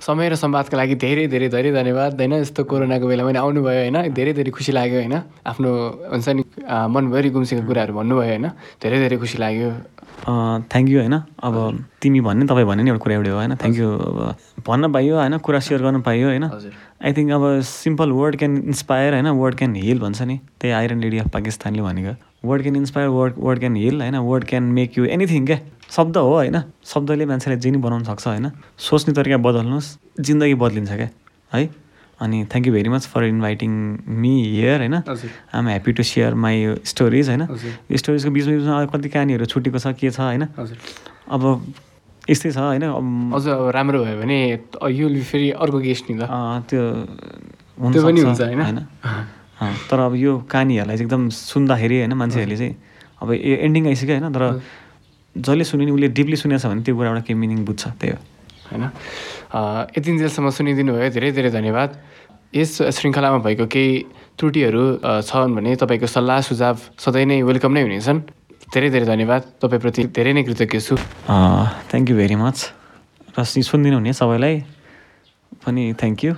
समय 0.00 0.28
र 0.28 0.34
संवादको 0.34 0.76
लागि 0.76 0.94
धेरै 0.96 1.26
धेरै 1.28 1.48
धेरै 1.52 1.70
धन्यवाद 1.72 2.12
होइन? 2.20 2.32
यस्तो 2.40 2.64
कोरोनाको 2.64 3.06
बेलामा 3.06 3.30
पनि 3.30 3.38
आउनुभयो 3.38 3.80
होइन? 3.84 3.96
धेरै 4.16 4.32
धेरै 4.32 4.50
खुसी 4.50 4.72
लाग्यो 4.72 4.98
होइन? 5.00 5.16
आफ्नो 5.44 5.70
हुन्छ 6.12 6.28
नि 6.36 6.42
मनभरि 6.64 7.30
गुम्सेको 7.30 7.62
कुराहरू 7.68 7.92
भन्नुभयो 7.94 8.28
होइन? 8.28 8.46
धेरै 8.80 8.98
धेरै 9.04 9.16
खुसी 9.20 9.38
लाग्यो। 9.38 9.70
थ्याङ्क 10.20 10.88
यू 10.88 10.98
होइन? 11.00 11.16
अब 11.44 11.54
तिमी 12.00 12.20
भन्ने 12.20 12.44
तपाईँ 12.48 12.66
भन्ने 12.66 12.82
नि 12.82 12.90
एउटा 12.90 13.02
कुरा 13.04 13.14
एउटै 13.16 13.30
हो 13.30 13.36
होइन? 13.36 13.54
थ्याङ्क 13.60 13.76
यू 13.76 13.88
अब 13.88 14.18
भन्न 14.66 14.92
पाइयो 14.92 15.14
होइन? 15.20 15.36
कुरा 15.38 15.60
सेयर 15.68 15.80
गर्न 15.82 16.00
पाइयो 16.00 16.26
होइन? 16.28 16.44
आई 17.04 17.12
थिङ्क 17.12 17.30
अब 17.32 17.44
सिम्पल 17.64 18.10
वर्ड 18.12 18.36
क्यान 18.40 18.56
इन्सपायर 18.72 19.14
होइन? 19.14 19.28
वर्ड 19.36 19.54
क्यान 19.60 19.74
हिल 19.76 19.98
भन्छ 20.00 20.22
नि। 20.22 20.36
त्यही 20.60 20.72
आइरन 20.80 21.00
लेडी 21.00 21.18
अफ 21.18 21.28
पाकिस्तानले 21.36 21.82
भनेको। 21.82 22.16
Word 22.48 22.62
can 22.62 22.76
inspire 22.76 23.08
word 23.08 23.34
word 23.36 23.58
can 23.60 23.76
heal 23.76 24.00
होइन? 24.00 24.16
Word 24.16 24.44
can 24.48 24.62
make 24.80 24.98
you 24.98 25.04
anything 25.16 25.46
क्या? 25.46 25.58
शब्द 25.90 26.16
हो 26.16 26.34
होइन। 26.34 26.56
शब्दले 26.86 27.24
मान्छेलाई 27.26 27.58
जे 27.58 27.70
नि 27.70 27.78
बनाउन 27.78 28.02
सक्छ 28.04 28.26
होइन। 28.26 28.50
सोच्ने 28.78 29.14
तरिका 29.14 29.36
बदल्नुहोस्। 29.42 29.88
जिन्दगी 30.20 30.54
बदलिन्छ 30.54 30.92
क्या 30.92 31.08
है? 31.52 31.68
अनि 32.20 32.44
thank 32.52 32.66
you 32.66 32.72
very 32.72 32.88
much 32.88 33.06
for 33.10 33.24
inviting 33.24 33.70
me 34.06 34.32
here 34.44 34.78
होइन? 34.80 34.96
हजुर। 35.08 35.30
I'm 35.54 35.66
happy 35.68 35.92
to 35.92 36.02
share 36.04 36.34
my 36.36 36.56
stories 36.84 37.28
होइन? 37.28 37.42
यो 37.90 37.96
स्टोरिजको 37.96 38.30
बिचमा 38.30 38.52
बिचमा 38.56 38.84
कति 38.92 39.08
कहानीहरू 39.08 39.44
छुटेको 39.48 39.78
छ 39.78 39.86
के 39.96 40.10
छ 40.10 40.20
होइन? 40.20 40.44
अब 41.26 41.42
यस्तै 42.30 42.50
छ 42.52 42.58
होइन? 42.60 42.84
अझ 43.34 43.44
अब 43.48 43.70
राम्रो 43.74 44.04
भयो 44.04 44.16
भने 44.20 44.38
यो 44.94 45.06
फेरि 45.24 45.50
अर्को 45.56 45.78
गेस्ट 45.80 46.04
नि 46.10 46.14
त्यो 46.70 46.82
हुन्छ 47.80 47.96
होइन? 47.96 48.78
तर 49.88 49.98
अब 50.00 50.14
यो 50.14 50.32
कहानीहरूलाई 50.44 50.96
चाहिँ 50.96 51.08
एकदम 51.08 51.28
सुन्दाखेरि 51.28 51.96
होइन 51.98 52.12
मान्छेहरूले 52.20 52.56
चाहिँ 52.56 52.74
अब 53.22 53.28
यो 53.32 53.56
एन्डिङ 53.64 53.86
आइसक्यो 53.88 54.14
होइन? 54.16 54.28
तर 54.32 54.44
जसले 55.36 55.64
सुन्यो 55.64 55.86
नि 55.86 55.92
उसले 55.92 56.08
डिपली 56.16 56.36
सुनेको 56.36 56.58
छ 56.58 56.66
भने 56.66 56.82
त्यो 56.82 56.94
कुराबाट 56.96 57.22
केही 57.26 57.38
मिनिङ 57.38 57.58
बुझ्छ 57.64 57.82
त्यही 58.00 58.10
हो। 58.12 58.18
होइन? 58.70 58.84
अँ, 58.84 59.86
यति 59.94 60.10
जेलसम्म 60.18 60.50
सुनिदिनु 60.50 60.92
भयो 60.94 61.10
धेरै 61.14 61.30
धेरै 61.38 61.50
धन्यवाद। 61.50 61.90
यस 62.54 62.70
श्रृङ्खलामा 62.90 63.38
भएको 63.46 63.66
केही 63.70 63.90
त्रुटिहरू 64.38 64.82
छन् 65.22 65.54
भने 65.54 65.70
तपाईँको 65.78 66.06
सल्लाह 66.10 66.38
सुझाव 66.50 66.76
सधैँ 66.98 67.26
नै 67.30 67.38
वेलकम 67.46 67.70
नै 67.70 67.82
हुनेछन्। 67.86 68.18
धेरै 68.74 68.88
धेरै 68.90 69.06
धन्यवाद। 69.06 69.42
तपाईँप्रति 69.62 70.02
धेरै 70.14 70.32
नै 70.34 70.42
कृतज्ञ 70.46 70.78
छु। 70.82 70.94
थ्याङ्क 71.90 72.06
यू 72.10 72.14
भेरी 72.18 72.36
मच 72.42 72.58
र 73.38 73.44
सुनिदिनु 73.46 73.96
हुने 74.02 74.12
सबैलाई। 74.18 74.54
पनि 75.62 75.82
थ्याङ्क 75.94 76.18
यू 76.24 76.32